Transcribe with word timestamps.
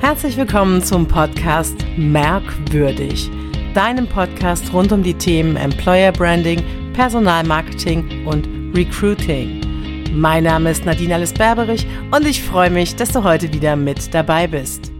Herzlich 0.00 0.38
willkommen 0.38 0.82
zum 0.82 1.06
Podcast 1.06 1.76
Merkwürdig, 1.98 3.30
deinem 3.74 4.08
Podcast 4.08 4.72
rund 4.72 4.92
um 4.92 5.02
die 5.02 5.12
Themen 5.12 5.56
Employer 5.56 6.10
Branding, 6.10 6.62
Personalmarketing 6.94 8.26
und 8.26 8.46
Recruiting. 8.74 9.60
Mein 10.18 10.44
Name 10.44 10.70
ist 10.70 10.86
Nadine 10.86 11.16
Alice 11.16 11.34
Berberich 11.34 11.86
und 12.12 12.26
ich 12.26 12.42
freue 12.42 12.70
mich, 12.70 12.96
dass 12.96 13.12
du 13.12 13.22
heute 13.22 13.52
wieder 13.52 13.76
mit 13.76 14.12
dabei 14.14 14.46
bist. 14.46 14.90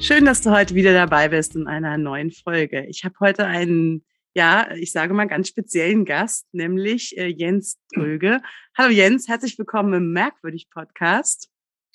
Schön, 0.00 0.24
dass 0.24 0.42
du 0.42 0.50
heute 0.50 0.74
wieder 0.74 0.94
dabei 0.94 1.28
bist 1.28 1.54
in 1.54 1.68
einer 1.68 1.96
neuen 1.96 2.32
Folge. 2.32 2.86
Ich 2.86 3.04
habe 3.04 3.14
heute 3.20 3.46
einen, 3.46 4.04
ja, 4.34 4.68
ich 4.74 4.90
sage 4.90 5.14
mal 5.14 5.28
ganz 5.28 5.46
speziellen 5.46 6.04
Gast, 6.04 6.52
nämlich 6.52 7.16
äh, 7.16 7.28
Jens 7.28 7.78
Tröge. 7.94 8.40
Hallo 8.76 8.90
Jens, 8.90 9.28
herzlich 9.28 9.56
willkommen 9.56 9.94
im 9.94 10.12
Merkwürdig 10.12 10.68
Podcast. 10.74 11.48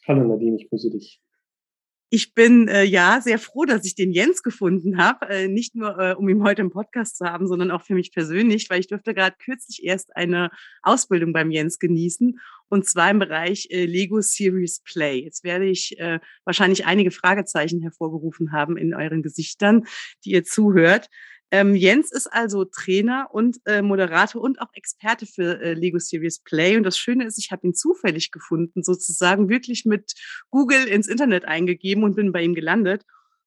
Hallo 0.07 0.25
Nadine, 0.25 0.55
ich 0.57 0.69
grüße 0.69 0.89
dich. 0.89 1.19
Ich 2.09 2.33
bin 2.33 2.67
äh, 2.67 2.83
ja 2.83 3.19
sehr 3.21 3.39
froh, 3.39 3.65
dass 3.65 3.85
ich 3.85 3.95
den 3.95 4.11
Jens 4.11 4.43
gefunden 4.43 4.97
habe. 4.97 5.27
Äh, 5.27 5.47
nicht 5.47 5.75
nur, 5.75 5.97
äh, 5.97 6.13
um 6.13 6.29
ihn 6.29 6.43
heute 6.43 6.61
im 6.61 6.69
Podcast 6.69 7.17
zu 7.17 7.25
haben, 7.25 7.47
sondern 7.47 7.71
auch 7.71 7.81
für 7.81 7.95
mich 7.95 8.11
persönlich, 8.11 8.69
weil 8.69 8.79
ich 8.79 8.87
durfte 8.87 9.13
gerade 9.13 9.35
kürzlich 9.43 9.83
erst 9.83 10.15
eine 10.15 10.51
Ausbildung 10.83 11.33
beim 11.33 11.51
Jens 11.51 11.79
genießen 11.79 12.39
und 12.69 12.85
zwar 12.85 13.11
im 13.11 13.19
Bereich 13.19 13.67
äh, 13.69 13.85
Lego 13.85 14.21
Series 14.21 14.81
Play. 14.81 15.19
Jetzt 15.19 15.43
werde 15.43 15.65
ich 15.65 15.99
äh, 15.99 16.19
wahrscheinlich 16.43 16.85
einige 16.85 17.11
Fragezeichen 17.11 17.81
hervorgerufen 17.81 18.51
haben 18.51 18.77
in 18.77 18.93
euren 18.93 19.21
Gesichtern, 19.21 19.83
die 20.23 20.31
ihr 20.31 20.43
zuhört. 20.43 21.09
Ähm, 21.51 21.75
Jens 21.75 22.11
ist 22.11 22.27
also 22.27 22.65
Trainer 22.65 23.29
und 23.31 23.57
äh, 23.65 23.81
Moderator 23.81 24.41
und 24.41 24.59
auch 24.61 24.73
Experte 24.73 25.25
für 25.25 25.61
äh, 25.61 25.73
Lego 25.73 25.99
Series 25.99 26.39
Play. 26.39 26.75
Und 26.75 26.83
das 26.83 26.97
Schöne 26.97 27.25
ist, 27.25 27.37
ich 27.37 27.51
habe 27.51 27.67
ihn 27.67 27.75
zufällig 27.75 28.31
gefunden, 28.31 28.83
sozusagen 28.83 29.47
wirklich 29.47 29.85
mit 29.85 30.13
Google 30.49 30.85
ins 30.85 31.07
Internet 31.07 31.45
eingegeben 31.45 32.03
und 32.03 32.15
bin 32.15 32.31
bei 32.31 32.41
ihm 32.41 32.55
gelandet. 32.55 33.03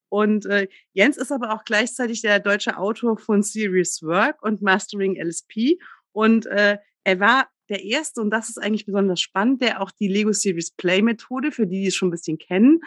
Und 0.09 0.47
äh, 0.47 0.69
Jens 0.93 1.17
ist 1.17 1.33
aber 1.33 1.53
auch 1.53 1.65
gleichzeitig 1.65 2.23
der 2.23 2.41
deutsche 2.41 2.79
Autor 2.79 3.19
von 3.19 3.43
Serious 3.43 4.03
Work 4.03 4.43
und 4.43 4.63
Mastering 4.63 5.21
LSP. 5.21 5.79
Und 6.13 6.47
äh, 6.47 6.79
er 7.05 7.21
war 7.21 7.49
der 7.69 7.85
erste, 7.85 8.23
und 8.23 8.31
das 8.31 8.49
ist 8.49 8.59
eigentlich 8.59 8.87
besonders 8.87 9.21
spannend, 9.21 9.61
der 9.61 9.83
auch 9.83 9.91
die 9.91 10.09
Lego 10.09 10.33
Series 10.33 10.71
Play 10.71 11.03
Methode, 11.03 11.53
für 11.53 11.67
die, 11.67 11.83
die 11.83 11.89
es 11.89 11.95
schon 11.95 12.09
ein 12.09 12.13
bisschen 12.13 12.39
kennen, 12.39 12.81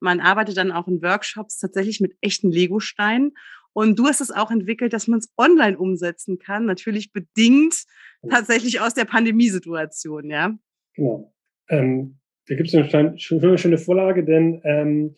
man 0.00 0.20
arbeitet 0.20 0.56
dann 0.56 0.72
auch 0.72 0.86
in 0.86 1.02
Workshops 1.02 1.58
tatsächlich 1.58 2.00
mit 2.00 2.16
echten 2.20 2.50
Lego-Steinen. 2.50 3.36
Und 3.78 3.96
du 3.96 4.06
hast 4.06 4.20
es 4.20 4.32
auch 4.32 4.50
entwickelt, 4.50 4.92
dass 4.92 5.06
man 5.06 5.20
es 5.20 5.32
online 5.38 5.78
umsetzen 5.78 6.40
kann, 6.40 6.64
natürlich 6.64 7.12
bedingt 7.12 7.84
tatsächlich 8.28 8.80
aus 8.80 8.92
der 8.92 9.04
Pandemiesituation, 9.04 10.28
ja? 10.28 10.58
Genau. 10.94 11.32
Ähm, 11.68 12.18
da 12.48 12.56
gibt 12.56 12.74
es 12.74 12.74
eine 12.74 13.16
schöne, 13.20 13.56
schöne 13.56 13.78
Vorlage, 13.78 14.24
denn 14.24 14.60
ähm, 14.64 15.14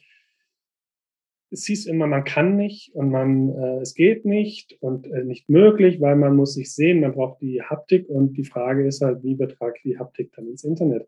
es 1.51 1.65
hieß 1.65 1.87
immer, 1.87 2.07
man 2.07 2.25
kann 2.25 2.57
nicht 2.57 2.95
und 2.95 3.09
man, 3.09 3.49
äh, 3.49 3.81
es 3.81 3.95
geht 3.95 4.27
nicht 4.27 4.77
und 4.83 5.07
äh, 5.07 5.25
nicht 5.25 5.49
möglich, 5.49 5.99
weil 6.03 6.17
man 6.17 6.37
muss 6.37 6.53
sich 6.53 6.75
sehen, 6.75 7.01
man 7.01 7.15
braucht 7.15 7.41
die 7.41 7.63
Haptik 7.63 8.11
und 8.11 8.37
die 8.37 8.45
Frage 8.45 8.87
ist 8.87 9.01
halt, 9.01 9.23
wie 9.23 9.33
übertrage 9.33 9.77
ich 9.77 9.93
die 9.93 9.99
Haptik 9.99 10.33
dann 10.37 10.49
ins 10.49 10.65
Internet? 10.65 11.07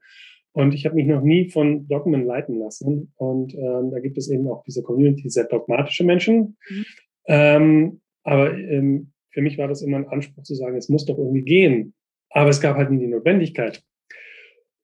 Und 0.53 0.73
ich 0.73 0.87
habe 0.87 0.95
mich 0.95 1.07
noch 1.07 1.21
nie 1.21 1.51
von 1.51 1.87
Dogmen 1.87 2.25
leiten 2.25 2.59
lassen. 2.59 3.13
Und 3.17 3.55
ähm, 3.55 3.91
da 3.91 4.01
gibt 4.01 4.17
es 4.17 4.31
eben 4.31 4.49
auch 4.49 4.63
diese 4.65 4.83
Community 4.83 5.29
sehr 5.29 5.45
dogmatische 5.45 6.05
Menschen. 6.05 6.57
Mhm. 6.71 6.85
Ähm, 7.27 8.01
aber 8.25 8.55
ähm, 8.57 9.13
für 9.31 9.43
mich 9.43 9.59
war 9.59 9.69
das 9.69 9.83
immer 9.83 9.97
ein 9.97 10.09
Anspruch 10.09 10.43
zu 10.43 10.55
sagen, 10.55 10.77
es 10.77 10.89
muss 10.89 11.07
doch 11.07 11.19
irgendwie 11.19 11.43
gehen. 11.43 11.95
Aber 12.31 12.51
es 12.51 12.61
gab 12.61 12.77
halt 12.77 12.91
nie 12.91 13.01
die 13.01 13.07
Notwendigkeit. 13.13 13.83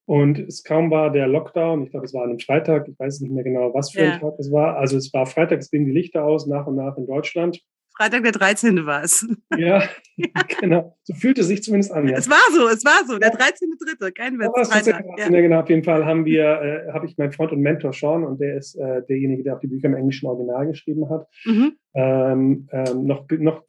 Und 0.06 0.38
es 0.38 0.64
kaum 0.64 0.90
war 0.90 1.12
der 1.12 1.26
Lockdown, 1.26 1.84
ich 1.84 1.90
glaube, 1.90 2.06
es 2.06 2.14
war 2.14 2.22
an 2.22 2.30
einem 2.30 2.38
Freitag, 2.38 2.88
ich 2.88 2.98
weiß 2.98 3.20
nicht 3.20 3.30
mehr 3.30 3.44
genau, 3.44 3.74
was 3.74 3.90
für 3.90 4.00
ja. 4.00 4.12
ein 4.14 4.20
Tag 4.20 4.34
es 4.38 4.50
war. 4.50 4.78
Also 4.78 4.96
es 4.96 5.12
war 5.12 5.26
Freitag, 5.26 5.58
es 5.58 5.70
gingen 5.70 5.84
die 5.84 5.92
Lichter 5.92 6.24
aus, 6.24 6.46
nach 6.46 6.66
und 6.66 6.76
nach 6.76 6.96
in 6.96 7.06
Deutschland. 7.06 7.60
Freitag 7.98 8.22
der 8.22 8.32
13. 8.32 8.86
war 8.86 9.02
es. 9.02 9.26
Ja, 9.56 9.82
genau. 10.60 10.96
So 11.02 11.14
fühlte 11.14 11.40
es 11.40 11.48
sich 11.48 11.64
zumindest 11.64 11.92
an. 11.92 12.06
Ja. 12.06 12.16
Es 12.16 12.30
war 12.30 12.36
so, 12.52 12.68
es 12.68 12.84
war 12.84 13.04
so. 13.06 13.18
Der 13.18 13.32
13.3. 13.32 14.12
Kein 14.12 14.38
Witz. 14.38 14.68
Freitag. 14.68 15.04
Ja. 15.18 15.24
ja. 15.28 15.40
genau. 15.40 15.60
Auf 15.60 15.68
jeden 15.68 15.82
Fall 15.82 16.06
haben 16.06 16.24
wir, 16.24 16.44
äh, 16.44 16.92
habe 16.92 17.06
ich 17.06 17.18
meinen 17.18 17.32
Freund 17.32 17.50
und 17.50 17.60
Mentor 17.60 17.92
Sean 17.92 18.24
und 18.24 18.40
der 18.40 18.56
ist 18.56 18.76
äh, 18.76 19.02
derjenige, 19.08 19.42
der 19.42 19.56
auch 19.56 19.60
die 19.60 19.66
Bücher 19.66 19.88
im 19.88 19.96
englischen 19.96 20.28
Original 20.28 20.68
geschrieben 20.68 21.10
hat, 21.10 21.26
mhm. 21.44 21.72
ähm, 21.94 22.68
ähm, 22.70 23.04
noch, 23.04 23.26
noch 23.30 23.64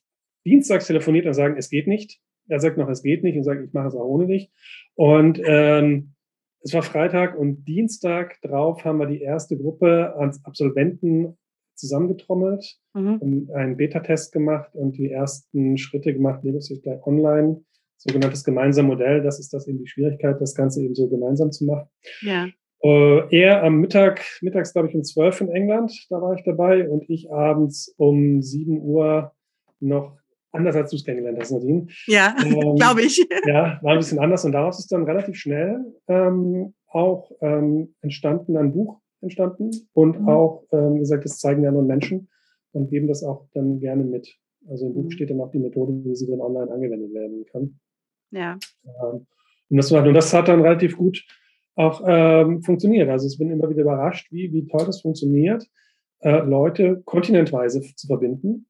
dienstags 0.46 0.86
telefoniert 0.86 1.25
und 1.25 1.34
sagen, 1.34 1.56
es 1.58 1.70
geht 1.70 1.88
nicht. 1.88 2.20
Er 2.50 2.59
sagt 2.59 2.78
noch, 2.78 2.90
es 2.90 3.02
geht 3.02 3.24
nicht 3.24 3.36
und 3.36 3.44
sagt, 3.44 3.64
ich 3.64 3.74
mache 3.74 3.88
es 3.88 3.96
auch 3.96 4.06
ohne 4.06 4.28
dich. 4.28 4.52
Und 4.94 5.42
ähm, 5.44 6.14
es 6.62 6.74
war 6.74 6.84
Freitag 6.84 7.36
und 7.36 7.66
Dienstag 7.66 8.40
drauf 8.42 8.86
haben 8.86 9.00
wir 9.00 9.08
die 9.08 9.22
erste 9.22 9.58
Gruppe 9.58 10.14
an 10.18 10.38
Absolventen 10.44 11.39
zusammengetrommelt 11.80 12.78
mhm. 12.94 13.18
und 13.18 13.52
einen 13.52 13.78
Beta-Test 13.78 14.32
gemacht 14.32 14.76
und 14.76 14.98
die 14.98 15.10
ersten 15.10 15.78
Schritte 15.78 16.14
gemacht, 16.14 16.44
Lebensschicht 16.44 16.84
gleich 16.84 17.06
online, 17.06 17.64
sogenanntes 17.98 18.44
gemeinsame 18.44 18.90
Modell. 18.90 19.22
Das 19.22 19.40
ist 19.40 19.54
das 19.54 19.68
eben 19.68 19.80
die 19.80 19.88
Schwierigkeit, 19.88 20.40
das 20.40 20.56
Ganze 20.56 20.84
eben 20.84 20.96
so 20.96 21.10
gemeinsam 21.10 21.52
zu 21.52 21.66
machen. 21.66 21.88
Ja. 22.22 22.48
Äh, 22.82 23.38
er 23.38 23.64
am 23.64 23.78
Mittag, 23.82 24.24
mittags 24.42 24.74
glaube 24.74 24.90
ich 24.90 24.96
um 24.96 25.04
zwölf 25.04 25.42
in 25.42 25.50
England, 25.50 25.92
da 26.10 26.22
war 26.22 26.34
ich 26.34 26.44
dabei 26.44 26.88
und 26.88 27.10
ich 27.10 27.32
abends 27.32 27.94
um 27.98 28.42
sieben 28.42 28.80
Uhr 28.82 29.34
noch 29.82 30.18
anders 30.52 30.76
als 30.76 30.90
du 30.90 30.96
es 30.96 31.04
kennengelernt 31.04 31.40
hast, 31.40 31.52
Nadine. 31.52 31.88
Ja, 32.08 32.36
ähm, 32.44 32.76
glaube 32.76 33.02
ich. 33.02 33.26
Ja, 33.46 33.80
war 33.82 33.94
ein 33.94 34.00
bisschen 34.00 34.20
anders 34.20 34.46
und 34.46 34.54
daraus 34.54 34.80
ist 34.80 34.92
dann 34.92 35.04
relativ 35.04 35.36
schnell 35.36 35.80
ähm, 36.08 36.74
auch 36.88 37.32
ähm, 37.42 37.96
entstanden 38.02 38.58
ein 38.58 38.72
Buch, 38.72 39.00
entstanden 39.22 39.72
und 39.94 40.22
mhm. 40.22 40.30
auch, 40.30 40.63
ähm, 40.72 41.00
gesagt, 41.00 41.25
das 41.25 41.40
zeigen 41.40 41.62
wir 41.62 41.69
anderen 41.69 41.88
Menschen 41.88 42.30
und 42.72 42.90
geben 42.90 43.07
das 43.07 43.24
auch 43.24 43.47
dann 43.53 43.80
gerne 43.80 44.03
mit. 44.03 44.38
Also 44.68 44.88
im 44.88 44.94
Buch 44.94 45.06
mhm. 45.06 45.12
steht 45.12 45.30
dann 45.30 45.41
auch 45.41 45.52
die 45.52 45.59
Methode, 45.59 45.94
wie 46.03 46.16
sie 46.16 46.30
dann 46.30 46.41
online 46.41 46.72
angewendet 46.72 47.13
werden 47.13 47.46
kann. 47.52 47.80
Ja. 48.31 48.57
Ähm, 48.85 49.25
und, 49.69 49.78
das, 49.78 49.91
und 49.91 50.13
das 50.13 50.34
hat 50.34 50.47
dann 50.47 50.62
relativ 50.62 50.97
gut 50.97 51.24
auch 51.75 52.03
ähm, 52.06 52.62
funktioniert. 52.62 53.09
Also 53.09 53.28
ich 53.28 53.38
bin 53.38 53.52
immer 53.52 53.69
wieder 53.69 53.81
überrascht, 53.81 54.31
wie, 54.31 54.52
wie 54.52 54.68
toll 54.68 54.85
das 54.85 55.02
funktioniert, 55.02 55.66
äh, 56.19 56.40
Leute 56.40 57.01
kontinentweise 57.06 57.81
zu 57.81 58.07
verbinden. 58.07 58.68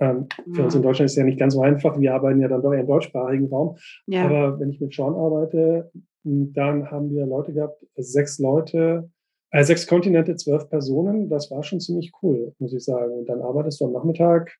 Ähm, 0.00 0.26
mhm. 0.44 0.54
Für 0.54 0.64
uns 0.64 0.74
in 0.74 0.80
mhm. 0.80 0.84
Deutschland 0.84 1.06
ist 1.06 1.12
es 1.12 1.18
ja 1.18 1.24
nicht 1.24 1.38
ganz 1.38 1.54
so 1.54 1.62
einfach. 1.62 2.00
Wir 2.00 2.14
arbeiten 2.14 2.40
ja 2.40 2.48
dann 2.48 2.62
doch 2.62 2.72
eher 2.72 2.80
im 2.80 2.86
deutschsprachigen 2.86 3.46
Raum. 3.46 3.76
Ja. 4.06 4.24
Aber 4.24 4.58
wenn 4.58 4.70
ich 4.70 4.80
mit 4.80 4.92
Sean 4.92 5.14
arbeite, 5.14 5.90
dann 6.24 6.90
haben 6.90 7.14
wir 7.14 7.26
Leute 7.26 7.52
gehabt, 7.52 7.86
sechs 7.96 8.38
Leute 8.38 9.08
äh, 9.50 9.64
sechs 9.64 9.86
Kontinente, 9.86 10.36
zwölf 10.36 10.68
Personen, 10.68 11.28
das 11.28 11.50
war 11.50 11.62
schon 11.62 11.80
ziemlich 11.80 12.12
cool, 12.22 12.54
muss 12.58 12.72
ich 12.72 12.84
sagen. 12.84 13.12
Und 13.12 13.28
dann 13.28 13.40
arbeitest 13.40 13.80
du 13.80 13.86
am 13.86 13.92
Nachmittag 13.92 14.56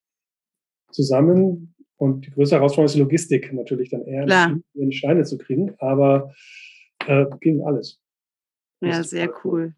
zusammen 0.91 1.75
und 1.97 2.27
die 2.27 2.31
größte 2.31 2.57
Herausforderung 2.57 2.87
ist 2.87 2.97
Logistik 2.97 3.53
natürlich 3.53 3.91
dann 3.91 4.05
eher 4.05 4.61
in 4.75 4.91
die 4.91 4.97
Steine 4.97 5.25
zu 5.25 5.37
kriegen, 5.37 5.75
aber 5.79 6.33
äh, 7.07 7.27
ging 7.41 7.63
alles. 7.63 8.01
Ja, 8.81 9.03
sehr 9.03 9.31
cool. 9.45 9.75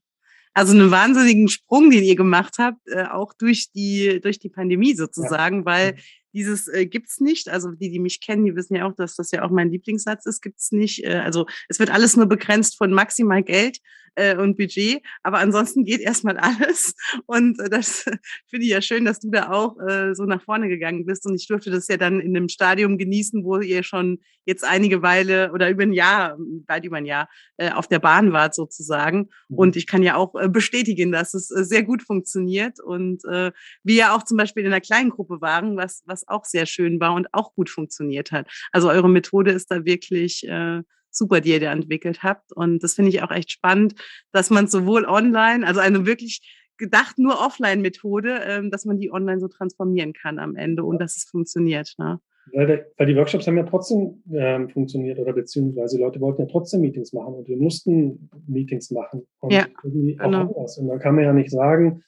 Also 0.52 0.74
einen 0.74 0.90
wahnsinnigen 0.90 1.48
Sprung, 1.48 1.90
den 1.90 2.02
ihr 2.02 2.16
gemacht 2.16 2.56
habt, 2.58 2.80
äh, 2.86 3.04
auch 3.04 3.32
durch 3.32 3.70
die 3.72 4.20
durch 4.20 4.38
die 4.38 4.48
Pandemie 4.50 4.94
sozusagen, 4.94 5.60
ja. 5.60 5.64
weil 5.64 5.94
dieses 6.34 6.68
äh, 6.68 6.86
gibt's 6.86 7.20
nicht. 7.20 7.48
Also 7.48 7.70
die, 7.70 7.90
die 7.90 8.00
mich 8.00 8.20
kennen, 8.20 8.44
die 8.44 8.54
wissen 8.54 8.74
ja 8.74 8.86
auch, 8.86 8.94
dass 8.94 9.16
das 9.16 9.30
ja 9.30 9.42
auch 9.42 9.50
mein 9.50 9.70
Lieblingssatz 9.70 10.26
ist, 10.26 10.42
gibt's 10.42 10.72
nicht. 10.72 11.04
Äh, 11.04 11.20
also 11.24 11.46
es 11.68 11.78
wird 11.78 11.90
alles 11.90 12.16
nur 12.16 12.26
begrenzt 12.26 12.76
von 12.76 12.92
maximal 12.92 13.42
Geld 13.42 13.78
äh, 14.14 14.36
und 14.36 14.56
Budget, 14.56 15.02
aber 15.22 15.38
ansonsten 15.38 15.84
geht 15.84 16.00
erstmal 16.00 16.36
alles. 16.36 16.94
Und 17.26 17.58
äh, 17.60 17.68
das 17.68 18.04
finde 18.50 18.64
ich 18.64 18.70
ja 18.70 18.82
schön, 18.82 19.04
dass 19.04 19.20
du 19.20 19.30
da 19.30 19.50
auch 19.50 19.76
äh, 19.80 20.14
so 20.14 20.24
nach 20.24 20.42
vorne 20.42 20.68
gegangen 20.68 21.06
bist. 21.06 21.26
Und 21.26 21.34
ich 21.34 21.46
durfte 21.46 21.70
das 21.70 21.88
ja 21.88 21.96
dann 21.96 22.20
in 22.20 22.36
einem 22.36 22.48
Stadium 22.48 22.98
genießen, 22.98 23.44
wo 23.44 23.58
ihr 23.58 23.82
schon 23.82 24.18
jetzt 24.46 24.64
einige 24.64 25.02
Weile 25.02 25.52
oder 25.52 25.70
über 25.70 25.82
ein 25.82 25.92
Jahr, 25.92 26.36
weit 26.66 26.84
über 26.84 26.96
ein 26.96 27.06
Jahr, 27.06 27.28
äh, 27.56 27.70
auf 27.70 27.86
der 27.86 27.98
Bahn 27.98 28.32
wart 28.32 28.54
sozusagen. 28.54 29.28
Mhm. 29.48 29.58
Und 29.58 29.76
ich 29.76 29.86
kann 29.86 30.02
ja 30.02 30.16
auch 30.16 30.34
äh, 30.34 30.48
bestätigen, 30.48 31.12
dass 31.12 31.34
es 31.34 31.50
äh, 31.50 31.64
sehr 31.64 31.82
gut 31.82 32.02
funktioniert. 32.02 32.80
Und 32.80 33.24
äh, 33.24 33.52
wir 33.84 33.94
ja 33.94 34.14
auch 34.14 34.24
zum 34.24 34.36
Beispiel 34.36 34.64
in 34.64 34.72
einer 34.72 34.80
kleinen 34.80 35.10
Gruppe 35.10 35.40
waren, 35.40 35.76
was, 35.76 36.02
was 36.06 36.26
auch 36.26 36.44
sehr 36.44 36.66
schön 36.66 37.00
war 37.00 37.14
und 37.14 37.28
auch 37.32 37.54
gut 37.54 37.70
funktioniert 37.70 38.32
hat. 38.32 38.48
Also 38.72 38.88
eure 38.88 39.08
Methode 39.08 39.52
ist 39.52 39.70
da 39.70 39.84
wirklich 39.84 40.46
äh, 40.48 40.82
super, 41.10 41.40
die 41.40 41.50
ihr 41.50 41.60
da 41.60 41.72
entwickelt 41.72 42.22
habt. 42.22 42.52
Und 42.52 42.82
das 42.82 42.94
finde 42.94 43.10
ich 43.10 43.22
auch 43.22 43.30
echt 43.30 43.50
spannend, 43.50 43.94
dass 44.32 44.50
man 44.50 44.66
sowohl 44.66 45.04
online, 45.04 45.66
also 45.66 45.80
eine 45.80 46.06
wirklich 46.06 46.40
gedacht 46.78 47.18
nur 47.18 47.38
Offline-Methode, 47.38 48.40
ähm, 48.44 48.70
dass 48.70 48.84
man 48.84 48.98
die 48.98 49.12
online 49.12 49.38
so 49.38 49.48
transformieren 49.48 50.12
kann 50.12 50.38
am 50.38 50.56
Ende 50.56 50.82
und 50.82 51.00
dass 51.00 51.16
es 51.16 51.24
funktioniert. 51.24 51.94
Ne? 51.98 52.18
Weil, 52.52 52.66
der, 52.66 52.86
weil 52.96 53.06
die 53.06 53.16
Workshops 53.16 53.46
haben 53.46 53.56
ja 53.56 53.64
trotzdem 53.64 54.22
ähm, 54.32 54.68
funktioniert 54.70 55.18
oder 55.18 55.32
beziehungsweise 55.32 55.98
Leute 55.98 56.20
wollten 56.20 56.42
ja 56.42 56.48
trotzdem 56.48 56.80
Meetings 56.80 57.12
machen 57.12 57.34
und 57.34 57.48
wir 57.48 57.56
mussten 57.56 58.30
Meetings 58.46 58.90
machen 58.90 59.26
und 59.40 59.52
ja, 59.52 59.66
irgendwie 59.84 60.18
auch 60.18 60.24
genau. 60.24 60.40
anders. 60.40 60.78
Und 60.78 60.88
dann 60.88 60.98
kann 60.98 61.14
man 61.14 61.24
ja 61.24 61.32
nicht 61.32 61.50
sagen, 61.50 62.02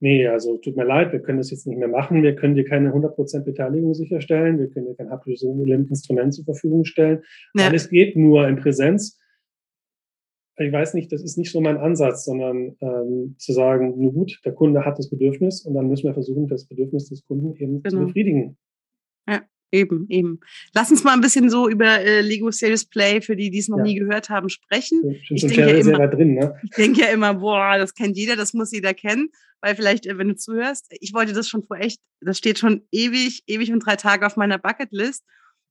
nee, 0.00 0.26
also 0.26 0.58
tut 0.58 0.76
mir 0.76 0.84
leid, 0.84 1.12
wir 1.12 1.20
können 1.20 1.38
das 1.38 1.50
jetzt 1.50 1.66
nicht 1.66 1.78
mehr 1.78 1.88
machen, 1.88 2.22
wir 2.22 2.34
können 2.34 2.54
dir 2.54 2.64
keine 2.64 2.92
100% 2.92 3.44
Beteiligung 3.44 3.94
sicherstellen, 3.94 4.58
wir 4.58 4.68
können 4.68 4.86
dir 4.86 4.94
kein 4.94 5.10
haptisches 5.10 5.42
Instrument 5.42 6.34
zur 6.34 6.44
Verfügung 6.44 6.84
stellen. 6.84 7.22
Ja. 7.54 7.66
Alles 7.66 7.88
geht 7.88 8.16
nur 8.16 8.46
in 8.48 8.56
Präsenz. 8.56 9.18
ich 10.58 10.72
weiß 10.72 10.94
nicht, 10.94 11.12
das 11.12 11.22
ist 11.22 11.36
nicht 11.38 11.52
so 11.52 11.60
mein 11.60 11.76
Ansatz, 11.76 12.24
sondern 12.24 12.76
ähm, 12.80 13.36
zu 13.38 13.52
sagen, 13.52 13.98
nur 13.98 14.12
gut, 14.12 14.40
der 14.44 14.52
Kunde 14.52 14.84
hat 14.84 14.98
das 14.98 15.10
Bedürfnis 15.10 15.64
und 15.64 15.74
dann 15.74 15.88
müssen 15.88 16.06
wir 16.06 16.14
versuchen, 16.14 16.48
das 16.48 16.66
Bedürfnis 16.66 17.08
des 17.08 17.24
Kunden 17.26 17.54
eben 17.56 17.82
genau. 17.82 17.88
zu 17.88 18.06
befriedigen. 18.06 18.58
Ja, 19.28 19.42
eben, 19.70 20.06
eben. 20.08 20.40
Lass 20.74 20.90
uns 20.90 21.04
mal 21.04 21.12
ein 21.12 21.20
bisschen 21.20 21.50
so 21.50 21.68
über 21.68 22.00
äh, 22.00 22.20
Lego 22.20 22.50
Series 22.50 22.84
Play, 22.84 23.20
für 23.20 23.36
die, 23.36 23.50
die 23.50 23.58
es 23.58 23.68
noch 23.68 23.78
ja. 23.78 23.84
nie 23.84 23.94
gehört 23.96 24.30
haben, 24.30 24.48
sprechen. 24.48 25.16
Ich, 25.28 25.42
denke 25.42 25.60
ja 25.60 25.68
immer, 25.68 26.08
drin, 26.08 26.34
ne? 26.34 26.54
ich 26.62 26.70
denke 26.70 27.00
ja 27.00 27.08
immer, 27.08 27.34
boah, 27.34 27.78
das 27.78 27.94
kennt 27.94 28.16
jeder, 28.16 28.36
das 28.36 28.54
muss 28.54 28.72
jeder 28.72 28.94
kennen, 28.94 29.30
weil 29.60 29.74
vielleicht, 29.74 30.06
äh, 30.06 30.18
wenn 30.18 30.28
du 30.28 30.36
zuhörst, 30.36 30.86
ich 31.00 31.12
wollte 31.14 31.32
das 31.32 31.48
schon 31.48 31.64
vor 31.64 31.78
echt, 31.78 32.00
das 32.20 32.38
steht 32.38 32.58
schon 32.58 32.82
ewig, 32.90 33.42
ewig 33.46 33.72
und 33.72 33.80
drei 33.80 33.96
Tage 33.96 34.26
auf 34.26 34.36
meiner 34.36 34.58
Bucketlist 34.58 35.24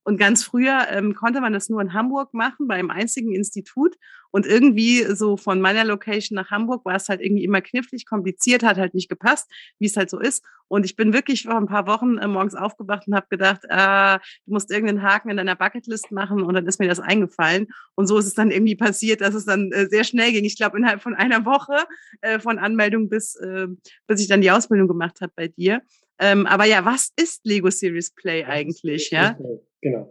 und 0.06 0.18
ganz 0.18 0.44
früher 0.44 0.86
ähm, 0.92 1.16
konnte 1.16 1.42
man 1.42 1.52
das 1.52 1.68
nur 1.68 1.82
in 1.82 1.94
Hamburg 1.94 2.32
machen, 2.34 2.68
bei 2.68 2.76
einem 2.76 2.92
einzigen 2.92 3.34
Institut. 3.34 3.96
Und 4.30 4.46
irgendwie 4.46 5.04
so 5.16 5.36
von 5.36 5.60
meiner 5.60 5.84
Location 5.84 6.36
nach 6.36 6.52
Hamburg 6.52 6.86
war 6.86 6.96
es 6.96 7.10
halt 7.10 7.22
irgendwie 7.22 7.44
immer 7.44 7.62
knifflig, 7.62 8.06
kompliziert, 8.06 8.62
hat 8.62 8.78
halt 8.78 8.94
nicht 8.94 9.10
gepasst, 9.10 9.50
wie 9.80 9.88
es 9.88 9.98
halt 9.98 10.12
so 10.12 10.20
ist. 10.20 10.46
Und 10.68 10.86
ich 10.86 10.96
bin 10.96 11.12
wirklich 11.12 11.44
vor 11.44 11.56
ein 11.56 11.66
paar 11.66 11.88
Wochen 11.88 12.20
äh, 12.20 12.28
morgens 12.28 12.54
aufgewacht 12.54 13.08
und 13.08 13.16
habe 13.16 13.26
gedacht, 13.32 13.62
äh, 13.68 14.20
du 14.46 14.54
musst 14.54 14.70
irgendeinen 14.70 15.02
Haken 15.02 15.32
in 15.32 15.38
deiner 15.38 15.56
Bucketlist 15.56 16.12
machen. 16.12 16.44
Und 16.44 16.54
dann 16.54 16.68
ist 16.68 16.80
mir 16.80 16.88
das 16.88 17.00
eingefallen. 17.00 17.68
Und 17.96 18.06
so 18.06 18.20
ist 18.20 18.28
es 18.28 18.36
dann 18.36 18.52
irgendwie 18.52 18.76
passiert, 18.76 19.22
dass 19.22 19.34
es 19.34 19.46
dann 19.46 19.72
äh, 19.72 19.88
sehr 19.88 20.04
schnell 20.04 20.32
ging. 20.32 20.46
Ich 20.46 20.56
glaube, 20.56 20.78
innerhalb 20.78 21.02
von 21.02 21.16
einer 21.16 21.46
Woche 21.46 21.78
äh, 22.22 22.38
von 22.38 22.60
Anmeldung 22.60 23.10
bis, 23.10 23.38
äh, 23.38 23.68
bis 24.06 24.22
ich 24.22 24.28
dann 24.28 24.42
die 24.42 24.52
Ausbildung 24.52 24.88
gemacht 24.88 25.22
habe 25.22 25.34
bei 25.36 25.48
dir. 25.48 25.82
Ähm, 26.20 26.46
aber 26.46 26.66
ja, 26.66 26.86
was 26.86 27.12
ist 27.16 27.46
Lego 27.46 27.70
Series 27.72 28.12
Play 28.12 28.46
eigentlich? 28.46 29.10
Ja? 29.10 29.38
Genau. 29.86 30.10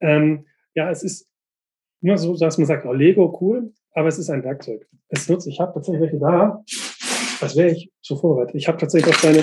Ähm, 0.00 0.46
ja, 0.74 0.90
es 0.90 1.04
ist 1.04 1.28
immer 2.00 2.18
so, 2.18 2.36
dass 2.36 2.58
man 2.58 2.66
sagt, 2.66 2.84
oh, 2.84 2.92
Lego, 2.92 3.38
cool, 3.40 3.72
aber 3.92 4.08
es 4.08 4.18
ist 4.18 4.30
ein 4.30 4.42
Werkzeug. 4.42 4.84
Es 5.10 5.28
nutzt, 5.28 5.46
ich 5.46 5.60
habe 5.60 5.72
tatsächlich 5.74 6.02
welche 6.02 6.18
da, 6.18 6.64
als 7.40 7.54
wäre 7.54 7.70
ich 7.70 7.92
so 8.00 8.16
vorbereitet. 8.16 8.56
Ich 8.56 8.66
habe 8.66 8.78
tatsächlich 8.78 9.14
auch 9.14 9.18
Steine, 9.18 9.42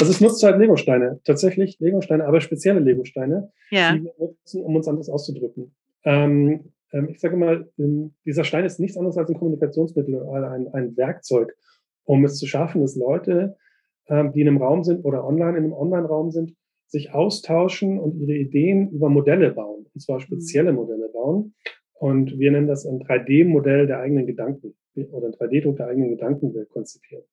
also 0.00 0.10
es 0.10 0.20
nutzt 0.20 0.42
halt 0.42 0.58
Lego-Steine, 0.58 1.20
tatsächlich 1.22 1.78
Lego-Steine, 1.78 2.26
aber 2.26 2.40
spezielle 2.40 2.80
Lego-Steine, 2.80 3.52
ja. 3.70 3.94
die 3.94 4.02
wir 4.02 4.14
nutzen, 4.18 4.64
um 4.64 4.74
uns 4.74 4.88
anders 4.88 5.08
auszudrücken. 5.08 5.76
Ähm, 6.02 6.72
ähm, 6.92 7.08
ich 7.10 7.20
sage 7.20 7.36
mal, 7.36 7.70
ähm, 7.78 8.14
dieser 8.24 8.42
Stein 8.42 8.64
ist 8.64 8.80
nichts 8.80 8.96
anderes 8.96 9.16
als 9.16 9.30
ein 9.30 9.38
Kommunikationsmittel, 9.38 10.28
ein, 10.28 10.66
ein 10.74 10.96
Werkzeug, 10.96 11.56
um 12.02 12.24
es 12.24 12.36
zu 12.36 12.48
schaffen, 12.48 12.80
dass 12.80 12.96
Leute, 12.96 13.56
ähm, 14.08 14.32
die 14.32 14.40
in 14.40 14.48
einem 14.48 14.60
Raum 14.60 14.82
sind 14.82 15.04
oder 15.04 15.24
online 15.24 15.56
in 15.56 15.64
einem 15.64 15.72
Online-Raum 15.72 16.32
sind, 16.32 16.56
sich 16.90 17.14
austauschen 17.14 17.98
und 17.98 18.16
ihre 18.16 18.36
Ideen 18.36 18.90
über 18.90 19.08
Modelle 19.08 19.52
bauen, 19.52 19.86
und 19.94 20.00
zwar 20.00 20.20
spezielle 20.20 20.72
mhm. 20.72 20.78
Modelle 20.78 21.08
bauen. 21.08 21.54
Und 21.94 22.38
wir 22.38 22.50
nennen 22.50 22.66
das 22.66 22.86
ein 22.86 23.00
3D-Modell 23.00 23.86
der 23.86 24.00
eigenen 24.00 24.26
Gedanken 24.26 24.74
oder 25.12 25.28
ein 25.28 25.34
3D-Druck 25.34 25.76
der 25.76 25.86
eigenen 25.86 26.10
Gedankenwelt 26.10 26.70
konzipieren. 26.70 27.24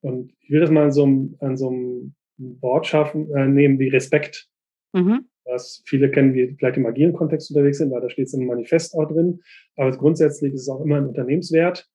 Und 0.00 0.32
ich 0.40 0.50
will 0.50 0.60
das 0.60 0.70
mal 0.70 0.84
an 0.84 0.92
so 0.92 1.04
einem, 1.04 1.36
an 1.40 1.56
so 1.56 1.68
einem 1.68 2.14
Wort 2.38 2.86
schaffen, 2.86 3.30
äh, 3.34 3.46
nehmen 3.46 3.78
wie 3.78 3.88
Respekt. 3.88 4.48
Mhm. 4.92 5.26
Was 5.44 5.82
viele 5.86 6.10
kennen, 6.10 6.32
die 6.32 6.56
vielleicht 6.58 6.76
im 6.76 6.86
agilen 6.86 7.12
Kontext 7.12 7.50
unterwegs 7.50 7.78
sind, 7.78 7.92
weil 7.92 8.00
da 8.00 8.10
steht 8.10 8.26
es 8.26 8.34
im 8.34 8.46
Manifest 8.46 8.94
auch 8.94 9.06
drin. 9.06 9.40
Aber 9.76 9.96
grundsätzlich 9.96 10.54
ist 10.54 10.62
es 10.62 10.68
auch 10.68 10.80
immer 10.80 10.96
ein 10.96 11.06
Unternehmenswert 11.06 11.88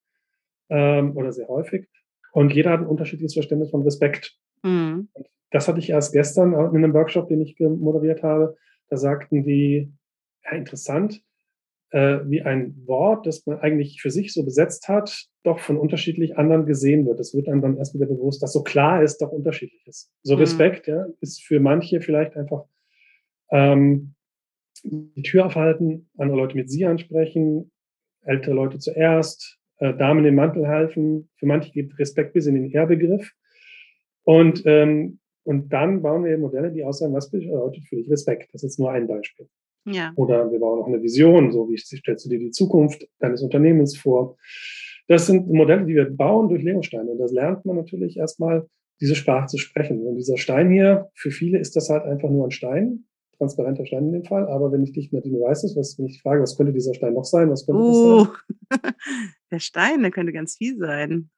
ähm, 0.69 1.17
oder 1.17 1.33
sehr 1.33 1.47
häufig. 1.47 1.87
Und 2.31 2.53
jeder 2.53 2.69
hat 2.71 2.81
ein 2.81 2.87
unterschiedliches 2.87 3.33
Verständnis 3.33 3.71
von 3.71 3.81
Respekt. 3.81 4.37
Mhm. 4.63 5.09
Das 5.51 5.68
hatte 5.68 5.80
ich 5.80 5.89
erst 5.89 6.13
gestern 6.13 6.53
in 6.53 6.83
einem 6.83 6.94
Workshop, 6.94 7.27
den 7.27 7.42
ich 7.42 7.59
moderiert 7.59 8.24
habe. 8.24 8.57
Da 8.89 8.98
sagten 8.98 9.44
die, 9.44 9.92
ja, 10.44 10.51
interessant, 10.51 11.21
äh, 11.92 12.19
wie 12.25 12.42
ein 12.42 12.75
Wort, 12.86 13.27
das 13.27 13.45
man 13.45 13.59
eigentlich 13.59 14.01
für 14.01 14.12
sich 14.12 14.33
so 14.33 14.44
besetzt 14.44 14.88
hat, 14.88 15.27
doch 15.44 15.59
von 15.59 15.77
unterschiedlich 15.77 16.38
anderen 16.38 16.65
gesehen 16.65 17.06
wird. 17.06 17.19
Das 17.19 17.33
wird 17.33 17.48
einem 17.48 17.62
dann 17.62 17.77
erst 17.77 17.94
wieder 17.94 18.06
bewusst, 18.06 18.42
dass 18.42 18.53
so 18.53 18.63
klar 18.63 19.03
ist, 19.03 19.21
doch 19.21 19.31
unterschiedlich 19.31 19.86
ist. 19.86 20.12
So 20.24 20.36
mhm. 20.36 20.39
Respekt, 20.39 20.88
ja, 20.88 21.06
ist 21.19 21.44
für 21.44 21.59
manche 21.59 22.01
vielleicht 22.01 22.38
einfach 22.38 22.65
ähm, 23.51 24.15
die 24.83 25.21
Tür 25.21 25.45
aufhalten, 25.45 26.09
andere 26.18 26.38
Leute 26.38 26.56
mit 26.56 26.69
Sie 26.69 26.86
ansprechen, 26.86 27.71
ältere 28.24 28.56
Leute 28.56 28.80
zuerst, 28.80 29.59
äh, 29.77 29.94
Damen 29.94 30.24
den 30.24 30.36
Mantel 30.36 30.68
helfen. 30.68 31.30
Für 31.36 31.45
manche 31.45 31.71
geht 31.71 31.97
Respekt 32.00 32.33
bis 32.33 32.45
in 32.45 32.56
den 32.56 32.71
Ehrbegriff. 32.71 33.31
Und, 34.24 34.63
ähm, 34.65 35.19
und 35.43 35.71
dann 35.73 36.01
bauen 36.01 36.23
wir 36.23 36.38
Modelle, 36.38 36.71
die 36.71 36.83
aussagen, 36.83 37.13
was 37.13 37.29
bedeutet 37.29 37.83
für 37.85 37.95
dich 37.95 38.09
Respekt. 38.09 38.53
Das 38.53 38.63
ist 38.63 38.79
nur 38.79 38.91
ein 38.91 39.07
Beispiel. 39.07 39.47
Ja. 39.85 40.13
Oder 40.15 40.51
wir 40.51 40.59
bauen 40.59 40.79
auch 40.79 40.88
eine 40.88 41.01
Vision, 41.01 41.51
so 41.51 41.69
wie 41.69 41.77
stellst 41.77 42.25
du 42.25 42.29
dir 42.29 42.39
die 42.39 42.51
Zukunft 42.51 43.07
deines 43.19 43.41
Unternehmens 43.41 43.97
vor. 43.97 44.38
Das 45.07 45.25
sind 45.25 45.51
Modelle, 45.51 45.85
die 45.85 45.95
wir 45.95 46.09
bauen 46.09 46.49
durch 46.49 46.63
Legosteine. 46.63 47.09
Und 47.11 47.17
das 47.17 47.31
lernt 47.31 47.65
man 47.65 47.75
natürlich 47.75 48.17
erstmal, 48.17 48.67
diese 49.01 49.15
Sprache 49.15 49.47
zu 49.47 49.57
sprechen. 49.57 50.05
Und 50.05 50.15
dieser 50.15 50.38
Stein 50.38 50.69
hier, 50.69 51.09
für 51.15 51.31
viele 51.31 51.57
ist 51.57 51.75
das 51.75 51.89
halt 51.89 52.03
einfach 52.03 52.29
nur 52.29 52.45
ein 52.45 52.51
Stein, 52.51 53.05
transparenter 53.37 53.85
Stein 53.87 54.05
in 54.05 54.11
dem 54.11 54.23
Fall. 54.23 54.47
Aber 54.47 54.71
wenn 54.71 54.83
ich 54.83 54.94
dich, 54.94 55.11
Nadine, 55.11 55.39
weiß 55.39 55.63
es, 55.63 55.75
was, 55.75 55.97
wenn 55.97 56.05
ich 56.05 56.21
frage, 56.21 56.44
was 56.44 56.55
könnte 56.55 56.71
dieser 56.71 56.94
Stein 56.94 57.15
noch 57.15 57.25
sein? 57.25 57.49
Was 57.49 57.65
könnte 57.65 57.81
uh, 57.81 58.25
das 58.25 58.79
sein? 58.79 58.94
der 59.51 59.59
Stein, 59.59 60.01
der 60.03 60.11
könnte 60.11 60.31
ganz 60.31 60.55
viel 60.55 60.77
sein. 60.77 61.31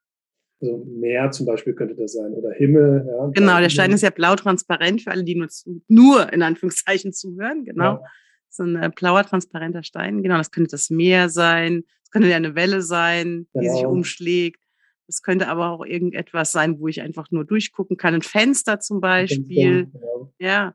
Also 0.60 0.84
Meer 0.86 1.30
zum 1.30 1.46
Beispiel 1.46 1.74
könnte 1.74 1.94
das 1.94 2.12
sein 2.12 2.32
oder 2.32 2.50
Himmel. 2.52 3.04
Ja, 3.06 3.26
genau, 3.34 3.58
der 3.58 3.70
Stein 3.70 3.92
ist 3.92 4.02
ja 4.02 4.10
blau 4.10 4.34
transparent 4.36 5.02
für 5.02 5.10
alle, 5.10 5.24
die 5.24 5.34
nur, 5.34 5.48
zu, 5.48 5.82
nur 5.88 6.32
in 6.32 6.42
Anführungszeichen 6.42 7.12
zuhören. 7.12 7.64
Genau. 7.64 7.94
Ja. 7.94 8.02
So 8.48 8.62
ein 8.62 8.76
äh, 8.76 8.90
blauer, 8.94 9.24
transparenter 9.24 9.82
Stein. 9.82 10.22
Genau, 10.22 10.38
das 10.38 10.50
könnte 10.50 10.70
das 10.70 10.90
Meer 10.90 11.28
sein. 11.28 11.84
Das 12.02 12.10
könnte 12.10 12.28
ja 12.28 12.36
eine 12.36 12.54
Welle 12.54 12.82
sein, 12.82 13.48
die 13.54 13.60
genau. 13.60 13.74
sich 13.74 13.86
umschlägt. 13.86 14.62
Das 15.06 15.22
könnte 15.22 15.48
aber 15.48 15.70
auch 15.70 15.84
irgendetwas 15.84 16.52
sein, 16.52 16.78
wo 16.78 16.88
ich 16.88 17.02
einfach 17.02 17.30
nur 17.30 17.44
durchgucken 17.44 17.96
kann. 17.96 18.14
Ein 18.14 18.22
Fenster 18.22 18.80
zum 18.80 19.00
Beispiel. 19.00 19.88
Fenster, 19.90 19.98
genau. 19.98 20.32
Ja. 20.38 20.74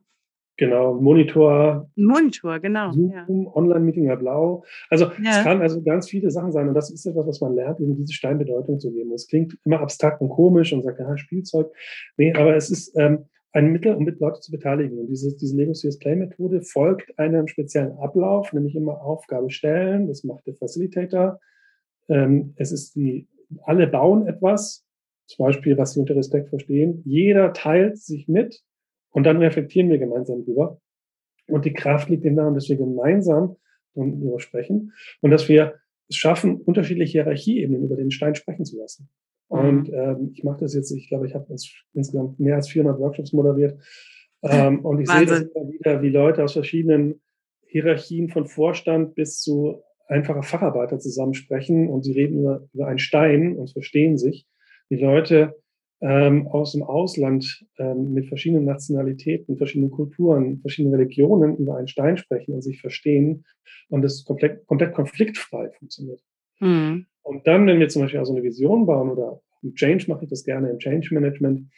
Genau, 0.59 0.95
Monitor. 0.95 1.89
Monitor, 1.95 2.59
genau. 2.59 2.91
Zoom, 2.91 3.11
ja. 3.13 3.25
Online-Meeting 3.55 4.05
wäre 4.07 4.17
blau. 4.17 4.65
Also 4.89 5.05
ja. 5.23 5.37
es 5.37 5.43
kann 5.43 5.61
also 5.61 5.81
ganz 5.81 6.09
viele 6.09 6.29
Sachen 6.31 6.51
sein 6.51 6.67
und 6.67 6.73
das 6.73 6.91
ist 6.91 7.05
etwas, 7.05 7.25
was 7.25 7.39
man 7.39 7.55
lernt, 7.55 7.79
eben 7.79 7.95
diese 7.95 8.11
Steinbedeutung 8.11 8.77
zu 8.77 8.91
geben. 8.91 9.13
Es 9.13 9.27
klingt 9.29 9.57
immer 9.63 9.79
abstrakt 9.79 10.19
und 10.19 10.27
komisch 10.27 10.73
und 10.73 10.83
sagt, 10.83 10.99
ja, 10.99 11.15
Spielzeug. 11.15 11.71
Nee, 12.17 12.33
aber 12.33 12.57
es 12.57 12.69
ist 12.69 12.93
ähm, 12.97 13.23
ein 13.53 13.71
Mittel, 13.71 13.95
um 13.95 14.03
mit 14.03 14.19
Leute 14.19 14.41
zu 14.41 14.51
beteiligen. 14.51 14.99
Und 14.99 15.07
diese, 15.07 15.33
diese 15.37 15.55
Lego 15.55 15.71
CS 15.71 15.97
Play 15.97 16.17
Methode 16.17 16.61
folgt 16.61 17.17
einem 17.17 17.47
speziellen 17.47 17.97
Ablauf, 17.97 18.51
nämlich 18.51 18.75
immer 18.75 19.01
Aufgabe 19.01 19.51
stellen. 19.51 20.09
Das 20.09 20.25
macht 20.25 20.45
der 20.45 20.55
Facilitator. 20.55 21.39
Ähm, 22.09 22.53
es 22.57 22.73
ist 22.73 22.97
die, 22.97 23.29
alle 23.63 23.87
bauen 23.87 24.27
etwas, 24.27 24.85
zum 25.25 25.45
Beispiel, 25.45 25.77
was 25.77 25.93
sie 25.93 26.01
unter 26.01 26.17
Respekt 26.17 26.49
verstehen. 26.49 27.01
Jeder 27.05 27.53
teilt 27.53 27.97
sich 27.97 28.27
mit 28.27 28.61
und 29.11 29.23
dann 29.23 29.37
reflektieren 29.37 29.89
wir 29.89 29.97
gemeinsam 29.97 30.43
drüber. 30.43 30.79
Und 31.47 31.65
die 31.65 31.73
Kraft 31.73 32.09
liegt 32.09 32.25
eben 32.25 32.35
daran, 32.35 32.53
dass 32.53 32.69
wir 32.69 32.77
gemeinsam 32.77 33.55
darüber 33.95 34.39
sprechen 34.39 34.93
und 35.21 35.31
dass 35.31 35.49
wir 35.49 35.75
es 36.07 36.15
schaffen, 36.15 36.61
unterschiedliche 36.61 37.23
Hierarchieebenen 37.23 37.83
über 37.83 37.95
den 37.95 38.11
Stein 38.11 38.35
sprechen 38.35 38.65
zu 38.65 38.77
lassen. 38.77 39.09
Mhm. 39.49 39.57
Und 39.57 39.89
ähm, 39.93 40.31
ich 40.33 40.43
mache 40.43 40.59
das 40.61 40.73
jetzt, 40.73 40.91
ich 40.91 41.09
glaube, 41.09 41.27
ich 41.27 41.35
habe 41.35 41.47
insgesamt 41.93 42.39
mehr 42.39 42.55
als 42.55 42.69
400 42.69 42.99
Workshops 42.99 43.33
moderiert. 43.33 43.79
Ähm, 44.41 44.85
und 44.85 45.01
ich 45.01 45.09
sehe 45.09 45.25
das 45.25 45.41
immer 45.41 45.69
wieder, 45.69 46.01
wie 46.01 46.09
Leute 46.09 46.43
aus 46.43 46.53
verschiedenen 46.53 47.21
Hierarchien 47.65 48.29
von 48.29 48.47
Vorstand 48.47 49.15
bis 49.15 49.41
zu 49.41 49.81
einfacher 50.07 50.43
Facharbeiter 50.43 50.97
zusammensprechen 50.97 51.87
und 51.89 52.03
sie 52.03 52.13
reden 52.13 52.39
über, 52.39 52.67
über 52.73 52.87
einen 52.87 52.99
Stein 52.99 53.55
und 53.57 53.71
verstehen 53.71 54.17
sich. 54.17 54.47
Die 54.89 54.95
Leute 54.95 55.55
ähm, 56.01 56.47
aus 56.47 56.71
dem 56.71 56.83
Ausland 56.83 57.65
ähm, 57.77 58.13
mit 58.13 58.27
verschiedenen 58.27 58.65
Nationalitäten, 58.65 59.57
verschiedenen 59.57 59.91
Kulturen, 59.91 60.59
verschiedenen 60.61 60.95
Religionen 60.95 61.57
über 61.57 61.75
einen 61.77 61.87
Stein 61.87 62.17
sprechen 62.17 62.53
und 62.53 62.61
sich 62.61 62.79
verstehen 62.79 63.45
und 63.89 64.01
das 64.01 64.23
komplett, 64.23 64.65
komplett 64.65 64.93
konfliktfrei 64.93 65.69
funktioniert. 65.71 66.21
Mhm. 66.59 67.05
Und 67.21 67.45
dann, 67.47 67.67
wenn 67.67 67.79
wir 67.79 67.89
zum 67.89 68.03
Beispiel 68.03 68.19
also 68.19 68.33
eine 68.33 68.43
Vision 68.43 68.85
bauen 68.85 69.09
oder 69.09 69.41
im 69.61 69.75
Change 69.75 70.05
mache 70.07 70.23
ich 70.23 70.29
das 70.29 70.45
gerne 70.45 70.69
im 70.69 70.79
Change 70.79 71.13
Management, 71.13 71.69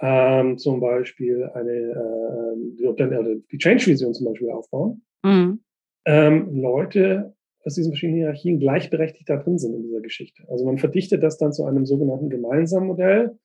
ähm, 0.00 0.58
zum 0.58 0.80
Beispiel 0.80 1.44
eine, 1.54 1.70
äh, 1.70 3.40
die 3.52 3.58
Change-Vision 3.58 4.12
zum 4.14 4.26
Beispiel 4.26 4.50
aufbauen, 4.50 5.02
mhm. 5.22 5.60
ähm, 6.04 6.60
Leute 6.60 7.34
aus 7.64 7.74
diesen 7.74 7.92
verschiedenen 7.92 8.18
Hierarchien 8.18 8.58
gleichberechtigt 8.58 9.28
da 9.28 9.36
drin 9.36 9.58
sind 9.58 9.74
in 9.74 9.82
dieser 9.84 10.00
Geschichte. 10.00 10.42
Also 10.48 10.64
man 10.64 10.78
verdichtet 10.78 11.22
das 11.22 11.38
dann 11.38 11.52
zu 11.52 11.64
einem 11.64 11.86
sogenannten 11.86 12.28
gemeinsamen 12.28 12.88
Modell, 12.88 13.38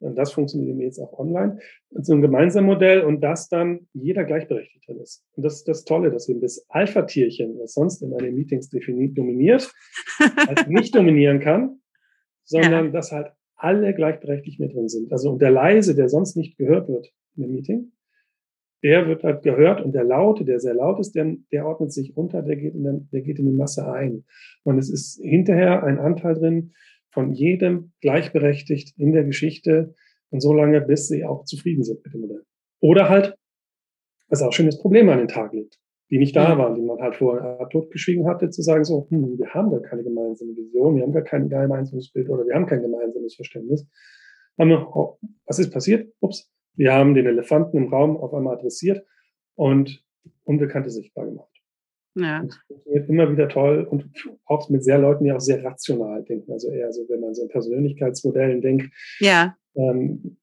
und 0.00 0.16
das 0.16 0.32
funktioniert 0.32 0.70
eben 0.70 0.80
jetzt 0.80 0.98
auch 0.98 1.18
online, 1.18 1.58
so 1.90 2.14
ein 2.14 2.22
gemeinsames 2.22 2.74
Modell 2.74 3.02
und 3.02 3.20
das 3.20 3.48
dann 3.48 3.86
jeder 3.92 4.24
gleichberechtigt 4.24 4.86
drin 4.86 5.00
ist. 5.00 5.24
Und 5.36 5.44
das 5.44 5.56
ist 5.56 5.68
das 5.68 5.84
Tolle, 5.84 6.10
dass 6.10 6.28
eben 6.28 6.40
das 6.40 6.66
Alpha-Tierchen, 6.68 7.58
was 7.58 7.74
sonst 7.74 8.02
in 8.02 8.12
einem 8.12 8.34
Meetings 8.34 8.68
dominiert, 8.68 9.72
halt 10.46 10.68
nicht 10.68 10.94
dominieren 10.94 11.40
kann, 11.40 11.80
sondern 12.44 12.86
ja. 12.86 12.90
dass 12.90 13.12
halt 13.12 13.32
alle 13.56 13.94
gleichberechtigt 13.94 14.60
mit 14.60 14.74
drin 14.74 14.88
sind. 14.88 15.10
Also 15.12 15.30
und 15.30 15.40
der 15.40 15.50
Leise, 15.50 15.94
der 15.94 16.08
sonst 16.08 16.36
nicht 16.36 16.58
gehört 16.58 16.88
wird 16.88 17.10
in 17.36 17.44
einem 17.44 17.54
Meeting, 17.54 17.92
der 18.82 19.08
wird 19.08 19.24
halt 19.24 19.42
gehört 19.42 19.80
und 19.80 19.94
der 19.94 20.04
Laute, 20.04 20.44
der 20.44 20.60
sehr 20.60 20.74
laut 20.74 21.00
ist, 21.00 21.14
der, 21.14 21.34
der 21.50 21.64
ordnet 21.64 21.90
sich 21.90 22.14
unter, 22.18 22.42
der 22.42 22.56
geht, 22.56 22.74
in 22.74 22.84
der, 22.84 23.00
der 23.12 23.22
geht 23.22 23.38
in 23.38 23.46
die 23.46 23.56
Masse 23.56 23.90
ein. 23.90 24.24
Und 24.62 24.76
es 24.76 24.90
ist 24.90 25.18
hinterher 25.22 25.82
ein 25.82 25.98
Anteil 25.98 26.34
drin 26.34 26.74
von 27.14 27.32
jedem 27.32 27.92
gleichberechtigt 28.00 28.98
in 28.98 29.12
der 29.12 29.24
Geschichte 29.24 29.94
und 30.30 30.40
so 30.40 30.52
lange, 30.52 30.80
bis 30.80 31.08
sie 31.08 31.24
auch 31.24 31.44
zufrieden 31.44 31.84
sind 31.84 32.04
mit 32.04 32.12
dem 32.12 32.20
Modell. 32.22 32.44
Oder 32.80 33.08
halt, 33.08 33.36
was 34.28 34.42
auch 34.42 34.52
schönes 34.52 34.78
Problem 34.78 35.08
an 35.08 35.18
den 35.18 35.28
Tag 35.28 35.52
legt, 35.52 35.78
die 36.10 36.18
nicht 36.18 36.36
da 36.36 36.58
waren, 36.58 36.74
die 36.74 36.82
man 36.82 36.98
halt 36.98 37.16
vorher 37.16 37.68
totgeschwiegen 37.70 38.26
hatte, 38.26 38.50
zu 38.50 38.62
sagen 38.62 38.84
so, 38.84 39.06
hm, 39.08 39.38
wir 39.38 39.54
haben 39.54 39.70
gar 39.70 39.80
keine 39.80 40.02
gemeinsame 40.02 40.54
Vision, 40.56 40.96
wir 40.96 41.02
haben 41.02 41.12
gar 41.12 41.22
kein 41.22 41.48
gemeinsames 41.48 42.10
Bild 42.12 42.28
oder 42.28 42.44
wir 42.46 42.54
haben 42.54 42.66
kein 42.66 42.82
gemeinsames 42.82 43.36
Verständnis. 43.36 43.86
Was 44.56 45.58
ist 45.58 45.70
passiert? 45.72 46.12
Ups, 46.20 46.52
wir 46.74 46.92
haben 46.92 47.14
den 47.14 47.26
Elefanten 47.26 47.76
im 47.76 47.88
Raum 47.88 48.16
auf 48.16 48.34
einmal 48.34 48.56
adressiert 48.56 49.04
und 49.54 50.04
Unbekannte 50.44 50.90
sichtbar 50.90 51.26
gemacht. 51.26 51.53
Ja. 52.14 52.42
Das 52.44 52.56
funktioniert 52.68 53.08
immer 53.08 53.32
wieder 53.32 53.48
toll 53.48 53.86
und 53.90 54.08
auch 54.44 54.68
mit 54.70 54.84
sehr 54.84 54.98
Leuten, 54.98 55.24
die 55.24 55.32
auch 55.32 55.40
sehr 55.40 55.64
rational 55.64 56.22
denken. 56.24 56.52
Also 56.52 56.70
eher 56.70 56.92
so, 56.92 57.02
wenn 57.08 57.20
man 57.20 57.34
so 57.34 57.42
in 57.42 57.48
Persönlichkeitsmodellen 57.48 58.60
denkt. 58.60 58.94
Ja. 59.18 59.56
Ähm, 59.74 60.36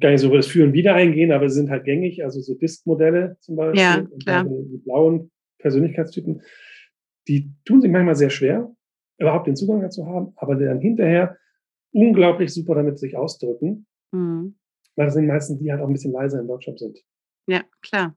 gar 0.00 0.10
nicht 0.10 0.20
so 0.20 0.28
über 0.28 0.36
das 0.36 0.46
Führen 0.46 0.72
wieder 0.72 0.94
eingehen, 0.94 1.32
aber 1.32 1.48
sie 1.48 1.56
sind 1.56 1.70
halt 1.70 1.84
gängig, 1.84 2.24
also 2.24 2.40
so 2.40 2.54
Disk-Modelle 2.54 3.36
zum 3.40 3.56
Beispiel. 3.56 3.80
Ja, 3.80 4.06
klar. 4.22 4.44
Die 4.44 4.78
blauen 4.78 5.30
Persönlichkeitstypen, 5.58 6.42
die 7.28 7.52
tun 7.64 7.80
sich 7.80 7.90
manchmal 7.90 8.16
sehr 8.16 8.30
schwer, 8.30 8.74
überhaupt 9.18 9.46
den 9.46 9.56
Zugang 9.56 9.82
dazu 9.82 10.06
haben, 10.06 10.32
aber 10.36 10.54
dann 10.56 10.80
hinterher 10.80 11.36
unglaublich 11.92 12.52
super 12.54 12.74
damit 12.74 12.98
sich 12.98 13.16
ausdrücken. 13.16 13.86
Mhm. 14.12 14.56
Weil 14.96 15.06
das 15.06 15.14
sind 15.14 15.26
meistens 15.26 15.58
die 15.58 15.70
halt 15.70 15.80
auch 15.80 15.86
ein 15.86 15.92
bisschen 15.92 16.12
leiser 16.12 16.40
im 16.40 16.48
Workshop 16.48 16.78
sind. 16.78 16.98
Ja, 17.46 17.62
klar. 17.82 18.16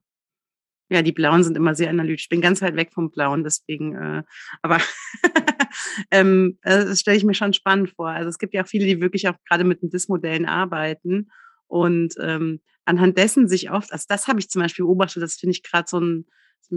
Ja, 0.93 1.01
die 1.01 1.11
Blauen 1.11 1.43
sind 1.43 1.57
immer 1.57 1.73
sehr 1.73 1.89
analytisch. 1.89 2.23
Ich 2.23 2.29
bin 2.29 2.41
ganz 2.41 2.61
weit 2.61 2.75
weg 2.75 2.91
vom 2.93 3.09
Blauen, 3.09 3.43
deswegen, 3.43 3.95
äh, 3.95 4.23
aber 4.61 4.79
ähm, 6.11 6.59
äh, 6.61 6.85
das 6.85 6.99
stelle 6.99 7.17
ich 7.17 7.23
mir 7.23 7.33
schon 7.33 7.53
spannend 7.53 7.89
vor. 7.89 8.09
Also 8.09 8.29
es 8.29 8.37
gibt 8.37 8.53
ja 8.53 8.63
auch 8.63 8.67
viele, 8.67 8.85
die 8.85 9.01
wirklich 9.01 9.27
auch 9.27 9.35
gerade 9.49 9.63
mit 9.63 9.81
den 9.81 9.89
DIS-Modellen 9.89 10.45
arbeiten 10.45 11.31
und 11.67 12.13
ähm, 12.21 12.61
anhand 12.85 13.17
dessen 13.17 13.47
sich 13.47 13.71
oft, 13.71 13.91
also 13.91 14.05
das 14.07 14.27
habe 14.27 14.39
ich 14.39 14.49
zum 14.49 14.61
Beispiel 14.61 14.85
beobachtet, 14.85 15.23
das 15.23 15.35
finde 15.35 15.51
ich 15.51 15.63
gerade 15.63 15.85
so 15.87 15.99
ein, 15.99 16.25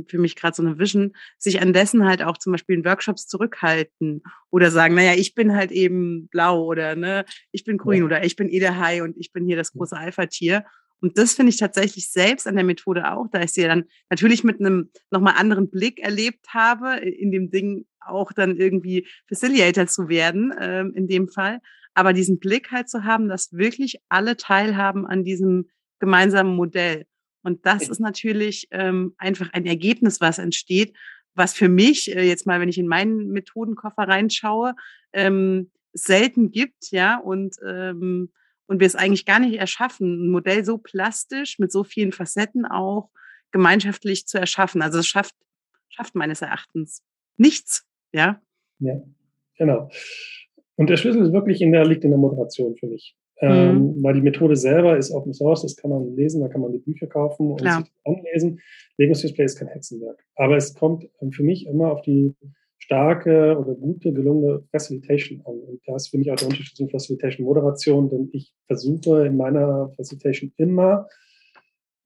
für 0.08 0.18
mich 0.18 0.36
gerade 0.36 0.56
so 0.56 0.62
eine 0.62 0.78
Vision, 0.78 1.14
sich 1.36 1.60
an 1.60 1.72
dessen 1.72 2.06
halt 2.06 2.22
auch 2.22 2.38
zum 2.38 2.52
Beispiel 2.52 2.76
in 2.76 2.84
Workshops 2.84 3.26
zurückhalten 3.26 4.22
oder 4.50 4.70
sagen, 4.70 4.94
naja, 4.94 5.12
ich 5.14 5.34
bin 5.34 5.54
halt 5.54 5.72
eben 5.72 6.28
blau 6.28 6.64
oder 6.64 6.96
ne, 6.96 7.24
ich 7.52 7.64
bin 7.64 7.76
grün 7.76 7.98
ja. 7.98 8.04
oder 8.04 8.24
ich 8.24 8.36
bin 8.36 8.48
eh 8.48 8.60
der 8.60 8.78
Hai 8.78 9.02
und 9.02 9.16
ich 9.16 9.32
bin 9.32 9.46
hier 9.46 9.56
das 9.56 9.72
große 9.72 9.96
Alpha-Tier. 9.96 10.64
Und 11.00 11.18
das 11.18 11.34
finde 11.34 11.50
ich 11.50 11.58
tatsächlich 11.58 12.10
selbst 12.10 12.46
an 12.46 12.56
der 12.56 12.64
Methode 12.64 13.12
auch, 13.12 13.26
da 13.30 13.42
ich 13.42 13.52
sie 13.52 13.62
dann 13.62 13.84
natürlich 14.10 14.44
mit 14.44 14.60
einem 14.60 14.90
nochmal 15.10 15.34
anderen 15.36 15.70
Blick 15.70 16.00
erlebt 16.00 16.46
habe, 16.48 16.96
in 16.96 17.30
dem 17.30 17.50
Ding 17.50 17.86
auch 18.00 18.32
dann 18.32 18.56
irgendwie 18.56 19.06
Facilitator 19.28 19.86
zu 19.86 20.08
werden, 20.08 20.54
ähm, 20.58 20.92
in 20.94 21.06
dem 21.06 21.28
Fall. 21.28 21.60
Aber 21.94 22.12
diesen 22.12 22.38
Blick 22.38 22.70
halt 22.70 22.88
zu 22.88 23.04
haben, 23.04 23.28
dass 23.28 23.52
wirklich 23.52 24.00
alle 24.08 24.36
teilhaben 24.36 25.06
an 25.06 25.24
diesem 25.24 25.68
gemeinsamen 25.98 26.54
Modell. 26.54 27.06
Und 27.42 27.64
das 27.64 27.88
ist 27.88 28.00
natürlich 28.00 28.68
ähm, 28.70 29.14
einfach 29.18 29.52
ein 29.52 29.66
Ergebnis, 29.66 30.20
was 30.20 30.38
entsteht, 30.38 30.96
was 31.34 31.54
für 31.54 31.68
mich 31.68 32.14
äh, 32.14 32.22
jetzt 32.22 32.46
mal, 32.46 32.60
wenn 32.60 32.68
ich 32.68 32.78
in 32.78 32.88
meinen 32.88 33.28
Methodenkoffer 33.28 34.08
reinschaue, 34.08 34.74
ähm, 35.12 35.70
selten 35.92 36.50
gibt, 36.50 36.90
ja, 36.90 37.18
und, 37.18 37.56
ähm, 37.66 38.30
und 38.66 38.80
wir 38.80 38.86
es 38.86 38.96
eigentlich 38.96 39.24
gar 39.24 39.38
nicht 39.38 39.58
erschaffen, 39.58 40.26
ein 40.26 40.30
Modell 40.30 40.64
so 40.64 40.78
plastisch 40.78 41.58
mit 41.58 41.72
so 41.72 41.84
vielen 41.84 42.12
Facetten 42.12 42.66
auch 42.66 43.10
gemeinschaftlich 43.52 44.26
zu 44.26 44.38
erschaffen. 44.38 44.82
Also 44.82 44.98
es 44.98 45.06
schafft, 45.06 45.34
schafft 45.88 46.14
meines 46.14 46.42
Erachtens 46.42 47.02
nichts, 47.36 47.86
ja. 48.12 48.40
Ja, 48.78 49.00
genau. 49.56 49.90
Und 50.76 50.90
der 50.90 50.96
Schlüssel 50.96 51.22
ist 51.22 51.32
wirklich 51.32 51.62
in 51.62 51.72
der, 51.72 51.86
liegt 51.86 52.04
in 52.04 52.10
der 52.10 52.18
Moderation 52.18 52.76
für 52.76 52.86
mich. 52.86 53.16
Ähm, 53.38 53.96
mhm. 53.96 54.02
weil 54.02 54.14
die 54.14 54.22
Methode 54.22 54.56
selber 54.56 54.96
ist 54.96 55.10
Open 55.10 55.34
Source, 55.34 55.60
das 55.60 55.76
kann 55.76 55.90
man 55.90 56.16
lesen, 56.16 56.40
da 56.40 56.48
kann 56.48 56.62
man 56.62 56.72
die 56.72 56.78
Bücher 56.78 57.06
kaufen 57.06 57.50
und 57.50 57.60
Klar. 57.60 57.82
sich 57.82 57.92
anlesen. 58.04 58.60
Lego 58.96 59.12
Display 59.12 59.44
ist 59.44 59.58
kein 59.58 59.68
Hexenwerk. 59.68 60.24
Aber 60.36 60.56
es 60.56 60.74
kommt 60.74 61.06
ähm, 61.20 61.32
für 61.32 61.42
mich 61.42 61.66
immer 61.66 61.92
auf 61.92 62.00
die 62.00 62.34
starke 62.86 63.58
oder 63.58 63.74
gute, 63.74 64.12
gelungene 64.12 64.62
Facilitation 64.70 65.42
an. 65.44 65.54
Und 65.54 65.80
da 65.86 65.96
ist 65.96 66.08
für 66.08 66.18
mich 66.18 66.30
auch 66.30 66.36
der 66.36 66.48
Unterschied 66.48 66.76
zwischen 66.76 66.90
Facilitation 66.90 67.46
Moderation, 67.46 68.08
denn 68.08 68.30
ich 68.32 68.52
versuche 68.66 69.26
in 69.26 69.36
meiner 69.36 69.90
Facilitation 69.96 70.52
immer 70.56 71.08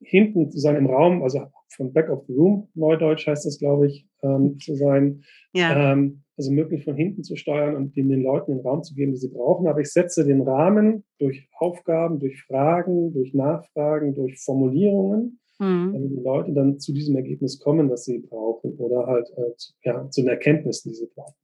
hinten 0.02 0.50
zu 0.50 0.58
sein 0.58 0.76
im 0.76 0.86
Raum, 0.86 1.22
also 1.22 1.42
von 1.68 1.92
Back 1.92 2.08
of 2.08 2.24
the 2.26 2.32
Room, 2.32 2.68
Neudeutsch 2.74 3.26
heißt 3.26 3.44
das, 3.44 3.58
glaube 3.58 3.88
ich, 3.88 4.06
ähm, 4.22 4.58
zu 4.58 4.74
sein. 4.74 5.22
Ja. 5.52 5.92
Ähm, 5.92 6.22
also 6.38 6.50
möglich 6.50 6.84
von 6.84 6.96
hinten 6.96 7.22
zu 7.22 7.36
steuern 7.36 7.76
und 7.76 7.94
den 7.94 8.08
Leuten 8.22 8.52
den 8.52 8.66
Raum 8.66 8.82
zu 8.82 8.94
geben, 8.94 9.12
die 9.12 9.18
sie 9.18 9.28
brauchen. 9.28 9.66
Aber 9.66 9.80
ich 9.80 9.92
setze 9.92 10.24
den 10.24 10.40
Rahmen 10.40 11.04
durch 11.18 11.46
Aufgaben, 11.58 12.18
durch 12.18 12.42
Fragen, 12.44 13.12
durch 13.12 13.34
Nachfragen, 13.34 14.14
durch 14.14 14.38
Formulierungen, 14.42 15.38
mhm. 15.60 15.92
damit 15.92 16.10
die 16.10 16.22
Leute 16.22 16.52
dann 16.52 16.78
zu 16.78 16.92
diesem 16.92 17.16
Ergebnis 17.16 17.58
kommen, 17.60 17.88
das 17.88 18.04
sie 18.04 18.18
brauchen 18.18 18.72
oder 18.78 19.06
halt 19.06 19.28
äh, 19.36 19.56
zu, 19.56 19.72
ja, 19.84 20.08
zu 20.10 20.22
den 20.22 20.28
Erkenntnissen, 20.28 20.90
die 20.90 20.96
sie 20.96 21.08
brauchen. 21.14 21.34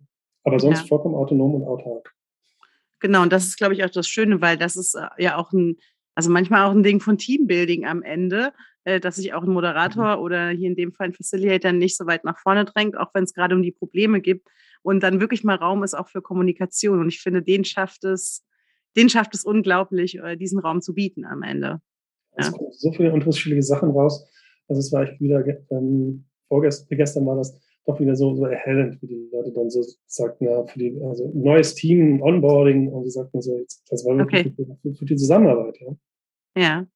Aber 0.44 0.58
sonst 0.58 0.80
ja. 0.80 0.86
vollkommen 0.86 1.14
autonom 1.14 1.54
und 1.54 1.64
autark. 1.64 2.14
Genau, 3.00 3.22
und 3.22 3.32
das 3.32 3.46
ist, 3.46 3.56
glaube 3.56 3.74
ich, 3.74 3.84
auch 3.84 3.90
das 3.90 4.08
Schöne, 4.08 4.40
weil 4.40 4.56
das 4.56 4.76
ist 4.76 4.94
äh, 4.94 5.22
ja 5.22 5.36
auch 5.36 5.52
ein, 5.52 5.76
also 6.14 6.30
manchmal 6.30 6.66
auch 6.66 6.72
ein 6.72 6.82
Ding 6.82 7.00
von 7.00 7.18
Teambuilding 7.18 7.84
am 7.84 8.02
Ende, 8.02 8.52
äh, 8.84 9.00
dass 9.00 9.16
sich 9.16 9.34
auch 9.34 9.42
ein 9.42 9.52
Moderator 9.52 10.16
mhm. 10.16 10.22
oder 10.22 10.48
hier 10.48 10.68
in 10.68 10.76
dem 10.76 10.92
Fall 10.92 11.08
ein 11.08 11.14
Facilitator 11.14 11.72
nicht 11.72 11.96
so 11.96 12.06
weit 12.06 12.24
nach 12.24 12.38
vorne 12.38 12.64
drängt, 12.64 12.96
auch 12.96 13.10
wenn 13.14 13.24
es 13.24 13.34
gerade 13.34 13.54
um 13.54 13.62
die 13.62 13.72
Probleme 13.72 14.20
gibt, 14.20 14.48
und 14.86 15.02
dann 15.02 15.18
wirklich 15.18 15.42
mal 15.42 15.56
Raum 15.56 15.82
ist 15.82 15.94
auch 15.94 16.08
für 16.08 16.22
Kommunikation. 16.22 17.00
Und 17.00 17.08
ich 17.08 17.20
finde, 17.20 17.42
den 17.42 17.64
schafft 17.64 18.04
es, 18.04 18.46
den 18.96 19.08
schafft 19.08 19.34
es 19.34 19.42
unglaublich, 19.42 20.18
äh, 20.20 20.36
diesen 20.36 20.60
Raum 20.60 20.80
zu 20.80 20.94
bieten 20.94 21.24
am 21.24 21.42
Ende. 21.42 21.80
Es 22.36 22.52
kommen 22.52 22.70
so 22.72 22.92
viele 22.92 23.12
unterschiedliche 23.12 23.62
Sachen 23.62 23.90
raus. 23.90 24.26
Also 24.68 24.80
es 24.80 24.92
war 24.92 25.02
echt 25.02 25.20
wieder, 25.20 25.44
ähm, 25.70 26.24
vorgestern 26.48 26.96
gestern 26.96 27.26
war 27.26 27.36
das 27.36 27.58
doch 27.86 28.00
wieder 28.00 28.16
so, 28.16 28.34
so 28.34 28.46
erhellend, 28.46 29.00
wie 29.00 29.06
die 29.06 29.28
Leute 29.32 29.52
dann 29.52 29.70
so 29.70 29.82
sagten, 30.06 30.46
ja, 30.46 30.66
für 30.66 30.78
die, 30.78 31.00
also 31.02 31.30
neues 31.34 31.74
Team, 31.74 32.20
Onboarding 32.20 32.88
und 32.88 33.04
sie 33.04 33.10
sagten 33.10 33.40
so, 33.40 33.64
das 33.88 34.04
war 34.04 34.18
wirklich 34.18 34.46
okay. 34.46 34.54
für, 34.56 34.76
für, 34.82 34.94
für, 34.94 35.04
die 35.04 35.16
Zusammenarbeit, 35.16 35.78
ja. 35.80 35.96
Ja. 36.56 36.86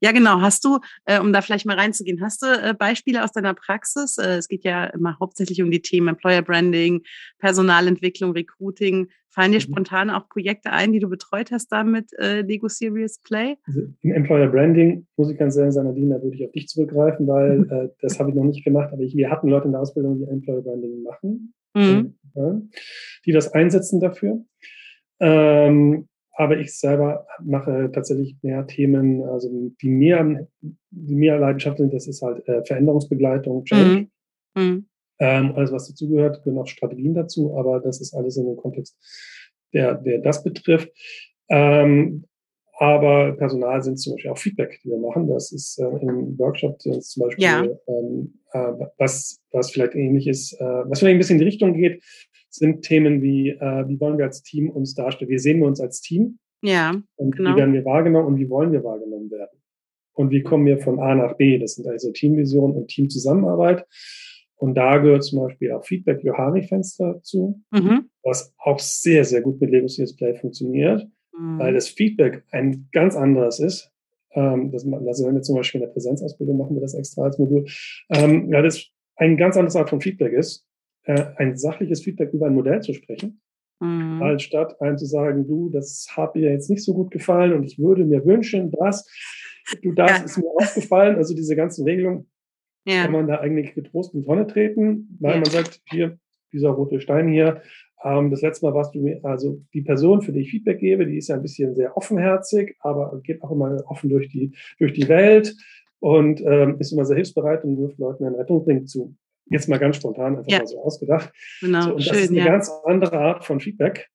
Ja, 0.00 0.12
genau. 0.12 0.40
Hast 0.40 0.64
du, 0.64 0.78
äh, 1.04 1.20
um 1.20 1.32
da 1.32 1.42
vielleicht 1.42 1.66
mal 1.66 1.76
reinzugehen, 1.76 2.20
hast 2.20 2.42
du 2.42 2.46
äh, 2.46 2.74
Beispiele 2.74 3.24
aus 3.24 3.32
deiner 3.32 3.54
Praxis? 3.54 4.18
Äh, 4.18 4.36
es 4.36 4.48
geht 4.48 4.64
ja 4.64 4.84
immer 4.84 5.18
hauptsächlich 5.18 5.62
um 5.62 5.70
die 5.70 5.82
Themen 5.82 6.08
Employer 6.08 6.42
Branding, 6.42 7.02
Personalentwicklung, 7.38 8.32
Recruiting. 8.32 9.08
Fallen 9.30 9.52
dir 9.52 9.58
mhm. 9.58 9.62
spontan 9.62 10.10
auch 10.10 10.28
Projekte 10.28 10.72
ein, 10.72 10.92
die 10.92 11.00
du 11.00 11.08
betreut 11.08 11.50
hast 11.52 11.68
da 11.68 11.84
mit 11.84 12.12
äh, 12.18 12.40
Lego 12.40 12.68
Serious 12.68 13.20
Play? 13.20 13.56
Also 13.66 13.82
Im 14.00 14.12
Employer 14.12 14.48
Branding 14.48 15.06
muss 15.16 15.30
ich 15.30 15.38
ganz 15.38 15.56
ehrlich 15.56 15.74
sagen, 15.74 15.88
Nadine, 15.88 16.16
da 16.16 16.22
würde 16.22 16.36
ich 16.36 16.44
auf 16.44 16.52
dich 16.52 16.68
zurückgreifen, 16.68 17.26
weil 17.26 17.62
äh, 17.70 17.88
das 18.00 18.18
habe 18.18 18.30
ich 18.30 18.36
noch 18.36 18.44
nicht 18.44 18.64
gemacht, 18.64 18.92
aber 18.92 19.02
ich, 19.02 19.14
wir 19.14 19.30
hatten 19.30 19.48
Leute 19.48 19.66
in 19.66 19.72
der 19.72 19.82
Ausbildung, 19.82 20.18
die 20.18 20.24
Employer 20.24 20.62
Branding 20.62 21.02
machen, 21.02 21.54
mhm. 21.74 22.14
äh, 22.34 22.78
die 23.26 23.32
das 23.32 23.52
einsetzen 23.52 24.00
dafür. 24.00 24.44
Ähm, 25.20 26.08
aber 26.38 26.56
ich 26.56 26.78
selber 26.78 27.26
mache 27.42 27.90
tatsächlich 27.92 28.36
mehr 28.42 28.64
Themen, 28.64 29.24
also 29.24 29.50
die 29.82 29.88
mir, 29.88 30.46
die 30.90 31.14
mir 31.16 31.36
Leidenschaft 31.36 31.78
sind, 31.78 31.92
das 31.92 32.06
ist 32.06 32.22
halt 32.22 32.46
äh, 32.46 32.64
Veränderungsbegleitung, 32.64 33.64
Change. 33.64 34.06
Mhm. 34.54 34.62
Mhm. 34.62 34.86
Ähm, 35.18 35.52
alles, 35.56 35.72
was 35.72 35.88
dazugehört, 35.88 36.44
gehören 36.44 36.60
auch 36.60 36.68
Strategien 36.68 37.12
dazu, 37.12 37.58
aber 37.58 37.80
das 37.80 38.00
ist 38.00 38.14
alles 38.14 38.36
in 38.36 38.46
dem 38.46 38.56
Kontext, 38.56 38.96
der, 39.74 39.96
der 39.96 40.20
das 40.20 40.44
betrifft. 40.44 40.92
Ähm, 41.48 42.24
aber 42.78 43.32
Personal 43.32 43.82
sind 43.82 43.98
zum 43.98 44.12
Beispiel 44.12 44.30
auch 44.30 44.38
Feedback, 44.38 44.78
die 44.84 44.90
wir 44.90 44.98
machen. 44.98 45.26
Das 45.26 45.50
ist 45.50 45.80
äh, 45.80 45.88
im 45.88 46.38
Workshop 46.38 46.80
zum 46.80 47.24
Beispiel, 47.24 47.44
ja. 47.44 47.64
ähm, 47.88 48.38
äh, 48.52 48.72
was, 48.96 49.40
was 49.50 49.72
vielleicht 49.72 49.96
ähnlich 49.96 50.28
ist, 50.28 50.52
äh, 50.52 50.64
was 50.64 51.00
vielleicht 51.00 51.16
ein 51.16 51.18
bisschen 51.18 51.34
in 51.34 51.40
die 51.40 51.48
Richtung 51.48 51.74
geht, 51.74 52.00
sind 52.58 52.82
Themen 52.82 53.22
wie, 53.22 53.50
äh, 53.50 53.88
wie 53.88 54.00
wollen 54.00 54.18
wir 54.18 54.26
als 54.26 54.42
Team 54.42 54.70
uns 54.70 54.94
darstellen? 54.94 55.30
Wie 55.30 55.38
sehen 55.38 55.60
wir 55.60 55.66
uns 55.66 55.80
als 55.80 56.00
Team? 56.00 56.38
Ja, 56.62 57.00
und 57.16 57.36
genau. 57.36 57.52
Wie 57.52 57.56
werden 57.56 57.74
wir 57.74 57.84
wahrgenommen 57.84 58.26
und 58.26 58.38
wie 58.38 58.50
wollen 58.50 58.72
wir 58.72 58.82
wahrgenommen 58.82 59.30
werden? 59.30 59.58
Und 60.12 60.30
wie 60.30 60.42
kommen 60.42 60.66
wir 60.66 60.78
von 60.78 60.98
A 60.98 61.14
nach 61.14 61.36
B? 61.36 61.58
Das 61.58 61.76
sind 61.76 61.86
also 61.86 62.10
Teamvision 62.10 62.72
und 62.72 62.88
Teamzusammenarbeit. 62.88 63.86
Und 64.56 64.74
da 64.74 64.98
gehört 64.98 65.22
zum 65.22 65.38
Beispiel 65.40 65.70
auch 65.70 65.84
Feedback 65.84 66.24
Johari-Fenster 66.24 67.20
zu, 67.22 67.62
mhm. 67.70 68.10
was 68.24 68.52
auch 68.58 68.80
sehr, 68.80 69.24
sehr 69.24 69.40
gut 69.40 69.60
mit 69.60 69.70
CS 69.70 70.16
Play 70.16 70.34
funktioniert, 70.34 71.06
mhm. 71.32 71.60
weil 71.60 71.74
das 71.74 71.88
Feedback 71.88 72.42
ein 72.50 72.88
ganz 72.90 73.14
anderes 73.14 73.60
ist. 73.60 73.92
Ähm, 74.32 74.72
das, 74.72 74.84
also 74.84 75.26
wenn 75.26 75.36
wir 75.36 75.42
zum 75.42 75.54
Beispiel 75.54 75.80
in 75.80 75.86
der 75.86 75.92
Präsenzausbildung 75.92 76.58
machen 76.58 76.74
wir 76.74 76.80
das 76.80 76.94
extra 76.94 77.22
als 77.22 77.38
Modul, 77.38 77.66
ähm, 78.10 78.52
ja, 78.52 78.60
das 78.60 78.84
ein 79.14 79.36
ganz 79.36 79.56
anderes 79.56 79.76
Art 79.76 79.90
von 79.90 80.00
Feedback 80.00 80.32
ist 80.32 80.67
äh, 81.08 81.32
ein 81.36 81.56
sachliches 81.56 82.02
Feedback 82.02 82.34
über 82.34 82.46
ein 82.46 82.54
Modell 82.54 82.82
zu 82.82 82.92
sprechen, 82.92 83.40
mhm. 83.80 84.22
anstatt 84.22 84.78
einem 84.82 84.98
zu 84.98 85.06
sagen, 85.06 85.48
du, 85.48 85.70
das 85.70 86.06
hat 86.14 86.34
mir 86.34 86.50
jetzt 86.50 86.68
nicht 86.68 86.84
so 86.84 86.92
gut 86.92 87.10
gefallen 87.10 87.54
und 87.54 87.64
ich 87.64 87.78
würde 87.78 88.04
mir 88.04 88.26
wünschen, 88.26 88.70
dass 88.72 89.08
du 89.82 89.92
darfst, 89.92 90.18
ja. 90.18 90.24
ist 90.26 90.36
mir 90.36 90.50
aufgefallen, 90.60 91.16
also 91.16 91.34
diese 91.34 91.56
ganzen 91.56 91.84
Regelungen 91.84 92.30
ja. 92.86 93.04
kann 93.04 93.12
man 93.12 93.26
da 93.26 93.36
eigentlich 93.36 93.74
getrost 93.74 94.12
in 94.12 94.20
die 94.20 94.26
Tonne 94.26 94.46
treten, 94.46 95.16
weil 95.18 95.36
ja. 95.36 95.40
man 95.40 95.50
sagt, 95.50 95.80
hier, 95.88 96.18
dieser 96.52 96.70
rote 96.70 97.00
Stein 97.00 97.28
hier, 97.28 97.62
ähm, 98.04 98.30
das 98.30 98.42
letzte 98.42 98.66
Mal 98.66 98.74
warst 98.74 98.94
du 98.94 99.00
mir, 99.00 99.18
also 99.24 99.62
die 99.72 99.82
Person, 99.82 100.20
für 100.20 100.32
die 100.32 100.40
ich 100.40 100.50
Feedback 100.50 100.78
gebe, 100.78 101.06
die 101.06 101.16
ist 101.16 101.28
ja 101.28 101.36
ein 101.36 101.42
bisschen 101.42 101.74
sehr 101.74 101.96
offenherzig, 101.96 102.76
aber 102.80 103.18
geht 103.22 103.42
auch 103.42 103.50
immer 103.50 103.82
offen 103.86 104.10
durch 104.10 104.28
die, 104.28 104.54
durch 104.78 104.92
die 104.92 105.08
Welt 105.08 105.56
und 106.00 106.42
ähm, 106.42 106.76
ist 106.78 106.92
immer 106.92 107.06
sehr 107.06 107.16
hilfsbereit 107.16 107.64
und 107.64 107.78
wirft 107.78 107.98
Leuten 107.98 108.26
einen 108.26 108.36
Rettungsring 108.36 108.86
zu. 108.86 109.16
Jetzt 109.50 109.68
mal 109.68 109.78
ganz 109.78 109.96
spontan, 109.96 110.36
einfach 110.36 110.50
ja. 110.50 110.58
mal 110.58 110.66
so 110.66 110.82
ausgedacht. 110.82 111.32
Genau, 111.60 111.82
so, 111.82 111.94
und 111.94 112.02
schön, 112.02 112.12
das 112.12 112.22
ist 112.22 112.30
eine 112.30 112.38
ja. 112.38 112.44
ganz 112.46 112.70
andere 112.84 113.18
Art 113.18 113.44
von 113.44 113.60
Feedback. 113.60 114.08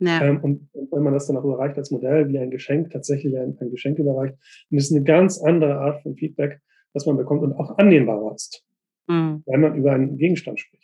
Ja. 0.00 0.22
Ähm, 0.22 0.40
und, 0.42 0.68
und, 0.72 0.92
wenn 0.92 1.02
man 1.02 1.12
das 1.12 1.26
dann 1.26 1.36
auch 1.36 1.44
überreicht 1.44 1.76
als 1.76 1.90
Modell, 1.90 2.28
wie 2.28 2.38
ein 2.38 2.50
Geschenk, 2.50 2.90
tatsächlich 2.90 3.36
ein, 3.36 3.56
ein 3.60 3.70
Geschenk 3.70 3.98
überreicht, 3.98 4.36
dann 4.70 4.78
ist 4.78 4.92
eine 4.92 5.02
ganz 5.02 5.40
andere 5.42 5.78
Art 5.80 6.02
von 6.02 6.16
Feedback, 6.16 6.60
was 6.92 7.06
man 7.06 7.16
bekommt 7.16 7.42
und 7.42 7.52
auch 7.54 7.78
annehmbarer 7.78 8.34
ist, 8.34 8.64
mhm. 9.08 9.42
wenn 9.46 9.60
man 9.60 9.74
über 9.76 9.92
einen 9.92 10.16
Gegenstand 10.16 10.60
spricht. 10.60 10.77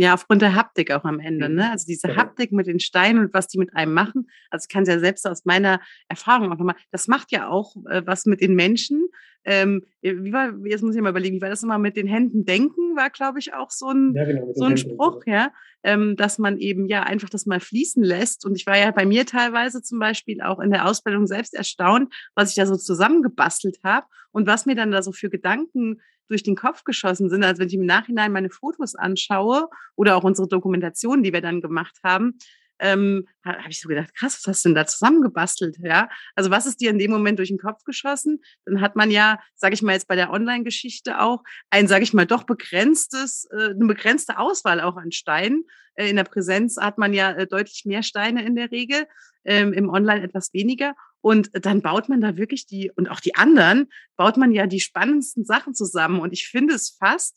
Ja, 0.00 0.14
aufgrund 0.14 0.40
der 0.40 0.54
Haptik 0.54 0.92
auch 0.92 1.04
am 1.04 1.20
Ende. 1.20 1.50
Ne? 1.50 1.70
Also 1.70 1.84
diese 1.86 2.16
Haptik 2.16 2.52
mit 2.52 2.66
den 2.66 2.80
Steinen 2.80 3.22
und 3.22 3.34
was 3.34 3.48
die 3.48 3.58
mit 3.58 3.76
einem 3.76 3.92
machen. 3.92 4.30
Also 4.48 4.64
ich 4.64 4.72
kann 4.72 4.84
es 4.84 4.88
ja 4.88 4.98
selbst 4.98 5.26
aus 5.26 5.44
meiner 5.44 5.78
Erfahrung 6.08 6.50
auch 6.50 6.56
nochmal, 6.56 6.76
das 6.90 7.06
macht 7.06 7.30
ja 7.32 7.50
auch 7.50 7.76
äh, 7.84 8.00
was 8.06 8.24
mit 8.24 8.40
den 8.40 8.54
Menschen. 8.54 9.08
Ähm, 9.44 9.84
äh, 10.00 10.14
wie 10.16 10.32
war, 10.32 10.54
jetzt 10.64 10.82
muss 10.82 10.96
ich 10.96 11.02
mal 11.02 11.10
überlegen, 11.10 11.36
wie 11.36 11.42
war 11.42 11.50
das 11.50 11.60
nochmal 11.60 11.78
mit 11.78 11.98
den 11.98 12.06
Händen 12.06 12.46
denken, 12.46 12.96
war, 12.96 13.10
glaube 13.10 13.40
ich, 13.40 13.52
auch 13.52 13.70
so 13.70 13.90
ein, 13.90 14.14
ja, 14.14 14.24
genau, 14.24 14.50
so 14.54 14.64
ein 14.64 14.78
Spruch, 14.78 15.20
ja, 15.26 15.52
ähm, 15.82 16.16
dass 16.16 16.38
man 16.38 16.56
eben 16.56 16.86
ja 16.86 17.02
einfach 17.02 17.28
das 17.28 17.44
mal 17.44 17.60
fließen 17.60 18.02
lässt. 18.02 18.46
Und 18.46 18.56
ich 18.56 18.66
war 18.66 18.78
ja 18.78 18.92
bei 18.92 19.04
mir 19.04 19.26
teilweise 19.26 19.82
zum 19.82 19.98
Beispiel 19.98 20.40
auch 20.40 20.60
in 20.60 20.70
der 20.70 20.86
Ausbildung 20.86 21.26
selbst 21.26 21.52
erstaunt, 21.52 22.10
was 22.34 22.48
ich 22.48 22.56
da 22.56 22.64
so 22.64 22.78
zusammengebastelt 22.78 23.80
habe 23.84 24.06
und 24.32 24.46
was 24.46 24.64
mir 24.64 24.76
dann 24.76 24.92
da 24.92 25.02
so 25.02 25.12
für 25.12 25.28
Gedanken 25.28 26.00
durch 26.30 26.42
den 26.42 26.56
Kopf 26.56 26.84
geschossen 26.84 27.28
sind. 27.28 27.44
Also 27.44 27.60
wenn 27.60 27.68
ich 27.68 27.74
im 27.74 27.86
Nachhinein 27.86 28.32
meine 28.32 28.50
Fotos 28.50 28.94
anschaue 28.94 29.68
oder 29.96 30.16
auch 30.16 30.24
unsere 30.24 30.48
Dokumentation, 30.48 31.22
die 31.22 31.32
wir 31.32 31.40
dann 31.40 31.60
gemacht 31.60 31.98
haben, 32.02 32.38
ähm, 32.80 33.26
habe 33.44 33.68
ich 33.68 33.80
so 33.80 33.88
gedacht, 33.88 34.14
krass, 34.14 34.38
was 34.38 34.46
hast 34.46 34.64
du 34.64 34.70
denn 34.70 34.74
da 34.74 34.86
zusammengebastelt? 34.86 35.76
Ja, 35.82 36.08
also 36.34 36.50
was 36.50 36.66
ist 36.66 36.80
dir 36.80 36.90
in 36.90 36.98
dem 36.98 37.10
Moment 37.10 37.38
durch 37.38 37.50
den 37.50 37.58
Kopf 37.58 37.84
geschossen? 37.84 38.40
Dann 38.64 38.80
hat 38.80 38.96
man 38.96 39.10
ja, 39.10 39.38
sage 39.54 39.74
ich 39.74 39.82
mal 39.82 39.92
jetzt 39.92 40.08
bei 40.08 40.16
der 40.16 40.30
Online-Geschichte 40.30 41.20
auch, 41.20 41.42
ein, 41.68 41.88
sage 41.88 42.04
ich 42.04 42.14
mal, 42.14 42.26
doch 42.26 42.44
begrenztes, 42.44 43.46
äh, 43.52 43.70
eine 43.70 43.86
begrenzte 43.86 44.38
Auswahl 44.38 44.80
auch 44.80 44.96
an 44.96 45.12
Steinen. 45.12 45.64
Äh, 45.94 46.08
in 46.08 46.16
der 46.16 46.24
Präsenz 46.24 46.78
hat 46.78 46.98
man 46.98 47.12
ja 47.12 47.32
äh, 47.32 47.46
deutlich 47.46 47.84
mehr 47.84 48.02
Steine 48.02 48.44
in 48.44 48.56
der 48.56 48.70
Regel, 48.70 49.06
ähm, 49.44 49.72
im 49.72 49.90
Online 49.90 50.22
etwas 50.22 50.52
weniger. 50.54 50.94
Und 51.20 51.50
dann 51.52 51.82
baut 51.82 52.08
man 52.08 52.20
da 52.20 52.36
wirklich 52.36 52.66
die, 52.66 52.90
und 52.94 53.10
auch 53.10 53.20
die 53.20 53.34
anderen, 53.34 53.88
baut 54.16 54.36
man 54.36 54.52
ja 54.52 54.66
die 54.66 54.80
spannendsten 54.80 55.44
Sachen 55.44 55.74
zusammen. 55.74 56.20
Und 56.20 56.32
ich 56.32 56.48
finde 56.48 56.74
es 56.74 56.96
fast, 56.98 57.36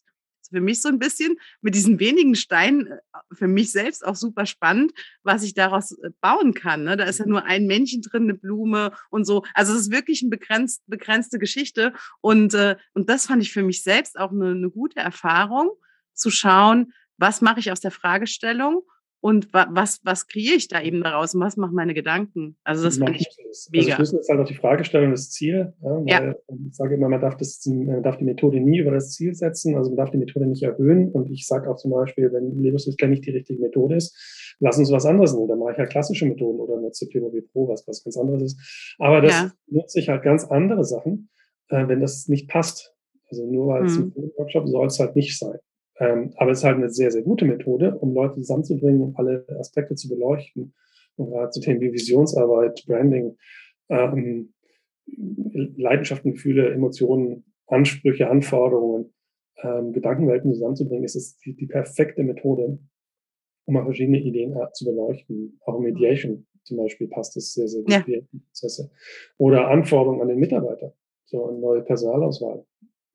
für 0.50 0.62
mich 0.62 0.82
so 0.82 0.90
ein 0.90 1.00
bisschen, 1.00 1.38
mit 1.62 1.74
diesen 1.74 2.00
wenigen 2.00 2.36
Steinen, 2.36 2.88
äh, 2.88 2.98
für 3.34 3.48
mich 3.48 3.72
selbst 3.72 4.06
auch 4.06 4.16
super 4.16 4.46
spannend, 4.46 4.94
was 5.24 5.44
ich 5.44 5.56
daraus 5.56 5.92
äh, 5.94 6.12
bauen 6.22 6.54
kann. 6.54 6.84
Ne? 6.84 6.96
Da 6.96 7.06
ist 7.06 7.20
ja 7.20 7.26
nur 7.26 7.46
ein 7.46 7.66
Männchen 7.66 8.02
drin, 8.02 8.24
eine 8.24 8.36
Blume 8.36 8.92
und 9.10 9.26
so. 9.26 9.44
Also 9.56 9.74
es 9.74 9.82
ist 9.82 9.92
wirklich 9.92 10.22
eine 10.22 10.30
begrenzt, 10.30 10.84
begrenzte 10.86 11.40
Geschichte. 11.40 11.94
Und, 12.22 12.54
äh, 12.54 12.76
und 12.94 13.10
das 13.10 13.26
fand 13.26 13.42
ich 13.42 13.52
für 13.52 13.64
mich 13.64 13.84
selbst 13.84 14.20
auch 14.20 14.32
eine, 14.32 14.52
eine 14.52 14.70
gute 14.70 15.00
Erfahrung, 15.00 15.72
zu 16.16 16.30
schauen, 16.30 16.94
was 17.18 17.42
mache 17.42 17.60
ich 17.60 17.72
aus 17.72 17.80
der 17.80 17.90
Fragestellung 17.92 18.84
und 19.24 19.54
wa 19.54 19.68
was, 19.72 20.02
was 20.04 20.28
kreiere 20.28 20.56
ich 20.58 20.68
da 20.68 20.82
eben 20.82 21.02
daraus 21.02 21.34
und 21.34 21.40
was 21.40 21.56
machen 21.56 21.76
meine 21.76 21.94
Gedanken? 21.94 22.58
Also 22.66 22.84
das 22.84 22.98
finde 22.98 23.16
ich 23.16 23.26
also 23.48 23.70
mega. 23.72 23.96
Also 23.96 24.20
ist 24.20 24.28
halt 24.28 24.42
auch 24.42 24.46
die 24.46 24.54
Fragestellung 24.54 25.12
das 25.12 25.32
Ziel. 25.32 25.74
Ja, 25.82 26.02
ja. 26.06 26.36
Ich 26.68 26.76
sage 26.76 26.96
immer, 26.96 27.08
man 27.08 27.22
darf, 27.22 27.38
das, 27.38 27.66
man 27.66 28.04
darf 28.04 28.18
die 28.18 28.26
Methode 28.26 28.60
nie 28.60 28.80
über 28.80 28.92
das 28.92 29.14
Ziel 29.14 29.34
setzen, 29.34 29.78
also 29.78 29.92
man 29.92 29.96
darf 29.96 30.10
die 30.10 30.18
Methode 30.18 30.46
nicht 30.46 30.62
erhöhen. 30.62 31.10
Und 31.10 31.32
ich 31.32 31.48
sage 31.48 31.72
auch 31.72 31.78
zum 31.78 31.92
Beispiel, 31.92 32.34
wenn 32.34 32.62
Lebenssystem 32.62 33.12
nicht 33.12 33.26
die 33.26 33.30
richtige 33.32 33.62
Methode 33.62 33.96
ist, 33.96 34.14
lass 34.60 34.78
uns 34.78 34.92
was 34.92 35.06
anderes 35.06 35.34
nehmen. 35.34 35.48
Dann 35.48 35.60
mache 35.60 35.72
ich 35.72 35.78
halt 35.78 35.90
klassische 35.90 36.26
Methoden 36.26 36.60
oder 36.60 36.82
nutze 36.82 37.08
Plimobil 37.08 37.44
Pro, 37.44 37.70
was, 37.70 37.88
was 37.88 38.04
ganz 38.04 38.18
anderes 38.18 38.44
ist. 38.44 38.96
Aber 39.00 39.22
das 39.22 39.32
ja. 39.32 39.52
nutze 39.68 40.00
ich 40.00 40.10
halt 40.10 40.24
ganz 40.24 40.44
andere 40.44 40.84
Sachen, 40.84 41.30
äh, 41.70 41.88
wenn 41.88 42.02
das 42.02 42.28
nicht 42.28 42.50
passt. 42.50 42.94
Also 43.30 43.50
nur 43.50 43.68
weil 43.68 43.86
es 43.86 43.98
mhm. 43.98 44.12
ein 44.18 44.32
Workshop 44.36 44.68
soll 44.68 44.88
es 44.88 45.00
halt 45.00 45.16
nicht 45.16 45.40
sein. 45.40 45.60
Ähm, 46.00 46.34
aber 46.38 46.52
es 46.52 46.60
ist 46.60 46.64
halt 46.64 46.78
eine 46.78 46.90
sehr, 46.90 47.12
sehr 47.12 47.22
gute 47.22 47.46
Methode, 47.46 47.98
um 48.00 48.14
Leute 48.14 48.36
zusammenzubringen, 48.36 49.02
um 49.02 49.16
alle 49.16 49.46
Aspekte 49.60 49.96
zu 49.96 50.10
beleuchten. 50.10 50.74
Und 51.16 51.30
gerade 51.30 51.52
zu 51.52 51.60
Themen 51.60 51.82
wie 51.82 51.94
Visionsarbeit, 51.94 52.84
Branding, 52.88 53.38
ähm, 53.90 54.54
Leidenschaften, 55.06 56.32
Gefühle, 56.32 56.72
Emotionen, 56.72 57.46
Ansprüche, 57.68 58.30
Anforderungen, 58.30 59.14
ähm, 59.62 59.94
Gedankenwelten 59.94 60.54
zusammenzubringen, 60.54 61.04
ist 61.04 61.16
es 61.16 61.38
die, 61.38 61.56
die, 61.56 61.68
perfekte 61.68 62.24
Methode, 62.24 62.80
um 63.66 63.74
mal 63.74 63.84
verschiedene 63.84 64.20
Ideen 64.20 64.54
äh, 64.54 64.72
zu 64.74 64.86
beleuchten. 64.86 65.60
Auch 65.66 65.80
Mediation 65.80 66.48
zum 66.64 66.78
Beispiel 66.78 67.08
passt 67.08 67.38
es 67.38 67.54
sehr, 67.54 67.68
sehr 67.68 67.82
gut 67.82 68.08
ja. 68.08 68.20
Prozesse. 68.48 68.92
Oder 69.38 69.68
Anforderungen 69.68 70.22
an 70.22 70.30
den 70.30 70.40
Mitarbeiter, 70.40 70.94
so 71.26 71.46
eine 71.46 71.60
neue 71.60 71.82
Personalauswahl 71.82 72.66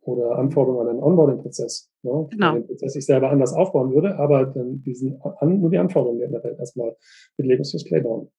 oder 0.02 0.38
Anforderungen 0.38 0.88
an 0.88 0.96
den 0.96 1.02
Onboarding-Prozess. 1.02 1.90
Ne? 2.02 2.28
Genau. 2.30 2.54
Den 2.54 2.66
Prozess 2.66 2.96
ich 2.96 3.06
selber 3.06 3.30
anders 3.30 3.52
aufbauen 3.52 3.92
würde, 3.92 4.16
aber 4.16 4.46
dann 4.46 4.82
diesen, 4.82 5.20
an, 5.22 5.61
nur 5.61 5.70
die 5.70 5.78
Anforderungen 5.78 6.20
generell 6.20 6.56
erstmal 6.58 6.96
mit 7.37 7.66
fürs 7.66 7.84
Playdown. 7.84 8.30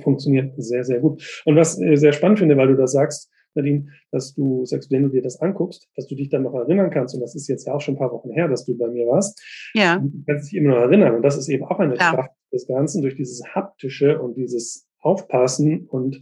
Funktioniert 0.00 0.52
sehr, 0.56 0.84
sehr 0.84 1.00
gut. 1.00 1.42
Und 1.44 1.56
was 1.56 1.78
ich 1.78 2.00
sehr 2.00 2.12
spannend 2.12 2.40
finde, 2.40 2.56
weil 2.56 2.68
du 2.68 2.76
da 2.76 2.86
sagst, 2.86 3.30
Nadine, 3.54 3.86
dass 4.10 4.34
du 4.34 4.64
sagst, 4.64 4.90
wenn 4.90 5.04
du 5.04 5.08
dir 5.08 5.22
das 5.22 5.40
anguckst, 5.40 5.88
dass 5.94 6.08
du 6.08 6.16
dich 6.16 6.28
dann 6.28 6.42
noch 6.42 6.54
erinnern 6.54 6.90
kannst, 6.90 7.14
und 7.14 7.20
das 7.20 7.34
ist 7.34 7.48
jetzt 7.48 7.66
ja 7.66 7.74
auch 7.74 7.80
schon 7.80 7.94
ein 7.94 7.98
paar 7.98 8.10
Wochen 8.12 8.30
her, 8.30 8.48
dass 8.48 8.64
du 8.64 8.76
bei 8.76 8.88
mir 8.88 9.06
warst. 9.06 9.40
Ja. 9.74 9.98
Du 9.98 10.24
kannst 10.26 10.50
dich 10.50 10.58
immer 10.58 10.74
noch 10.74 10.82
erinnern. 10.82 11.14
Und 11.14 11.22
das 11.22 11.36
ist 11.36 11.48
eben 11.48 11.64
auch 11.64 11.78
eine 11.78 11.96
ja. 11.96 12.12
Kraft 12.12 12.32
des 12.52 12.66
Ganzen, 12.66 13.02
durch 13.02 13.14
dieses 13.14 13.44
haptische 13.54 14.20
und 14.20 14.36
dieses 14.36 14.88
Aufpassen 15.00 15.86
und 15.86 16.20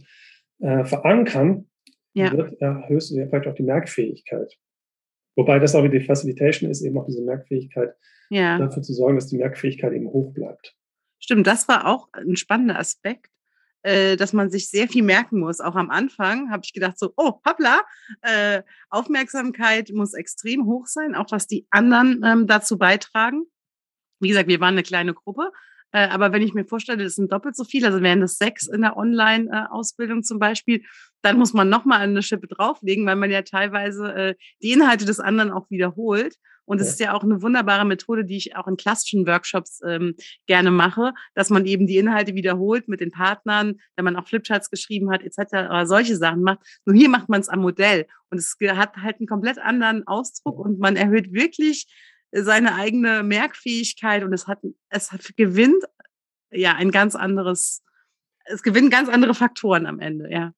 äh, 0.59 0.85
Verankern, 0.85 1.67
ja. 2.13 2.31
wird 2.31 2.61
erhöhst 2.61 3.11
du 3.11 3.15
ja 3.15 3.27
vielleicht 3.27 3.47
auch 3.47 3.55
die 3.55 3.63
Merkfähigkeit. 3.63 4.55
Wobei 5.35 5.59
das 5.59 5.75
auch 5.75 5.83
wieder 5.83 5.99
die 5.99 6.05
Facilitation 6.05 6.69
ist, 6.69 6.81
eben 6.81 6.97
auch 6.97 7.05
diese 7.05 7.23
Merkfähigkeit, 7.23 7.95
ja. 8.29 8.57
dafür 8.57 8.83
zu 8.83 8.93
sorgen, 8.93 9.15
dass 9.15 9.27
die 9.27 9.37
Merkfähigkeit 9.37 9.93
eben 9.93 10.07
hoch 10.07 10.33
bleibt. 10.33 10.75
Stimmt, 11.19 11.47
das 11.47 11.67
war 11.67 11.87
auch 11.87 12.09
ein 12.13 12.35
spannender 12.35 12.77
Aspekt, 12.77 13.31
äh, 13.83 14.15
dass 14.15 14.33
man 14.33 14.49
sich 14.49 14.69
sehr 14.69 14.87
viel 14.87 15.03
merken 15.03 15.39
muss. 15.39 15.59
Auch 15.59 15.75
am 15.75 15.89
Anfang 15.89 16.51
habe 16.51 16.63
ich 16.65 16.73
gedacht 16.73 16.99
so, 16.99 17.13
oh, 17.17 17.39
hoppla, 17.45 17.81
äh, 18.21 18.61
Aufmerksamkeit 18.89 19.91
muss 19.93 20.13
extrem 20.13 20.65
hoch 20.65 20.87
sein, 20.87 21.15
auch 21.15 21.31
was 21.31 21.47
die 21.47 21.65
anderen 21.69 22.21
ähm, 22.25 22.47
dazu 22.47 22.77
beitragen. 22.77 23.43
Wie 24.19 24.29
gesagt, 24.29 24.47
wir 24.47 24.59
waren 24.59 24.75
eine 24.75 24.83
kleine 24.83 25.13
Gruppe, 25.13 25.51
äh, 25.93 26.07
aber 26.07 26.33
wenn 26.33 26.41
ich 26.41 26.53
mir 26.53 26.65
vorstelle, 26.65 27.03
das 27.03 27.15
sind 27.15 27.31
doppelt 27.31 27.55
so 27.55 27.63
viele, 27.63 27.87
also 27.87 28.01
wären 28.01 28.19
das 28.19 28.37
sechs 28.37 28.67
in 28.67 28.81
der 28.81 28.97
Online-Ausbildung 28.97 30.23
zum 30.23 30.39
Beispiel, 30.39 30.83
dann 31.21 31.37
muss 31.37 31.53
man 31.53 31.69
nochmal 31.69 32.01
eine 32.01 32.23
Schippe 32.23 32.47
drauflegen, 32.47 33.05
weil 33.05 33.15
man 33.15 33.29
ja 33.31 33.43
teilweise 33.43 34.13
äh, 34.13 34.35
die 34.61 34.71
Inhalte 34.71 35.05
des 35.05 35.19
anderen 35.19 35.51
auch 35.51 35.69
wiederholt. 35.69 36.35
Und 36.65 36.79
es 36.79 36.87
ist 36.87 36.99
ja 37.01 37.13
auch 37.13 37.23
eine 37.23 37.41
wunderbare 37.41 37.85
Methode, 37.85 38.23
die 38.23 38.37
ich 38.37 38.55
auch 38.55 38.67
in 38.67 38.77
klassischen 38.77 39.27
Workshops 39.27 39.81
ähm, 39.85 40.15
gerne 40.47 40.71
mache, 40.71 41.13
dass 41.35 41.49
man 41.49 41.65
eben 41.65 41.87
die 41.87 41.97
Inhalte 41.97 42.35
wiederholt 42.35 42.87
mit 42.87 43.01
den 43.01 43.11
Partnern, 43.11 43.75
wenn 43.95 44.05
man 44.05 44.15
auch 44.15 44.27
Flipcharts 44.27 44.69
geschrieben 44.69 45.11
hat, 45.11 45.23
etc., 45.23 45.53
oder 45.53 45.85
solche 45.85 46.15
Sachen 46.15 46.41
macht. 46.41 46.59
Nur 46.85 46.95
hier 46.95 47.09
macht 47.09 47.27
man 47.27 47.41
es 47.41 47.49
am 47.49 47.59
Modell. 47.59 48.07
Und 48.29 48.37
es 48.37 48.55
hat 48.61 48.95
halt 48.97 49.17
einen 49.19 49.27
komplett 49.27 49.59
anderen 49.59 50.07
Ausdruck 50.07 50.57
und 50.57 50.79
man 50.79 50.95
erhöht 50.95 51.33
wirklich 51.33 51.85
seine 52.33 52.75
eigene 52.75 53.23
Merkfähigkeit 53.23 54.23
und 54.23 54.33
es 54.33 54.47
hat, 54.47 54.59
es 54.89 55.11
hat, 55.11 55.35
gewinnt 55.37 55.83
ja 56.51 56.75
ein 56.75 56.91
ganz 56.91 57.15
anderes, 57.15 57.83
es 58.45 58.63
gewinnt 58.63 58.91
ganz 58.91 59.09
andere 59.09 59.33
Faktoren 59.33 59.85
am 59.85 59.99
Ende, 59.99 60.31
ja 60.31 60.53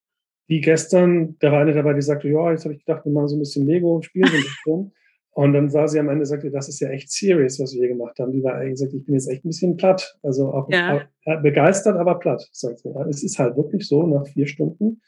wie 0.47 0.61
gestern, 0.61 1.37
da 1.39 1.51
war 1.51 1.61
eine 1.61 1.73
dabei, 1.73 1.93
die 1.93 2.01
sagte, 2.01 2.29
ja, 2.29 2.51
jetzt 2.51 2.65
habe 2.65 2.75
ich 2.75 2.85
gedacht, 2.85 3.05
wir 3.05 3.11
machen 3.11 3.27
so 3.27 3.35
ein 3.35 3.39
bisschen 3.39 3.65
Lego, 3.65 4.01
spielen 4.01 4.27
so 4.27 4.35
ein 4.35 4.43
bisschen. 4.43 4.91
Und 5.31 5.53
dann 5.53 5.69
sah 5.69 5.87
sie 5.87 5.99
am 5.99 6.07
Ende, 6.07 6.25
sagte, 6.25 6.49
das 6.49 6.69
ist 6.69 6.79
ja 6.79 6.89
echt 6.89 7.11
serious, 7.11 7.59
was 7.59 7.73
wir 7.73 7.79
hier 7.79 7.89
gemacht 7.89 8.17
haben. 8.19 8.31
Die 8.31 8.41
war 8.41 8.55
eigentlich 8.55 8.73
gesagt, 8.73 8.93
ich 8.93 9.05
bin 9.05 9.15
jetzt 9.15 9.29
echt 9.29 9.43
ein 9.43 9.49
bisschen 9.49 9.75
platt. 9.75 10.17
Also 10.23 10.53
auch 10.53 10.69
ja. 10.69 11.09
begeistert, 11.41 11.97
aber 11.97 12.19
platt, 12.19 12.47
sagt 12.51 12.79
sie. 12.79 12.89
Es 13.09 13.23
ist 13.23 13.37
halt 13.37 13.57
wirklich 13.57 13.87
so, 13.87 14.07
nach 14.07 14.25
vier 14.27 14.47
Stunden, 14.47 15.01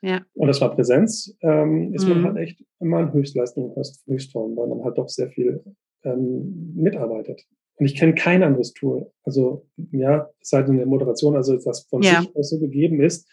ja. 0.00 0.22
und 0.34 0.48
das 0.48 0.60
war 0.60 0.74
Präsenz, 0.74 1.36
ähm, 1.42 1.92
ist 1.92 2.06
mhm. 2.06 2.22
man 2.22 2.24
halt 2.24 2.36
echt 2.38 2.64
immer 2.80 3.00
in 3.00 3.12
Höchstleistung, 3.12 3.74
Höchstform, 4.06 4.56
weil 4.56 4.68
man 4.68 4.84
halt 4.84 4.96
doch 4.96 5.08
sehr 5.08 5.28
viel 5.28 5.62
ähm, 6.04 6.72
mitarbeitet. 6.74 7.46
Und 7.76 7.86
ich 7.86 7.94
kenne 7.94 8.14
kein 8.14 8.42
anderes 8.42 8.72
Tool. 8.72 9.10
Also, 9.22 9.66
ja, 9.92 10.28
seit 10.40 10.68
in 10.68 10.78
der 10.78 10.86
Moderation, 10.86 11.36
also 11.36 11.56
das 11.56 11.86
von 11.88 12.02
ja. 12.02 12.20
sich 12.20 12.34
aus 12.34 12.50
so 12.50 12.58
gegeben 12.58 13.00
ist, 13.00 13.28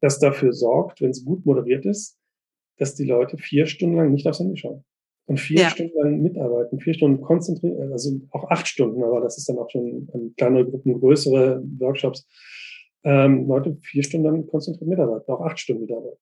das 0.00 0.18
dafür 0.18 0.52
sorgt, 0.52 1.00
wenn 1.00 1.10
es 1.10 1.24
gut 1.24 1.46
moderiert 1.46 1.86
ist, 1.86 2.18
dass 2.78 2.94
die 2.94 3.06
Leute 3.06 3.38
vier 3.38 3.66
Stunden 3.66 3.96
lang 3.96 4.12
nicht 4.12 4.26
aufs 4.26 4.40
Handy 4.40 4.56
schauen. 4.56 4.84
Und 5.24 5.40
vier 5.40 5.62
ja. 5.62 5.70
Stunden 5.70 5.98
lang 5.98 6.22
mitarbeiten, 6.22 6.78
vier 6.78 6.94
Stunden 6.94 7.20
konzentrieren, 7.20 7.90
also 7.90 8.20
auch 8.30 8.48
acht 8.50 8.68
Stunden, 8.68 9.02
aber 9.02 9.20
das 9.20 9.38
ist 9.38 9.48
dann 9.48 9.58
auch 9.58 9.68
schon 9.70 10.08
kleinere 10.36 10.70
Gruppen, 10.70 11.00
größere 11.00 11.64
Workshops. 11.78 12.28
Ähm, 13.02 13.48
Leute 13.48 13.76
vier 13.82 14.04
Stunden 14.04 14.26
lang 14.26 14.46
konzentriert 14.46 14.88
mitarbeiten, 14.88 15.32
auch 15.32 15.40
acht 15.40 15.58
Stunden 15.58 15.82
mitarbeiten. 15.82 16.18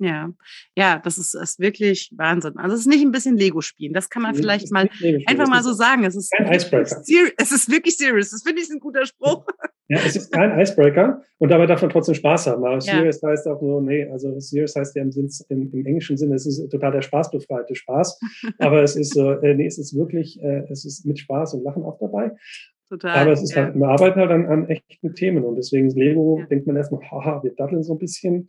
Ja, 0.00 0.30
ja, 0.76 0.98
das 0.98 1.18
ist, 1.18 1.34
ist 1.34 1.58
wirklich 1.58 2.10
Wahnsinn. 2.16 2.56
Also 2.56 2.74
es 2.74 2.80
ist 2.80 2.86
nicht 2.86 3.02
ein 3.02 3.12
bisschen 3.12 3.36
Lego 3.36 3.60
spielen. 3.60 3.92
Das 3.92 4.08
kann 4.08 4.22
man 4.22 4.32
nee, 4.32 4.38
vielleicht 4.38 4.72
mal 4.72 4.88
einfach 5.26 5.46
mal 5.46 5.62
so 5.62 5.74
sagen. 5.74 6.04
Es 6.04 6.16
ist 6.16 6.32
kein 6.32 6.50
Icebreaker. 6.50 7.02
Es 7.36 7.52
ist 7.52 7.70
wirklich 7.70 7.98
serious. 7.98 8.30
Das 8.30 8.42
finde 8.42 8.62
ich 8.62 8.70
ein 8.70 8.80
guter 8.80 9.04
Spruch. 9.04 9.44
Ja, 9.88 9.98
es 10.06 10.16
ist 10.16 10.32
kein 10.32 10.58
Icebreaker 10.58 11.20
und 11.38 11.50
dabei 11.50 11.66
darf 11.66 11.82
man 11.82 11.90
trotzdem 11.90 12.14
Spaß 12.14 12.46
haben. 12.46 12.64
Aber 12.64 12.74
ja. 12.74 12.80
serious 12.80 13.20
heißt 13.22 13.46
auch 13.46 13.60
nur, 13.60 13.82
nee, 13.82 14.08
also 14.08 14.38
serious 14.40 14.74
heißt 14.74 14.96
ja 14.96 15.02
im, 15.02 15.12
Sinn, 15.12 15.28
im, 15.50 15.70
im 15.72 15.84
englischen 15.84 16.16
Sinne, 16.16 16.36
es 16.36 16.46
ist 16.46 16.70
total 16.70 16.92
der 16.92 17.02
spaßbefreite 17.02 17.74
Spaß. 17.74 18.20
Aber 18.58 18.82
es 18.82 18.96
ist 18.96 19.12
so, 19.12 19.32
äh, 19.32 19.54
nee, 19.54 19.66
es 19.66 19.78
ist 19.78 19.94
wirklich, 19.94 20.40
äh, 20.42 20.64
es 20.70 20.86
ist 20.86 21.04
mit 21.04 21.18
Spaß 21.18 21.54
und 21.54 21.64
Lachen 21.64 21.82
auch 21.82 21.98
dabei. 21.98 22.30
Total. 22.88 23.18
Aber 23.18 23.32
es 23.32 23.42
ist 23.42 23.54
ja. 23.54 23.64
halt, 23.64 23.74
wir 23.76 23.88
arbeiten 23.88 24.18
halt 24.18 24.30
an, 24.30 24.46
an 24.46 24.68
echten 24.68 25.14
Themen 25.14 25.44
und 25.44 25.56
deswegen 25.56 25.90
Lego 25.90 26.38
ja. 26.40 26.46
denkt 26.46 26.66
man 26.66 26.76
erstmal, 26.76 27.02
haha, 27.10 27.42
wir 27.42 27.52
datteln 27.54 27.82
so 27.82 27.94
ein 27.94 27.98
bisschen. 27.98 28.48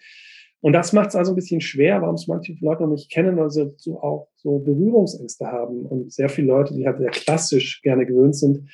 Und 0.61 0.73
das 0.73 0.93
macht 0.93 1.09
es 1.09 1.15
also 1.15 1.31
ein 1.31 1.35
bisschen 1.35 1.59
schwer, 1.59 2.01
warum 2.01 2.15
es 2.15 2.27
manche 2.27 2.55
Leute 2.61 2.83
noch 2.83 2.91
nicht 2.91 3.11
kennen, 3.11 3.35
weil 3.37 3.49
sie 3.49 3.73
so 3.77 3.99
auch 3.99 4.29
so 4.35 4.59
Berührungsängste 4.59 5.47
haben. 5.47 5.85
Und 5.85 6.13
sehr 6.13 6.29
viele 6.29 6.47
Leute, 6.47 6.75
die 6.75 6.85
halt 6.85 6.99
sehr 6.99 7.09
klassisch 7.09 7.81
gerne 7.81 8.05
gewöhnt 8.05 8.35
sind, 8.35 8.69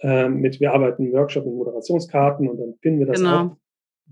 äh, 0.00 0.28
mit 0.28 0.60
wir 0.60 0.72
arbeiten 0.72 1.06
im 1.06 1.12
Workshop 1.12 1.46
mit 1.46 1.54
Moderationskarten 1.54 2.48
und 2.48 2.58
dann 2.58 2.74
finden 2.82 2.98
wir 3.00 3.06
das 3.06 3.20
genau. 3.20 3.44
auch. 3.44 3.56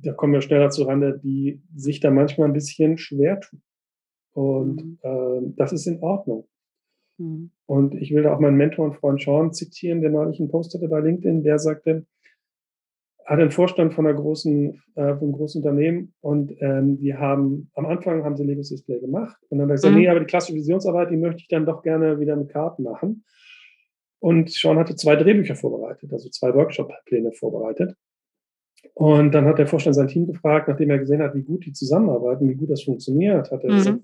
Da 0.03 0.13
kommen 0.15 0.33
wir 0.33 0.41
schneller 0.41 0.71
zu 0.71 0.85
Rande, 0.85 1.21
die 1.23 1.63
sich 1.75 2.01
da 2.01 2.11
manchmal 2.11 2.49
ein 2.49 2.55
bisschen 2.55 2.97
schwer 2.97 3.41
tun. 3.41 3.61
Und 4.33 4.85
mhm. 4.85 4.99
äh, 5.03 5.53
das 5.57 5.73
ist 5.73 5.87
in 5.87 6.01
Ordnung. 6.03 6.49
Mhm. 7.19 7.51
Und 7.67 7.95
ich 7.97 8.15
will 8.15 8.23
da 8.23 8.35
auch 8.35 8.41
meinen 8.41 8.57
Mentor 8.57 8.87
und 8.87 8.95
Freund 8.95 9.21
Sean 9.21 9.53
zitieren, 9.53 10.01
der 10.01 10.11
neulich 10.11 10.41
einen 10.41 10.51
Post 10.51 10.75
hatte 10.75 10.89
bei 10.89 11.01
LinkedIn, 11.01 11.43
der 11.43 11.59
sagte, 11.59 12.07
hat 13.31 13.38
einen 13.38 13.53
Vorstand 13.53 13.95
von 13.95 14.07
einer 14.07 14.16
großen, 14.16 14.83
äh, 14.97 15.14
von 15.14 15.23
einem 15.23 15.33
großen 15.33 15.62
Unternehmen 15.62 16.12
und 16.21 16.53
ähm, 16.59 16.99
die 16.99 17.14
haben, 17.14 17.71
am 17.75 17.87
Anfang 17.87 18.25
haben 18.25 18.37
sie 18.37 18.43
Legos 18.43 18.71
Display 18.71 18.99
gemacht 18.99 19.37
und 19.49 19.59
dann 19.59 19.66
hat 19.66 19.71
er 19.71 19.75
gesagt, 19.77 19.95
mhm. 19.95 20.01
nee, 20.01 20.09
aber 20.09 20.19
die 20.19 20.27
klassische 20.27 20.57
Visionsarbeit, 20.57 21.12
die 21.12 21.16
möchte 21.16 21.43
ich 21.43 21.47
dann 21.47 21.64
doch 21.64 21.83
gerne 21.83 22.19
wieder 22.19 22.35
mit 22.35 22.49
Karten 22.49 22.83
machen. 22.83 23.25
Und 24.19 24.51
Sean 24.51 24.79
hatte 24.79 24.97
zwei 24.97 25.14
Drehbücher 25.14 25.55
vorbereitet, 25.55 26.12
also 26.12 26.29
zwei 26.29 26.53
Workshop-Pläne 26.53 27.31
vorbereitet. 27.31 27.95
Und 28.95 29.33
dann 29.33 29.45
hat 29.45 29.61
der 29.61 29.69
Vorstand 29.69 29.95
sein 29.95 30.09
Team 30.09 30.27
gefragt, 30.27 30.66
nachdem 30.66 30.90
er 30.90 30.99
gesehen 30.99 31.23
hat, 31.23 31.37
wie 31.37 31.45
gut 31.45 31.64
die 31.64 31.73
zusammenarbeiten, 31.73 32.49
wie 32.49 32.57
gut 32.57 32.71
das 32.71 32.83
funktioniert, 32.83 33.53
hat 33.53 33.62
er 33.62 33.71
mhm. 33.71 33.77
gesagt, 33.77 33.99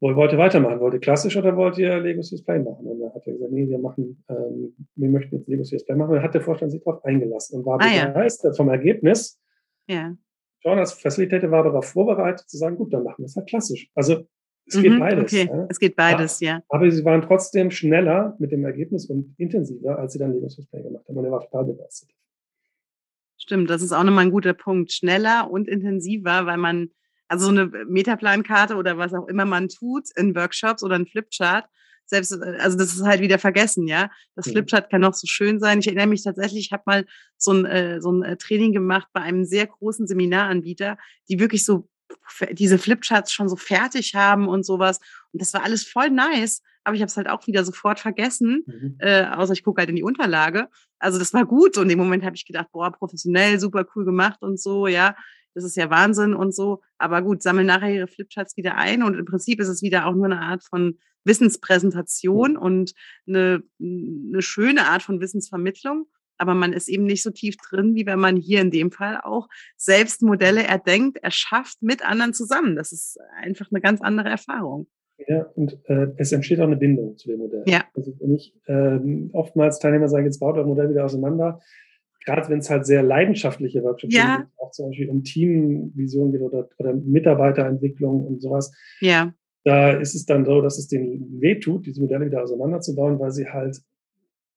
wo 0.00 0.16
wollt 0.16 0.32
ihr 0.32 0.38
weitermachen? 0.38 0.80
Wollt 0.80 0.94
ihr 0.94 1.00
klassisch 1.00 1.36
oder 1.36 1.56
wollt 1.56 1.76
ihr 1.76 2.00
Lego 2.00 2.22
Serious 2.22 2.44
Play 2.44 2.58
machen? 2.58 2.86
Und 2.86 3.00
dann 3.00 3.14
hat 3.14 3.26
er 3.26 3.32
gesagt, 3.34 3.52
nee, 3.52 3.68
wir 3.68 3.78
machen, 3.78 4.24
ähm, 4.28 4.74
wir 4.96 5.08
möchten 5.10 5.36
jetzt 5.36 5.48
Lego 5.48 5.62
Serious 5.62 5.84
Play 5.84 5.94
machen. 5.94 6.10
Und 6.10 6.16
dann 6.16 6.24
hat 6.24 6.34
der 6.34 6.40
Vorstand 6.40 6.72
sich 6.72 6.82
darauf 6.82 7.04
eingelassen 7.04 7.58
und 7.58 7.66
war 7.66 7.78
ah, 7.80 8.06
begeistert 8.06 8.54
ja. 8.54 8.56
vom 8.56 8.70
Ergebnis. 8.70 9.38
Ja. 9.88 10.16
John 10.62 10.78
als 10.78 10.92
Facilitator 10.92 11.50
war 11.50 11.64
darauf 11.64 11.86
vorbereitet 11.86 12.48
zu 12.48 12.56
sagen, 12.56 12.76
gut, 12.76 12.92
dann 12.92 13.04
machen 13.04 13.18
wir 13.18 13.26
es 13.26 13.36
halt 13.36 13.48
klassisch. 13.48 13.90
Also 13.94 14.26
es 14.66 14.76
mhm, 14.76 14.82
geht 14.82 14.98
beides. 15.00 15.32
Okay. 15.32 15.50
Ja. 15.52 15.66
Es 15.68 15.78
geht 15.78 15.96
beides, 15.96 16.40
ja. 16.40 16.62
Aber 16.68 16.90
sie 16.90 17.04
waren 17.04 17.22
trotzdem 17.22 17.70
schneller 17.70 18.36
mit 18.38 18.52
dem 18.52 18.64
Ergebnis 18.64 19.06
und 19.10 19.34
intensiver, 19.36 19.98
als 19.98 20.14
sie 20.14 20.18
dann 20.18 20.32
Lego 20.32 20.48
Serious 20.48 20.70
Play 20.70 20.82
gemacht 20.82 21.04
haben. 21.08 21.16
Und 21.16 21.24
er 21.24 21.30
war 21.30 21.40
total 21.40 21.64
begeistert. 21.66 22.10
Stimmt, 23.36 23.68
das 23.68 23.82
ist 23.82 23.92
auch 23.92 24.04
nochmal 24.04 24.26
ein 24.26 24.30
guter 24.30 24.54
Punkt. 24.54 24.92
Schneller 24.92 25.50
und 25.50 25.68
intensiver, 25.68 26.46
weil 26.46 26.58
man 26.58 26.90
also 27.30 27.46
so 27.46 27.52
eine 27.52 27.66
Metaplankarte 27.86 28.74
oder 28.74 28.98
was 28.98 29.14
auch 29.14 29.28
immer 29.28 29.44
man 29.44 29.68
tut 29.68 30.08
in 30.16 30.34
Workshops 30.34 30.82
oder 30.82 30.96
ein 30.96 31.06
Flipchart, 31.06 31.66
selbst, 32.04 32.32
äh, 32.32 32.56
also 32.58 32.76
das 32.76 32.92
ist 32.92 33.04
halt 33.04 33.20
wieder 33.20 33.38
vergessen, 33.38 33.86
ja. 33.86 34.10
Das 34.34 34.46
mhm. 34.46 34.52
Flipchart 34.52 34.90
kann 34.90 35.00
noch 35.00 35.14
so 35.14 35.28
schön 35.28 35.60
sein. 35.60 35.78
Ich 35.78 35.86
erinnere 35.86 36.08
mich 36.08 36.24
tatsächlich, 36.24 36.66
ich 36.66 36.72
habe 36.72 36.82
mal 36.86 37.06
so 37.38 37.52
ein, 37.52 37.64
äh, 37.66 38.00
so 38.00 38.10
ein 38.10 38.24
äh, 38.24 38.36
Training 38.36 38.72
gemacht 38.72 39.06
bei 39.12 39.20
einem 39.20 39.44
sehr 39.44 39.68
großen 39.68 40.08
Seminaranbieter, 40.08 40.98
die 41.28 41.38
wirklich 41.38 41.64
so 41.64 41.88
diese 42.50 42.78
Flipcharts 42.78 43.32
schon 43.32 43.48
so 43.48 43.54
fertig 43.54 44.16
haben 44.16 44.48
und 44.48 44.66
sowas. 44.66 44.98
Und 45.32 45.40
das 45.40 45.54
war 45.54 45.62
alles 45.62 45.84
voll 45.84 46.10
nice, 46.10 46.62
aber 46.82 46.96
ich 46.96 47.02
habe 47.02 47.08
es 47.08 47.16
halt 47.16 47.28
auch 47.28 47.46
wieder 47.46 47.64
sofort 47.64 48.00
vergessen, 48.00 48.64
mhm. 48.66 48.96
äh, 48.98 49.26
außer 49.26 49.52
ich 49.52 49.62
gucke 49.62 49.78
halt 49.78 49.90
in 49.90 49.94
die 49.94 50.02
Unterlage. 50.02 50.68
Also 50.98 51.20
das 51.20 51.32
war 51.32 51.46
gut 51.46 51.76
und 51.76 51.84
in 51.84 51.90
dem 51.90 51.98
Moment 51.98 52.24
habe 52.24 52.34
ich 52.34 52.44
gedacht, 52.44 52.66
boah, 52.72 52.90
professionell, 52.90 53.60
super 53.60 53.86
cool 53.94 54.04
gemacht 54.04 54.42
und 54.42 54.60
so, 54.60 54.88
ja 54.88 55.14
das 55.54 55.64
ist 55.64 55.76
ja 55.76 55.90
Wahnsinn 55.90 56.34
und 56.34 56.54
so. 56.54 56.80
Aber 56.98 57.22
gut, 57.22 57.42
sammeln 57.42 57.66
nachher 57.66 57.94
ihre 57.94 58.06
Flipcharts 58.06 58.56
wieder 58.56 58.76
ein 58.76 59.02
und 59.02 59.14
im 59.14 59.24
Prinzip 59.24 59.60
ist 59.60 59.68
es 59.68 59.82
wieder 59.82 60.06
auch 60.06 60.14
nur 60.14 60.26
eine 60.26 60.40
Art 60.40 60.62
von 60.64 60.98
Wissenspräsentation 61.24 62.56
und 62.56 62.94
eine, 63.26 63.62
eine 63.80 64.42
schöne 64.42 64.86
Art 64.86 65.02
von 65.02 65.20
Wissensvermittlung. 65.20 66.06
Aber 66.38 66.54
man 66.54 66.72
ist 66.72 66.88
eben 66.88 67.04
nicht 67.04 67.22
so 67.22 67.30
tief 67.30 67.56
drin, 67.58 67.94
wie 67.94 68.06
wenn 68.06 68.18
man 68.18 68.36
hier 68.36 68.62
in 68.62 68.70
dem 68.70 68.90
Fall 68.90 69.20
auch 69.22 69.48
selbst 69.76 70.22
Modelle 70.22 70.62
erdenkt, 70.62 71.18
erschafft 71.18 71.82
mit 71.82 72.02
anderen 72.02 72.32
zusammen. 72.32 72.76
Das 72.76 72.92
ist 72.92 73.18
einfach 73.42 73.66
eine 73.70 73.82
ganz 73.82 74.00
andere 74.00 74.30
Erfahrung. 74.30 74.86
Ja, 75.28 75.42
und 75.54 75.78
äh, 75.84 76.08
es 76.16 76.32
entsteht 76.32 76.60
auch 76.60 76.66
eine 76.66 76.78
Bindung 76.78 77.18
zu 77.18 77.28
dem 77.28 77.40
Modell. 77.40 77.64
Ja. 77.66 77.84
Also 77.94 78.16
wenn 78.20 78.34
ich 78.34 78.54
ähm, 78.66 79.28
oftmals 79.34 79.78
Teilnehmer 79.78 80.08
sagen, 80.08 80.24
jetzt 80.24 80.40
baut 80.40 80.56
das 80.56 80.66
Modell 80.66 80.88
wieder 80.88 81.04
auseinander, 81.04 81.60
gerade 82.24 82.48
wenn 82.48 82.58
es 82.58 82.70
halt 82.70 82.86
sehr 82.86 83.02
leidenschaftliche 83.02 83.82
Workshops 83.82 84.14
ja. 84.14 84.38
sind, 84.38 84.48
auch 84.58 84.70
zum 84.70 84.88
Beispiel 84.88 85.08
um 85.08 85.24
Teamvision 85.24 86.32
geht 86.32 86.42
oder, 86.42 86.68
oder 86.78 86.94
Mitarbeiterentwicklung 86.94 88.26
und 88.26 88.42
sowas. 88.42 88.72
Ja. 89.00 89.32
Da 89.64 89.92
ist 89.92 90.14
es 90.14 90.24
dann 90.24 90.44
so, 90.44 90.62
dass 90.62 90.78
es 90.78 90.88
denen 90.88 91.40
wehtut, 91.40 91.86
diese 91.86 92.00
Modelle 92.00 92.26
wieder 92.26 92.42
auseinanderzubauen, 92.42 93.18
weil 93.18 93.30
sie 93.30 93.48
halt 93.48 93.78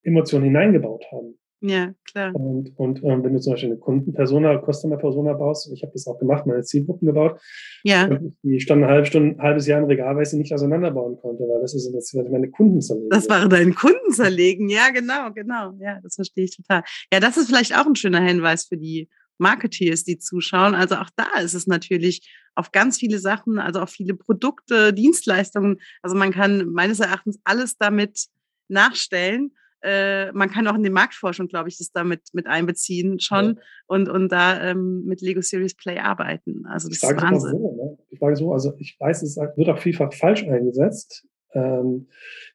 Emotionen 0.03 0.45
hineingebaut 0.45 1.05
haben. 1.11 1.37
Ja, 1.65 1.93
klar. 2.03 2.35
Und, 2.35 2.77
und 2.77 3.01
ähm, 3.05 3.23
wenn 3.23 3.33
du 3.33 3.39
zum 3.39 3.53
Beispiel 3.53 3.69
eine 3.69 3.79
Kundenpersona, 3.79 4.61
Customer-Persona 4.69 5.31
baust, 5.31 5.71
ich 5.71 5.81
habe 5.81 5.93
das 5.93 6.05
auch 6.07 6.19
gemacht, 6.19 6.45
meine 6.45 6.61
Zielgruppen 6.63 7.07
gebaut, 7.07 7.39
ja. 7.83 8.19
die 8.43 8.59
standen 8.59 8.83
eine 8.83 8.93
halbe 8.93 9.05
Stunde, 9.05 9.37
ein 9.37 9.41
halbes 9.41 9.65
Jahr 9.65 9.79
im 9.79 9.85
Regal, 9.85 10.13
weil 10.13 10.23
ich 10.23 10.29
sie 10.29 10.37
nicht 10.37 10.53
auseinanderbauen 10.53 11.15
konnte, 11.21 11.43
weil 11.43 11.61
das 11.61 11.73
ist 11.73 11.89
das 11.93 12.13
meine 12.13 12.49
Kunden 12.49 12.81
zerlegen. 12.81 13.09
Das 13.09 13.29
waren 13.29 13.49
deine 13.49 13.71
Kunden 13.71 14.11
zerlegen, 14.11 14.67
ja, 14.67 14.89
genau, 14.89 15.31
genau. 15.33 15.73
Ja, 15.79 16.01
das 16.03 16.15
verstehe 16.15 16.43
ich 16.43 16.57
total. 16.57 16.83
Ja, 17.13 17.21
das 17.21 17.37
ist 17.37 17.47
vielleicht 17.47 17.73
auch 17.77 17.85
ein 17.85 17.95
schöner 17.95 18.21
Hinweis 18.21 18.65
für 18.65 18.77
die 18.77 19.07
Marketeers, 19.37 20.03
die 20.03 20.17
zuschauen. 20.17 20.75
Also 20.75 20.95
auch 20.95 21.09
da 21.15 21.39
ist 21.41 21.53
es 21.53 21.65
natürlich 21.65 22.29
auf 22.55 22.73
ganz 22.73 22.97
viele 22.97 23.19
Sachen, 23.19 23.57
also 23.57 23.79
auf 23.79 23.89
viele 23.89 24.15
Produkte, 24.15 24.91
Dienstleistungen. 24.91 25.79
Also 26.01 26.17
man 26.17 26.31
kann 26.31 26.67
meines 26.73 26.99
Erachtens 26.99 27.39
alles 27.45 27.77
damit 27.77 28.25
nachstellen 28.67 29.53
äh, 29.83 30.31
man 30.31 30.49
kann 30.49 30.67
auch 30.67 30.75
in 30.75 30.83
die 30.83 30.89
Marktforschung, 30.89 31.47
glaube 31.47 31.69
ich, 31.69 31.77
das 31.77 31.91
damit 31.91 32.21
mit 32.33 32.47
einbeziehen 32.47 33.19
schon 33.19 33.45
ja. 33.45 33.61
und, 33.87 34.09
und 34.09 34.31
da 34.31 34.69
ähm, 34.69 35.03
mit 35.05 35.21
Lego 35.21 35.41
Series 35.41 35.75
Play 35.75 35.99
arbeiten. 35.99 36.65
Also 36.67 36.87
das 36.87 37.03
ist 37.03 37.21
Wahnsinn. 37.21 37.51
So, 37.51 37.75
ne? 37.75 37.97
Ich 38.09 38.19
frage 38.19 38.35
so, 38.35 38.53
also 38.53 38.73
ich 38.79 38.95
weiß, 38.99 39.23
es 39.23 39.37
wird 39.37 39.69
auch 39.69 39.79
vielfach 39.79 40.13
falsch 40.13 40.43
eingesetzt. 40.43 41.27
Ähm, 41.55 42.07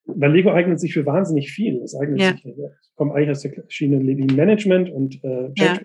weil 0.07 0.33
Lego 0.33 0.51
eignet 0.51 0.81
sich 0.81 0.95
für 0.95 1.07
wahnsinnig 1.07 1.53
viel. 1.53 1.81
Es 1.83 1.95
eignet 1.95 2.21
ja. 2.21 2.33
sich, 2.33 2.47
es 2.47 2.95
kommt 2.97 3.13
eigentlich 3.13 3.31
aus 3.31 3.43
der 3.43 3.53
Schiene 3.69 3.99
Lean 3.99 4.35
Management 4.35 4.91
und 4.91 5.23
äh, 5.23 5.53
ja. 5.57 5.79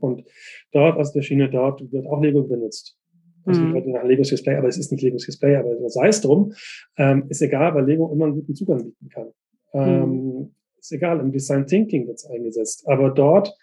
und 0.00 0.24
dort 0.72 0.98
aus 0.98 1.12
der 1.12 1.22
Schiene 1.22 1.48
dort 1.48 1.80
wird 1.90 2.06
auch 2.06 2.20
Lego 2.20 2.42
benutzt. 2.42 2.98
Also 3.44 3.60
mhm. 3.60 3.74
heute 3.74 3.90
nach 3.90 4.04
Lego 4.04 4.22
Play, 4.22 4.56
aber 4.56 4.68
es 4.68 4.76
ist 4.76 4.92
nicht 4.92 5.02
Lego 5.02 5.16
Play, 5.40 5.56
aber 5.56 5.74
sei 5.88 6.08
es 6.08 6.20
drum, 6.20 6.52
ähm, 6.96 7.26
ist 7.28 7.42
egal, 7.42 7.74
weil 7.74 7.86
Lego 7.86 8.12
immer 8.12 8.26
einen 8.26 8.34
guten 8.34 8.54
Zugang 8.54 8.84
bieten 8.84 9.08
kann. 9.08 9.32
Ähm, 9.74 10.10
mhm. 10.10 10.54
Ist 10.78 10.92
egal, 10.92 11.20
im 11.20 11.32
Design 11.32 11.66
Thinking 11.66 12.06
wird 12.06 12.16
es 12.16 12.26
eingesetzt. 12.26 12.88
Aber 12.88 13.10
dort 13.10 13.56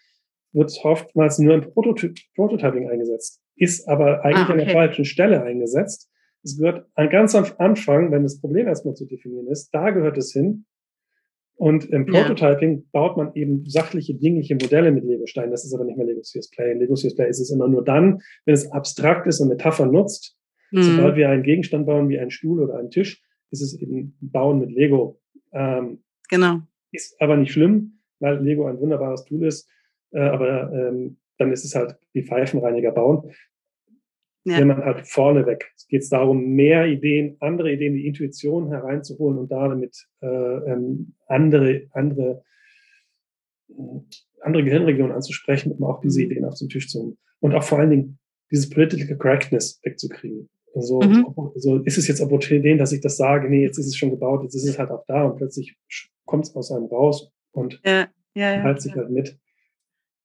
wird 0.54 0.70
es 0.70 0.80
oftmals 0.84 1.40
nur 1.40 1.54
im 1.54 1.62
Prototyp 1.62 2.18
Prototyping 2.36 2.90
eingesetzt. 2.90 3.42
Ist 3.56 3.88
aber 3.88 4.24
eigentlich 4.24 4.38
ah, 4.38 4.44
okay. 4.44 4.52
an 4.54 4.58
der 4.60 4.70
falschen 4.70 5.06
Stelle 5.06 5.44
eingesetzt. 5.44 6.10
Es 6.44 6.58
gehört 6.58 6.88
an 6.96 7.10
ganz 7.10 7.36
am 7.36 7.46
Anfang, 7.58 8.12
wenn 8.12 8.24
das 8.24 8.40
Problem 8.40 8.68
erstmal 8.68 8.96
zu 8.96 9.06
definieren 9.06 9.48
ist, 9.48 9.70
da 9.74 9.92
gehört 9.92 10.18
es 10.18 10.32
hin. 10.32 10.66
Und 11.56 11.90
im 11.90 12.06
Prototyping 12.06 12.78
ja. 12.78 12.84
baut 12.94 13.18
man 13.18 13.36
eben 13.36 13.66
sachliche, 13.66 14.16
dingliche 14.16 14.56
Modelle 14.56 14.94
mit 14.94 15.04
Lego-Steinen. 15.04 15.52
Das 15.52 15.66
ist 15.66 15.74
aber 15.74 15.84
nicht 15.84 15.98
mehr 15.98 16.06
Lego 16.06 16.22
CS 16.22 16.50
Play. 16.52 16.72
In 16.72 16.80
Lego 16.80 16.94
CS 16.94 17.16
Play 17.16 17.28
ist 17.28 17.42
es 17.42 17.52
immer 17.52 17.68
nur 17.68 17.84
dann, 17.84 18.22
wenn 18.46 18.54
es 18.54 18.72
abstrakt 18.72 19.28
ist 19.28 19.42
und 19.42 19.50
Metapher 19.50 19.86
nutzt. 19.86 20.38
Mhm. 20.72 20.84
Sobald 20.84 21.18
wir 21.18 21.30
einen 21.30 21.44
Gegenstand 21.44 21.86
bauen, 21.86 22.08
wie 22.08 22.18
einen 22.18 22.32
Stuhl 22.32 22.64
oder 22.64 22.78
einen 22.78 22.92
Tisch, 22.92 23.22
ist 23.52 23.62
es 23.62 23.78
eben 23.78 24.16
Bauen 24.22 24.60
mit 24.60 24.72
Lego. 24.72 25.19
Ähm, 25.52 26.04
genau. 26.30 26.62
Ist 26.92 27.20
aber 27.22 27.38
nicht 27.38 27.52
schlimm, 27.54 28.00
weil 28.20 28.44
Lego 28.44 28.66
ein 28.68 28.80
wunderbares 28.80 29.26
Tool 29.26 29.46
ist. 29.46 29.70
Äh, 30.12 30.22
aber 30.22 30.72
ähm, 30.74 31.18
dann 31.38 31.52
ist 31.52 31.66
es 31.66 31.76
halt 31.76 31.96
wie 32.14 32.24
Pfeifenreiniger 32.24 32.92
bauen. 32.92 33.32
Ja. 34.46 34.58
Wenn 34.58 34.68
man 34.68 34.84
halt 34.84 35.06
vorne 35.08 35.46
weg. 35.46 35.72
Es 35.76 35.88
geht 35.88 36.10
darum, 36.12 36.56
mehr 36.56 36.88
Ideen, 36.88 37.36
andere 37.40 37.72
Ideen, 37.72 37.94
die 37.94 38.08
Intuition 38.08 38.70
hereinzuholen 38.70 39.38
und 39.38 39.52
damit 39.52 40.08
äh, 40.22 40.28
ähm, 40.28 41.14
andere, 41.28 41.88
andere, 41.92 42.44
andere 44.42 44.64
Gehirnregionen 44.64 45.14
anzusprechen, 45.14 45.74
um 45.74 45.84
auch 45.84 46.00
diese 46.02 46.22
mhm. 46.22 46.32
Ideen 46.32 46.46
auf 46.46 46.58
den 46.58 46.70
Tisch 46.70 46.90
zu 46.90 47.02
holen. 47.02 47.18
Und 47.42 47.54
auch 47.54 47.64
vor 47.64 47.80
allen 47.80 47.90
Dingen 47.90 48.20
dieses 48.50 48.70
Political 48.70 49.18
Correctness 49.18 49.80
wegzukriegen. 49.84 50.50
So, 50.82 51.02
mhm. 51.02 51.34
so 51.56 51.78
ist 51.78 51.98
es 51.98 52.08
jetzt 52.08 52.22
opportun, 52.22 52.78
dass 52.78 52.92
ich 52.92 53.02
das 53.02 53.18
sage, 53.18 53.50
nee, 53.50 53.64
jetzt 53.64 53.78
ist 53.78 53.88
es 53.88 53.96
schon 53.96 54.12
gebaut, 54.12 54.44
jetzt 54.44 54.56
ist 54.56 54.68
es 54.68 54.78
halt 54.78 54.92
auch 54.92 55.04
da 55.08 55.26
und 55.26 55.38
plötzlich 55.38 55.78
kommt 56.26 56.46
es 56.46 56.56
aus 56.56 56.72
einem 56.72 56.86
raus 56.86 57.32
und 57.52 57.80
ja, 57.84 58.08
ja, 58.36 58.56
ja, 58.56 58.64
halt 58.64 58.82
sich 58.82 58.96
halt 58.96 59.10
mit. 59.10 59.38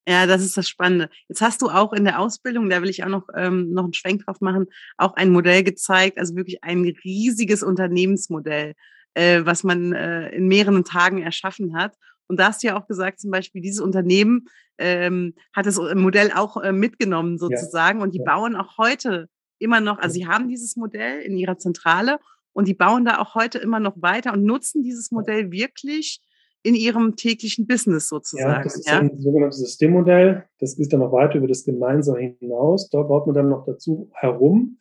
Ja, 0.06 0.26
das 0.26 0.44
ist 0.44 0.56
das 0.56 0.68
Spannende. 0.68 1.08
Jetzt 1.28 1.40
hast 1.40 1.62
du 1.62 1.70
auch 1.70 1.94
in 1.94 2.04
der 2.04 2.20
Ausbildung, 2.20 2.68
da 2.68 2.82
will 2.82 2.90
ich 2.90 3.04
auch 3.04 3.08
noch, 3.08 3.26
ähm, 3.34 3.70
noch 3.70 3.84
einen 3.84 3.94
Schwenk 3.94 4.24
drauf 4.24 4.40
machen, 4.40 4.66
auch 4.98 5.14
ein 5.14 5.30
Modell 5.30 5.62
gezeigt, 5.62 6.18
also 6.18 6.36
wirklich 6.36 6.62
ein 6.62 6.84
riesiges 7.04 7.62
Unternehmensmodell, 7.62 8.74
äh, 9.14 9.40
was 9.44 9.64
man 9.64 9.94
äh, 9.94 10.28
in 10.30 10.46
mehreren 10.46 10.84
Tagen 10.84 11.22
erschaffen 11.22 11.74
hat. 11.74 11.96
Und 12.26 12.38
da 12.38 12.48
hast 12.48 12.62
du 12.62 12.66
ja 12.66 12.78
auch 12.78 12.86
gesagt, 12.86 13.20
zum 13.20 13.30
Beispiel, 13.30 13.62
dieses 13.62 13.80
Unternehmen 13.80 14.46
ähm, 14.76 15.34
hat 15.54 15.66
das 15.66 15.78
Modell 15.78 16.32
auch 16.34 16.58
äh, 16.58 16.72
mitgenommen 16.72 17.38
sozusagen 17.38 18.00
ja. 18.00 18.04
und 18.04 18.14
die 18.14 18.18
ja. 18.18 18.24
bauen 18.24 18.56
auch 18.56 18.76
heute 18.76 19.28
immer 19.58 19.80
noch, 19.80 19.98
also 19.98 20.14
sie 20.14 20.26
haben 20.26 20.48
dieses 20.48 20.76
Modell 20.76 21.20
in 21.20 21.36
ihrer 21.36 21.58
Zentrale 21.58 22.18
und 22.52 22.68
die 22.68 22.74
bauen 22.74 23.04
da 23.04 23.18
auch 23.18 23.34
heute 23.34 23.58
immer 23.58 23.80
noch 23.80 24.00
weiter 24.00 24.32
und 24.32 24.44
nutzen 24.44 24.82
dieses 24.82 25.10
Modell 25.10 25.50
wirklich 25.50 26.20
in 26.62 26.74
ihrem 26.74 27.14
täglichen 27.16 27.66
Business 27.66 28.08
sozusagen. 28.08 28.54
Ja, 28.54 28.62
das 28.62 28.76
ist 28.76 28.88
ja? 28.88 28.98
ein 28.98 29.18
sogenanntes 29.18 29.58
Systemmodell. 29.58 30.44
Das 30.60 30.78
ist 30.78 30.92
dann 30.92 31.00
noch 31.00 31.12
weiter 31.12 31.36
über 31.36 31.46
das 31.46 31.64
Gemeinsame 31.64 32.36
hinaus. 32.40 32.88
Da 32.88 33.02
baut 33.02 33.26
man 33.26 33.34
dann 33.34 33.50
noch 33.50 33.66
dazu 33.66 34.10
herum, 34.14 34.78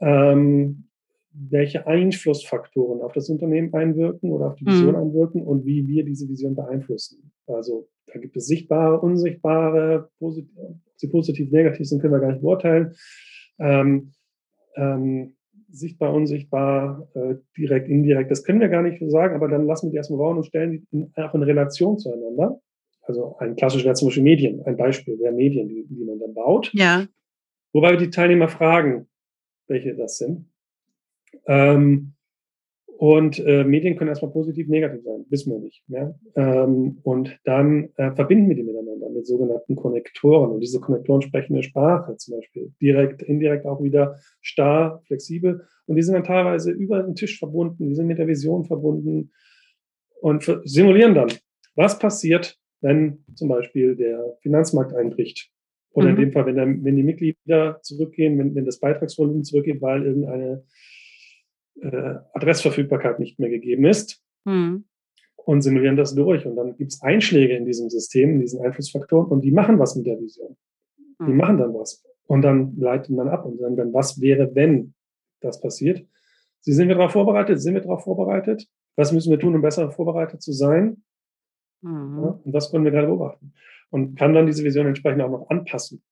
ähm, 0.00 0.88
welche 1.32 1.86
Einflussfaktoren 1.86 3.02
auf 3.02 3.12
das 3.12 3.28
Unternehmen 3.28 3.74
einwirken 3.74 4.32
oder 4.32 4.46
auf 4.46 4.54
die 4.54 4.66
Vision 4.66 4.94
mhm. 4.94 5.02
einwirken 5.02 5.42
und 5.42 5.66
wie 5.66 5.86
wir 5.86 6.04
diese 6.04 6.28
Vision 6.28 6.54
beeinflussen. 6.54 7.30
Also 7.46 7.88
da 8.06 8.18
gibt 8.18 8.36
es 8.36 8.46
sichtbare, 8.46 8.98
unsichtbare, 9.00 10.10
positiv, 10.18 10.50
sie 10.96 11.08
positiv, 11.08 11.50
negativ 11.50 11.86
sind, 11.86 12.00
können 12.00 12.14
wir 12.14 12.20
gar 12.20 12.32
nicht 12.32 12.40
beurteilen. 12.40 12.94
Ähm, 13.58 14.12
ähm, 14.76 15.34
sichtbar, 15.70 16.14
unsichtbar, 16.14 17.08
äh, 17.14 17.34
direkt, 17.56 17.88
indirekt, 17.88 18.30
das 18.30 18.44
können 18.44 18.60
wir 18.60 18.68
gar 18.68 18.82
nicht 18.82 19.02
sagen, 19.10 19.34
aber 19.34 19.48
dann 19.48 19.66
lassen 19.66 19.86
wir 19.86 19.90
die 19.92 19.96
erstmal 19.96 20.18
bauen 20.18 20.38
und 20.38 20.46
stellen 20.46 20.72
die 20.72 20.84
in, 20.90 21.12
auch 21.16 21.34
in 21.34 21.42
Relation 21.42 21.98
zueinander. 21.98 22.60
Also 23.02 23.36
ein 23.38 23.56
klassisches 23.56 23.84
wäre 23.84 23.94
zum 23.94 24.08
Beispiel 24.08 24.22
Medien, 24.22 24.62
ein 24.66 24.76
Beispiel 24.76 25.18
wäre 25.18 25.32
Medien, 25.32 25.68
die, 25.68 25.86
die 25.88 26.04
man 26.04 26.18
dann 26.18 26.34
baut. 26.34 26.70
Ja. 26.74 27.06
Wobei 27.72 27.92
wir 27.92 27.98
die 27.98 28.10
Teilnehmer 28.10 28.48
fragen, 28.48 29.08
welche 29.66 29.94
das 29.94 30.18
sind. 30.18 30.46
Ähm, 31.46 32.14
und 32.98 33.38
äh, 33.46 33.62
Medien 33.62 33.96
können 33.96 34.08
erstmal 34.08 34.32
positiv, 34.32 34.66
negativ 34.66 35.04
sein, 35.04 35.24
wissen 35.28 35.52
wir 35.52 35.60
nicht. 35.60 35.84
Ja? 35.86 36.12
Ähm, 36.34 36.98
und 37.04 37.38
dann 37.44 37.90
äh, 37.94 38.10
verbinden 38.10 38.48
wir 38.48 38.56
die 38.56 38.64
miteinander 38.64 39.08
mit 39.10 39.24
sogenannten 39.24 39.76
Konnektoren. 39.76 40.50
Und 40.50 40.60
diese 40.62 40.80
Konnektoren 40.80 41.22
sprechen 41.22 41.54
eine 41.54 41.62
Sprache 41.62 42.16
zum 42.16 42.34
Beispiel. 42.34 42.72
Direkt, 42.82 43.22
indirekt 43.22 43.66
auch 43.66 43.80
wieder 43.80 44.16
starr, 44.40 45.00
flexibel. 45.06 45.62
Und 45.86 45.94
die 45.94 46.02
sind 46.02 46.14
dann 46.14 46.24
teilweise 46.24 46.72
über 46.72 47.00
den 47.04 47.14
Tisch 47.14 47.38
verbunden, 47.38 47.88
die 47.88 47.94
sind 47.94 48.08
mit 48.08 48.18
der 48.18 48.26
Vision 48.26 48.64
verbunden 48.64 49.30
und 50.20 50.60
simulieren 50.64 51.14
dann, 51.14 51.28
was 51.76 52.00
passiert, 52.00 52.58
wenn 52.80 53.22
zum 53.36 53.48
Beispiel 53.48 53.94
der 53.94 54.36
Finanzmarkt 54.42 54.92
einbricht. 54.92 55.52
Oder 55.92 56.08
mhm. 56.08 56.16
in 56.16 56.20
dem 56.22 56.32
Fall, 56.32 56.46
wenn, 56.46 56.56
der, 56.56 56.66
wenn 56.66 56.96
die 56.96 57.04
Mitglieder 57.04 57.78
zurückgehen, 57.80 58.40
wenn, 58.40 58.56
wenn 58.56 58.64
das 58.64 58.80
Beitragsvolumen 58.80 59.44
zurückgeht, 59.44 59.80
weil 59.80 60.04
irgendeine 60.04 60.64
äh, 61.82 62.16
Adressverfügbarkeit 62.34 63.18
nicht 63.18 63.38
mehr 63.38 63.50
gegeben 63.50 63.84
ist. 63.84 64.22
Mhm. 64.44 64.84
Und 65.36 65.62
simulieren 65.62 65.96
das 65.96 66.14
durch. 66.14 66.44
Und 66.46 66.56
dann 66.56 66.76
gibt 66.76 66.92
es 66.92 67.02
Einschläge 67.02 67.56
in 67.56 67.64
diesem 67.64 67.88
System, 67.88 68.32
in 68.32 68.40
diesen 68.40 68.60
Einflussfaktoren, 68.60 69.30
und 69.30 69.40
die 69.42 69.52
machen 69.52 69.78
was 69.78 69.96
mit 69.96 70.06
der 70.06 70.20
Vision. 70.20 70.56
Mhm. 71.18 71.24
Die 71.24 71.30
hm. 71.30 71.36
machen 71.36 71.58
dann 71.58 71.74
was. 71.74 72.04
Und 72.26 72.42
dann 72.42 72.76
leiten 72.76 73.16
man 73.16 73.28
ab 73.28 73.46
und 73.46 73.58
sagen 73.58 73.76
dann, 73.76 73.94
was 73.94 74.20
wäre, 74.20 74.54
wenn 74.54 74.94
das 75.40 75.60
passiert? 75.60 76.06
Sie 76.60 76.72
sind 76.72 76.88
wir 76.88 76.96
darauf 76.96 77.12
vorbereitet? 77.12 77.60
Sind 77.60 77.74
wir 77.74 77.80
darauf 77.80 78.04
vorbereitet? 78.04 78.68
Was 78.96 79.12
müssen 79.12 79.30
wir 79.30 79.38
tun, 79.38 79.54
um 79.54 79.62
besser 79.62 79.90
vorbereitet 79.90 80.42
zu 80.42 80.52
sein? 80.52 81.02
Mhm. 81.80 82.22
Ja, 82.22 82.40
und 82.44 82.52
das 82.52 82.70
können 82.70 82.84
wir 82.84 82.90
gerade 82.90 83.06
beobachten. 83.06 83.54
Und 83.90 84.16
kann 84.18 84.34
dann 84.34 84.46
diese 84.46 84.64
Vision 84.64 84.86
entsprechend 84.86 85.22
auch 85.22 85.30
noch 85.30 85.48
anpassen. 85.48 86.02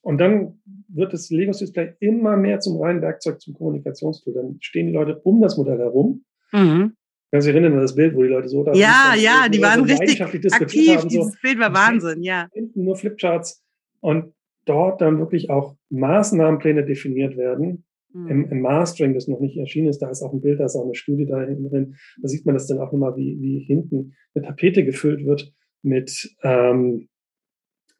Und 0.00 0.18
dann 0.18 0.60
wird 0.88 1.12
das 1.12 1.30
Lego-Display 1.30 1.94
immer 2.00 2.36
mehr 2.36 2.60
zum 2.60 2.80
reinen 2.80 3.02
Werkzeug 3.02 3.40
zum 3.40 3.54
Kommunikationstool. 3.54 4.34
Dann 4.34 4.56
stehen 4.60 4.86
die 4.86 4.92
Leute 4.92 5.18
um 5.20 5.40
das 5.40 5.56
Modell 5.56 5.78
herum. 5.78 6.24
Mhm. 6.52 6.94
Kannst 7.30 7.46
du 7.46 7.52
dich 7.52 7.60
erinnern 7.60 7.78
an 7.78 7.82
das 7.82 7.94
Bild, 7.94 8.14
wo 8.14 8.22
die 8.22 8.28
Leute 8.28 8.48
so 8.48 8.64
da 8.64 8.72
Ja, 8.72 9.14
ja, 9.14 9.48
die 9.50 9.60
waren 9.60 9.86
so 9.86 9.94
richtig 9.96 10.22
aktiv. 10.22 10.96
Haben, 10.96 11.08
Dieses 11.08 11.32
so. 11.32 11.38
Bild 11.42 11.58
war 11.58 11.74
Wahnsinn, 11.74 12.22
ja. 12.22 12.48
Hinten 12.54 12.84
nur 12.84 12.96
Flipcharts 12.96 13.62
und 14.00 14.32
dort 14.64 15.00
dann 15.00 15.18
wirklich 15.18 15.50
auch 15.50 15.76
Maßnahmenpläne 15.90 16.84
definiert 16.84 17.36
werden. 17.36 17.84
Mhm. 18.12 18.28
Im, 18.28 18.50
Im, 18.50 18.60
Mastering, 18.62 19.12
das 19.12 19.28
noch 19.28 19.40
nicht 19.40 19.58
erschienen 19.58 19.88
ist, 19.88 19.98
da 19.98 20.08
ist 20.08 20.22
auch 20.22 20.32
ein 20.32 20.40
Bild, 20.40 20.60
da 20.60 20.64
ist 20.64 20.76
auch 20.76 20.84
eine 20.84 20.94
Studie 20.94 21.26
da 21.26 21.42
hinten 21.42 21.68
drin. 21.68 21.96
Da 22.22 22.28
sieht 22.28 22.46
man 22.46 22.54
das 22.54 22.66
dann 22.66 22.78
auch 22.78 22.92
nochmal, 22.92 23.16
wie, 23.16 23.36
wie 23.40 23.58
hinten 23.58 24.14
eine 24.34 24.46
Tapete 24.46 24.84
gefüllt 24.84 25.26
wird 25.26 25.52
mit 25.82 26.34
ähm, 26.42 27.08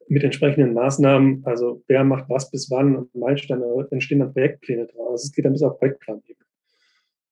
mit 0.09 0.23
entsprechenden 0.23 0.73
Maßnahmen, 0.73 1.43
also 1.45 1.83
wer 1.87 2.03
macht 2.03 2.29
was 2.29 2.49
bis 2.49 2.69
wann 2.71 2.95
und 2.95 3.13
Meilensteine, 3.15 3.87
entstehen 3.91 4.19
dann 4.19 4.33
Projektpläne 4.33 4.87
draus. 4.87 5.11
Also 5.11 5.25
es 5.27 5.31
geht 5.31 5.45
dann 5.45 5.53
bis 5.53 5.61
auf 5.61 5.77
Projektplan. 5.77 6.21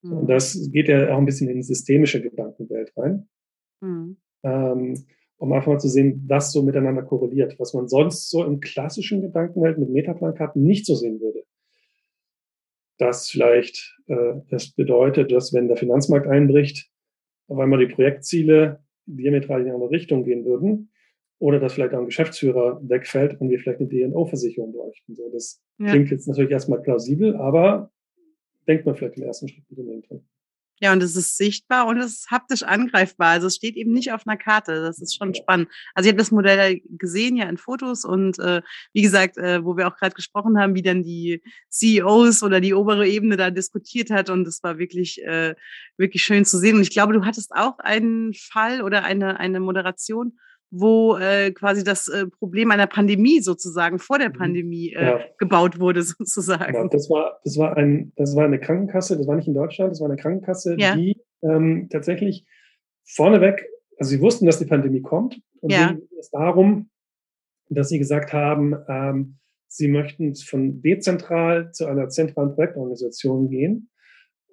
Mhm. 0.04 0.13
Und 0.13 0.30
das 0.30 0.70
geht 0.72 0.88
ja 0.88 1.13
auch 1.13 1.18
ein 1.18 1.26
bisschen 1.26 1.50
in 1.50 1.58
die 1.58 1.63
systemische 1.63 2.22
Gedankenwelt 2.22 2.94
rein, 2.96 3.28
mhm. 3.82 4.18
ähm, 4.44 5.06
um 5.38 5.54
einfach 5.54 5.68
mal 5.68 5.80
zu 5.80 5.90
sehen, 5.90 6.24
was 6.28 6.52
so 6.52 6.62
miteinander 6.62 7.02
korreliert, 7.02 7.60
was 7.60 7.74
man 7.74 7.88
sonst 7.88 8.30
so 8.30 8.44
im 8.44 8.60
klassischen 8.60 9.22
Gedankenwelt 9.22 9.80
mit 9.80 9.90
Metaplankarten 9.90 10.63
nicht 10.63 10.86
so 10.86 10.96
sehen 10.96 11.20
würde. 11.20 11.44
Dass 13.00 13.30
vielleicht 13.30 13.98
äh, 14.08 14.42
es 14.50 14.72
bedeutet, 14.72 15.32
dass 15.32 15.54
wenn 15.54 15.68
der 15.68 15.78
Finanzmarkt 15.78 16.28
einbricht, 16.28 16.90
auf 17.48 17.60
einmal 17.60 17.80
die 17.80 17.94
Projektziele 17.94 18.84
diametral 19.06 19.62
in 19.62 19.68
eine 19.68 19.76
andere 19.76 19.92
Richtung 19.92 20.26
gehen 20.26 20.46
würden 20.46 20.90
oder 21.39 21.60
dass 21.60 21.73
vielleicht 21.73 21.93
auch 21.93 22.00
ein 22.00 22.06
Geschäftsführer 22.06 22.82
wegfällt 22.88 23.39
und 23.39 23.50
wir 23.50 23.60
vielleicht 23.60 23.80
eine 23.80 23.89
DNO-Versicherung 23.89 24.73
bräuchten. 24.73 25.15
So, 25.15 25.30
das 25.32 25.62
ja. 25.78 25.91
klingt 25.91 26.10
jetzt 26.10 26.28
natürlich 26.28 26.52
erstmal 26.52 26.82
plausibel, 26.82 27.36
aber 27.36 27.91
denkt 28.67 28.86
man 28.86 28.95
vielleicht 28.95 29.17
im 29.17 29.23
ersten 29.23 29.47
Schritt 29.47 29.69
nicht 29.69 29.80
unbedingt 29.80 30.10
dran. 30.10 30.21
Ja, 30.80 30.93
und 30.93 31.02
es 31.02 31.15
ist 31.15 31.38
sichtbar 31.38 31.88
und 31.88 31.97
es 31.97 32.19
ist 32.19 32.30
haptisch 32.30 32.62
angreifbar. 32.62 33.30
Also 33.30 33.47
es 33.47 33.56
steht 33.56 33.76
eben 33.76 33.93
nicht 33.93 34.12
auf 34.12 34.28
einer 34.28 34.38
Karte. 34.38 34.80
Das 34.82 35.02
ist 35.02 35.17
schon 35.17 35.34
ja. 35.34 35.41
spannend. 35.41 35.69
Also 35.95 36.08
ich 36.08 36.12
habe 36.12 36.19
das 36.19 36.32
Modell 36.32 36.82
gesehen 36.88 37.36
ja 37.36 37.50
in 37.50 37.58
Fotos 37.58 38.06
und 38.06 38.38
äh, 38.38 38.62
wie 38.93 39.02
gesagt, 39.02 39.38
äh, 39.38 39.65
wo 39.65 39.76
wir 39.76 39.88
auch 39.88 39.95
gerade 39.95 40.13
gesprochen 40.13 40.60
haben, 40.60 40.76
wie 40.76 40.84
dann 40.84 41.02
die 41.02 41.41
CEOs 41.69 42.43
oder 42.43 42.62
die 42.62 42.76
obere 42.76 43.08
Ebene 43.08 43.38
da 43.38 43.50
diskutiert 43.50 44.12
hat 44.12 44.30
und 44.30 44.47
es 44.47 44.62
war 44.62 44.78
wirklich 44.78 45.23
äh, 45.23 45.56
wirklich 45.97 46.21
schön 46.21 46.45
zu 46.45 46.60
sehen. 46.60 46.76
Und 46.76 46.84
ich 46.84 46.91
glaube, 46.91 47.13
du 47.13 47.26
hattest 47.26 47.54
auch 47.56 47.80
einen 47.80 48.36
Fall 48.36 48.84
oder 48.84 49.04
eine 49.04 49.39
eine 49.39 49.60
Moderation, 49.60 50.38
wo 50.69 51.17
äh, 51.17 51.51
quasi 51.51 51.84
das 51.84 52.08
äh, 52.08 52.27
Problem 52.27 52.71
einer 52.71 52.88
Pandemie 52.88 53.39
sozusagen 53.39 53.99
vor 53.99 54.19
der 54.19 54.30
mhm. 54.30 54.34
Pandemie 54.34 54.93
äh, 54.93 55.03
ja. 55.03 55.19
gebaut 55.38 55.80
wurde 55.80 56.01
sozusagen. 56.03 56.73
Ja, 56.73 56.88
das 56.88 57.10
war 57.10 57.39
das 57.43 57.58
war 57.58 57.77
ein 57.77 58.12
das 58.15 58.36
war 58.36 58.45
eine 58.45 58.60
Krankenkasse, 58.60 59.17
das 59.17 59.27
war 59.27 59.36
nicht 59.36 59.47
in 59.47 59.53
Deutschland, 59.53 59.91
das 59.91 60.01
war 60.01 60.10
eine 60.10 60.17
Krankenkasse, 60.17 60.75
ja. 60.77 60.95
die 60.95 61.21
ähm, 61.41 61.88
tatsächlich 61.89 62.45
vorneweg, 63.06 63.67
also 63.97 64.10
sie 64.10 64.21
wussten, 64.21 64.45
dass 64.45 64.60
die 64.60 64.65
Pandemie 64.65 65.01
kommt 65.01 65.39
und 65.62 65.71
ja. 65.71 65.93
ging 65.93 66.08
es 66.19 66.30
darum, 66.30 66.89
dass 67.69 67.89
sie 67.89 67.99
gesagt 67.99 68.34
haben, 68.34 68.75
ähm, 68.88 69.38
sie 69.67 69.88
möchten 69.88 70.36
von 70.36 70.82
dezentral 70.82 71.71
zu 71.71 71.86
einer 71.86 72.10
zentralen 72.10 72.56
Projektorganisation 72.56 73.49
gehen 73.49 73.89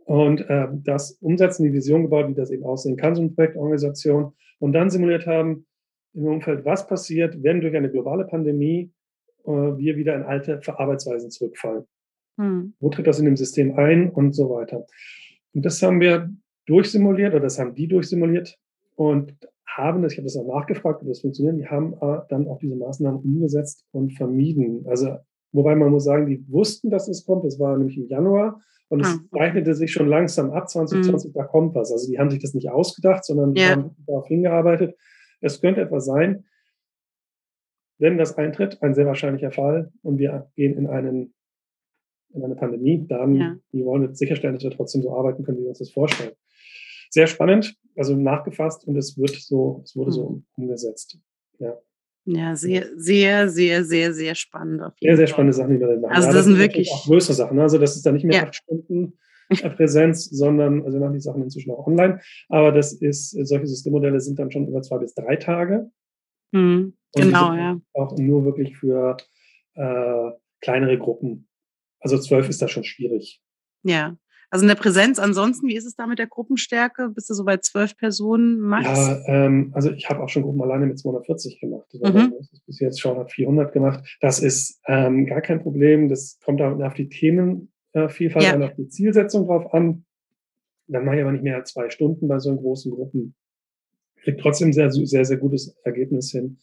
und 0.05 0.49
äh, 0.49 0.69
das 0.71 1.13
umsetzen, 1.21 1.65
die 1.65 1.73
Vision 1.73 2.03
gebaut, 2.03 2.29
wie 2.29 2.35
das 2.35 2.51
eben 2.51 2.65
aussehen 2.65 2.97
kann, 2.97 3.15
so 3.15 3.23
eine 3.23 3.31
Projektorganisation 3.31 4.33
und 4.59 4.73
dann 4.73 4.91
simuliert 4.91 5.27
haben, 5.27 5.67
im 6.15 6.27
Umfeld, 6.27 6.65
was 6.65 6.87
passiert, 6.87 7.43
wenn 7.43 7.61
durch 7.61 7.77
eine 7.77 7.91
globale 7.91 8.25
Pandemie 8.25 8.93
äh, 9.45 9.51
wir 9.51 9.97
wieder 9.97 10.15
in 10.15 10.23
alte 10.23 10.61
Verarbeitsweisen 10.61 11.31
zurückfallen. 11.31 11.85
Hm. 12.39 12.75
Wo 12.81 12.89
tritt 12.89 13.07
das 13.07 13.19
in 13.19 13.27
dem 13.27 13.37
System 13.37 13.77
ein 13.77 14.11
und 14.11 14.35
so 14.35 14.51
weiter. 14.51 14.87
Und 15.55 15.65
das 15.65 15.83
haben 15.83 16.01
wir 16.01 16.31
durchsimuliert 16.67 17.33
oder 17.33 17.43
das 17.43 17.59
haben 17.59 17.75
die 17.75 17.89
durchsimuliert 17.89 18.59
und 18.97 19.37
haben 19.67 20.03
das, 20.03 20.13
ich 20.13 20.19
habe 20.19 20.27
das 20.27 20.37
auch 20.37 20.47
nachgefragt, 20.47 21.03
ob 21.03 21.09
das 21.09 21.21
funktioniert, 21.21 21.59
die 21.59 21.67
haben 21.67 21.95
äh, 22.01 22.21
dann 22.29 22.47
auch 22.49 22.59
diese 22.59 22.77
Maßnahmen 22.77 23.21
umgesetzt 23.21 23.85
und 23.91 24.13
vermieden. 24.13 24.85
Also, 24.87 25.17
wobei 25.53 25.75
man 25.75 25.91
muss 25.91 26.05
sagen, 26.05 26.27
die 26.27 26.45
wussten, 26.49 26.91
dass 26.91 27.09
es 27.09 27.27
kommt, 27.27 27.45
das 27.45 27.59
war 27.59 27.77
nämlich 27.77 27.97
im 27.99 28.07
Januar 28.07 28.61
und 28.89 29.01
es 29.01 29.09
ah. 29.09 29.37
zeichnete 29.37 29.75
sich 29.75 29.93
schon 29.93 30.09
langsam 30.09 30.51
ab, 30.51 30.69
2020, 30.69 31.31
mhm. 31.31 31.35
da 31.35 31.45
kommt 31.45 31.75
was. 31.75 31.91
Also 31.91 32.09
die 32.09 32.19
haben 32.19 32.31
sich 32.31 32.41
das 32.41 32.55
nicht 32.55 32.71
ausgedacht, 32.71 33.25
sondern 33.25 33.55
ja. 33.55 33.71
haben 33.71 33.97
darauf 34.07 34.27
hingearbeitet. 34.29 34.97
Es 35.45 35.61
könnte 35.61 35.83
etwas 35.83 36.07
sein, 36.07 36.45
wenn 37.99 38.17
das 38.19 38.37
eintritt, 38.37 38.83
ein 38.83 38.95
sehr 38.95 39.07
wahrscheinlicher 39.07 39.53
Fall, 39.53 39.93
und 40.03 40.19
wir 40.19 40.51
gehen 40.57 40.77
in, 40.77 40.87
einen, 40.87 41.35
in 42.33 42.43
eine 42.43 42.57
Pandemie, 42.57 43.07
dann 43.07 43.35
ja. 43.35 43.57
wir 43.71 43.85
wollen 43.85 44.03
wir 44.03 44.15
sicherstellen, 44.15 44.55
dass 44.55 44.65
wir 44.65 44.71
trotzdem 44.71 45.03
so 45.03 45.17
arbeiten 45.17 45.45
können, 45.45 45.59
wie 45.59 45.63
wir 45.63 45.69
uns 45.69 45.79
das 45.79 45.91
vorstellen. 45.91 46.33
Sehr 47.11 47.27
spannend, 47.27 47.77
also 47.95 48.17
nachgefasst 48.17 48.89
und 48.89 48.97
es 48.97 49.19
wird 49.19 49.31
so, 49.31 49.83
es 49.85 49.95
wurde 49.95 50.13
so 50.13 50.29
hm. 50.31 50.45
umgesetzt. 50.57 51.19
Ja. 51.59 51.79
Ja, 52.27 52.57
sehr, 52.57 52.89
sehr, 52.97 53.51
sehr, 53.51 53.85
sehr, 53.85 54.15
sehr 54.15 54.35
spannend. 54.35 54.81
Auf 54.81 54.95
jeden 54.99 55.15
sehr, 55.15 55.27
sehr 55.27 55.27
spannende 55.27 55.53
Sachen, 55.53 55.75
die 55.75 55.81
wir 55.81 55.89
da 55.89 56.01
machen. 56.01 56.15
Also 56.15 56.29
das, 56.29 56.35
ja, 56.35 56.39
das 56.39 56.47
sind 56.47 56.59
wirklich 56.59 56.91
auch 56.91 57.05
größere 57.05 57.35
Sachen. 57.35 57.57
Ne? 57.59 57.63
Also 57.63 57.77
das 57.77 57.97
ist 57.97 58.07
dann 58.07 58.15
nicht 58.15 58.25
mehr 58.25 58.37
ja. 58.37 58.43
acht 58.45 58.55
Stunden 58.55 59.19
Präsenz, 59.63 60.25
sondern, 60.31 60.83
also 60.83 60.99
wir 60.99 61.01
machen 61.01 61.15
die 61.15 61.21
Sachen 61.21 61.43
inzwischen 61.43 61.71
auch 61.71 61.87
online. 61.87 62.21
Aber 62.49 62.73
das 62.73 62.93
ist, 62.93 63.31
solche 63.31 63.67
Systemmodelle 63.67 64.21
sind 64.21 64.39
dann 64.39 64.51
schon 64.51 64.69
über 64.69 64.83
zwei 64.83 64.99
bis 64.99 65.15
drei 65.15 65.37
Tage. 65.37 65.91
Mhm. 66.53 66.95
Genau, 67.15 67.55
ja. 67.55 67.81
Auch 67.93 68.17
nur 68.17 68.45
wirklich 68.45 68.77
für 68.77 69.17
äh, 69.75 70.31
kleinere 70.61 70.99
Gruppen. 70.99 71.49
Also 72.01 72.19
zwölf 72.19 72.49
ist 72.49 72.61
da 72.61 72.69
schon 72.69 72.85
schwierig. 72.85 73.41
Ja. 73.83 74.17
Also 74.51 74.65
in 74.65 74.69
der 74.69 74.77
Präsenz 74.77 75.19
ansonsten, 75.19 75.67
wie 75.67 75.75
ist 75.75 75.85
es 75.85 75.97
da 75.97 76.07
mit 76.07 76.21
der 76.21 76.29
Gruppenstärke? 76.29 77.09
Bist 77.09 77.29
du 77.29 77.35
so 77.35 77.45
bei 77.45 77.57
zwölf 77.57 77.97
Personen 77.97 78.61
max? 78.61 78.87
Ja, 78.87 79.21
ähm, 79.27 79.73
also 79.75 79.91
ich 79.91 80.09
habe 80.09 80.23
auch 80.23 80.29
schon 80.29 80.43
Gruppen 80.43 80.63
alleine 80.63 80.87
mit 80.87 80.99
240 80.99 81.59
gemacht. 81.61 81.89
Mhm. 81.93 82.35
Das 82.39 82.53
ist 82.53 82.67
bis 82.67 82.79
jetzt 82.79 83.01
schon 83.01 83.19
hat 83.19 83.33
400 83.33 83.73
gemacht. 83.73 84.17
Das 84.21 84.39
ist 84.39 84.81
ähm, 84.87 85.27
gar 85.27 85.41
kein 85.41 85.61
Problem. 85.61 86.09
Das 86.09 86.39
kommt 86.45 86.63
auf 86.63 86.95
die 86.95 87.09
Themenvielfalt 87.95 88.45
ja. 88.45 88.57
und 88.57 88.63
auf 88.63 88.75
die 88.75 88.89
Zielsetzung 88.89 89.47
drauf 89.47 89.73
an. 89.73 90.05
Dann 90.87 91.05
mache 91.05 91.17
ich 91.17 91.23
aber 91.23 91.33
nicht 91.33 91.45
mehr 91.45 91.57
als 91.57 91.73
zwei 91.73 91.89
Stunden 91.89 92.29
bei 92.29 92.39
so 92.39 92.55
großen 92.55 92.93
Gruppen. 92.93 93.35
Kriegt 94.23 94.41
trotzdem 94.41 94.73
sehr, 94.73 94.91
sehr, 94.91 95.25
sehr 95.25 95.37
gutes 95.37 95.77
Ergebnis 95.85 96.31
hin. 96.31 96.59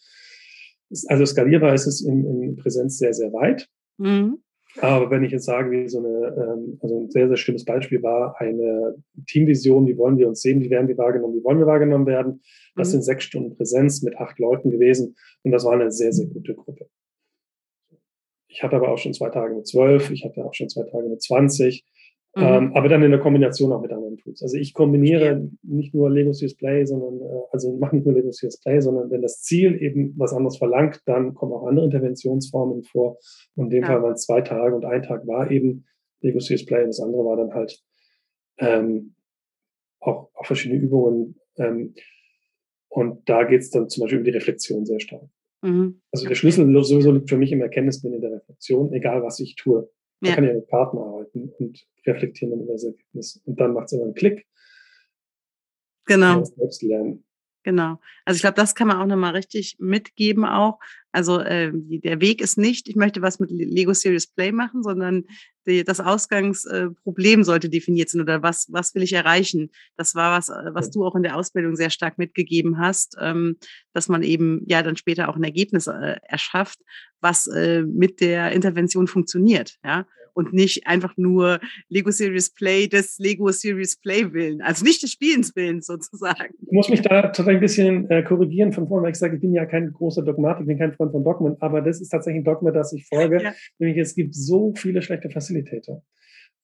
Also 1.08 1.26
skalierbar 1.26 1.74
ist 1.74 1.88
es 1.88 2.02
in, 2.02 2.26
in 2.26 2.56
Präsenz 2.56 2.98
sehr, 2.98 3.14
sehr 3.14 3.32
weit. 3.34 3.68
Mhm. 3.98 4.40
Aber 4.80 5.10
wenn 5.10 5.24
ich 5.24 5.32
jetzt 5.32 5.46
sage, 5.46 5.70
wie 5.72 5.88
so 5.90 6.00
eine, 6.00 6.08
ähm, 6.08 6.78
also 6.82 7.02
ein 7.02 7.10
sehr, 7.10 7.28
sehr 7.28 7.36
schlimmes 7.36 7.66
Beispiel 7.66 8.02
war 8.04 8.40
eine 8.40 8.96
Teamvision, 9.28 9.86
wie 9.86 9.98
wollen 9.98 10.18
wir 10.18 10.30
uns 10.30 10.42
sehen, 10.42 10.62
wie 10.62 10.70
werden 10.70 10.88
wir 10.88 10.98
wahrgenommen, 10.98 11.36
wie 11.36 11.44
wollen 11.44 11.60
wir 11.60 11.66
wahrgenommen 11.66 12.06
werden. 12.06 12.42
Das 12.76 12.90
mhm. 12.90 12.92
sind 12.92 13.02
sechs 13.04 13.26
Stunden 13.26 13.56
Präsenz 13.56 14.02
mit 14.02 14.18
acht 14.18 14.40
Leuten 14.40 14.70
gewesen 14.70 15.16
und 15.44 15.52
das 15.52 15.66
war 15.66 15.74
eine 15.74 15.92
sehr, 15.92 16.14
sehr 16.14 16.28
gute 16.28 16.56
Gruppe. 16.56 16.88
Ich 18.52 18.64
hatte 18.64 18.76
aber 18.76 18.90
auch 18.90 18.98
schon 18.98 19.14
zwei 19.14 19.30
Tage 19.30 19.56
mit 19.56 19.68
zwölf, 19.68 20.12
ich 20.12 20.26
hatte 20.26 20.44
auch 20.44 20.54
schon 20.54 20.70
zwei 20.70 20.84
Tage 20.84 21.08
mit 21.08 21.22
zwanzig. 21.22 21.86
Mhm. 22.36 22.44
Ähm, 22.44 22.72
aber 22.76 22.88
dann 22.88 23.04
in 23.04 23.12
der 23.12 23.20
Kombination 23.20 23.74
auch 23.74 23.82
mit 23.82 23.92
anderen 23.92 24.18
Tools. 24.18 24.42
Also 24.42 24.58
ich 24.58 24.74
kombiniere 24.74 25.26
ja. 25.26 25.42
nicht 25.64 25.94
nur 25.94 26.10
Lego 26.10 26.32
CS 26.32 26.56
Play, 26.56 26.86
sondern 26.86 27.20
äh, 27.20 27.42
also 27.52 27.76
mache 27.78 27.96
nicht 27.96 28.06
nur 28.06 28.16
Lego 28.16 28.30
CS 28.30 28.62
Play, 28.62 28.80
sondern 28.80 29.12
wenn 29.12 29.22
das 29.22 29.42
Ziel 29.42 29.82
eben 29.82 30.14
was 30.18 30.34
anderes 30.34 30.58
verlangt, 30.58 31.02
dann 31.06 31.34
kommen 31.34 31.52
auch 31.52 31.68
andere 31.68 31.86
Interventionsformen 31.86 32.84
vor. 32.84 33.18
Und 33.56 33.66
in 33.66 33.70
dem 33.72 33.84
ja. 33.84 33.88
Fall 33.88 34.04
waren 34.04 34.14
es 34.14 34.26
zwei 34.26 34.42
Tage 34.42 34.76
und 34.76 34.86
ein 34.86 35.04
Tag 35.04 35.28
war 35.28 35.52
eben 35.52 35.86
Lego 36.22 36.40
CS 36.40 36.66
Play 36.66 36.84
und 36.84 36.90
das 36.90 37.02
andere 37.02 37.26
war 37.26 37.36
dann 37.36 37.54
halt 37.54 37.82
ähm, 38.60 39.16
auch, 40.00 40.30
auch 40.34 40.46
verschiedene 40.46 40.80
Übungen. 40.80 41.36
Ähm, 41.58 41.96
und 42.88 43.28
da 43.28 43.44
geht 43.44 43.62
es 43.62 43.72
dann 43.72 43.90
zum 43.90 44.04
Beispiel 44.04 44.20
um 44.20 44.26
die 44.26 44.32
Reflexion 44.32 44.86
sehr 44.86 45.00
stark. 45.00 45.30
Mhm. 45.62 46.02
Also 46.12 46.28
der 46.28 46.36
Schlüssel 46.36 46.66
sowieso 46.84 47.12
liegt 47.12 47.30
für 47.30 47.38
mich 47.38 47.52
im 47.52 47.62
Erkenntnisbild 47.62 48.16
in 48.16 48.22
der 48.22 48.32
Reflexion, 48.34 48.92
egal 48.94 49.24
was 49.24 49.40
ich 49.40 49.56
tue. 49.56 49.90
Man 50.20 50.30
ja. 50.30 50.36
kann 50.36 50.44
ja 50.44 50.54
mit 50.54 50.68
Partner 50.68 51.02
arbeiten 51.02 51.52
und 51.60 51.88
reflektieren 52.06 52.52
dann 52.52 52.62
über 52.62 52.74
das 52.74 52.84
Ergebnis. 52.84 53.42
Und 53.46 53.60
dann 53.60 53.74
macht 53.74 53.86
es 53.86 53.94
immer 53.94 54.04
einen 54.04 54.14
Klick. 54.14 54.46
Genau. 56.06 56.44
Selbst 56.44 56.82
lernen. 56.84 57.24
Genau. 57.64 58.00
Also 58.26 58.38
ich 58.38 58.42
glaube, 58.42 58.56
das 58.56 58.74
kann 58.74 58.88
man 58.88 58.98
auch 58.98 59.06
nochmal 59.06 59.36
richtig 59.36 59.78
mitgeben 59.80 60.46
auch. 60.46 60.80
Also 61.12 61.40
äh, 61.40 61.72
der 61.74 62.20
Weg 62.20 62.42
ist 62.42 62.58
nicht, 62.58 62.88
ich 62.90 62.96
möchte 62.96 63.22
was 63.22 63.40
mit 63.40 63.52
Lego 63.52 63.94
Serious 63.94 64.28
Play 64.28 64.52
machen, 64.52 64.82
sondern 64.82 65.26
die, 65.66 65.84
das 65.84 66.00
Ausgangsproblem 66.00 67.42
äh, 67.42 67.44
sollte 67.44 67.70
definiert 67.70 68.10
sein 68.10 68.22
oder 68.22 68.42
was, 68.42 68.68
was 68.72 68.96
will 68.96 69.04
ich 69.04 69.14
erreichen. 69.14 69.70
Das 69.98 70.16
war 70.16 70.38
was, 70.38 70.50
äh, 70.50 70.74
was 70.74 70.92
du 70.92 71.06
auch 71.06 71.16
in 71.16 71.24
der 71.24 71.36
Ausbildung 71.36 71.76
sehr 71.76 71.90
stark 71.90 72.18
mitgegeben 72.18 72.80
hast, 72.80 73.16
ähm, 73.20 73.58
dass 73.94 74.08
man 74.08 74.24
eben 74.24 74.62
ja 74.66 74.84
dann 74.84 74.96
später 74.96 75.30
auch 75.30 75.36
ein 75.36 75.44
Ergebnis 75.44 75.88
äh, 75.88 76.16
erschafft, 76.24 76.80
was 77.24 77.48
mit 77.86 78.20
der 78.20 78.52
Intervention 78.52 79.06
funktioniert. 79.06 79.76
Ja 79.84 80.08
und 80.34 80.54
nicht 80.54 80.88
einfach 80.88 81.16
nur 81.18 81.60
Lego 81.90 82.12
Series 82.12 82.50
Play 82.52 82.88
des 82.88 83.18
Lego 83.20 83.52
Series 83.52 83.98
Play 83.98 84.32
willen, 84.34 84.62
also 84.62 84.84
nicht 84.84 85.04
des 85.04 85.12
Spielens 85.12 85.56
willen 85.56 85.82
sozusagen. 85.82 86.54
Ich 86.62 86.72
muss 86.72 86.90
mich 86.90 87.02
da 87.02 87.22
tatsächlich 87.24 87.56
ein 87.56 87.60
bisschen 87.60 88.10
äh, 88.10 88.24
korrigieren 88.24 88.74
von 88.74 88.88
vorne, 88.88 89.04
weil 89.04 89.12
ich 89.12 89.20
sage, 89.20 89.36
ich 89.36 89.42
bin 89.42 89.54
ja 89.54 89.66
kein 89.66 89.92
großer 89.92 90.24
Dogmatik, 90.24 90.62
ich 90.62 90.68
bin 90.68 90.78
kein 90.78 90.94
Freund 90.94 91.12
von 91.12 91.24
Dogmen, 91.24 91.56
aber 91.60 91.82
das 91.82 92.02
ist 92.02 92.10
tatsächlich 92.10 92.42
ein 92.42 92.46
Dogma, 92.46 92.72
das 92.72 92.94
ich 92.94 93.08
folge, 93.08 93.42
ja. 93.42 93.54
nämlich 93.80 93.98
es 93.98 94.16
gibt 94.16 94.36
so 94.36 94.74
viele 94.76 95.02
schlechte 95.02 95.30
Facilitator. 95.30 96.04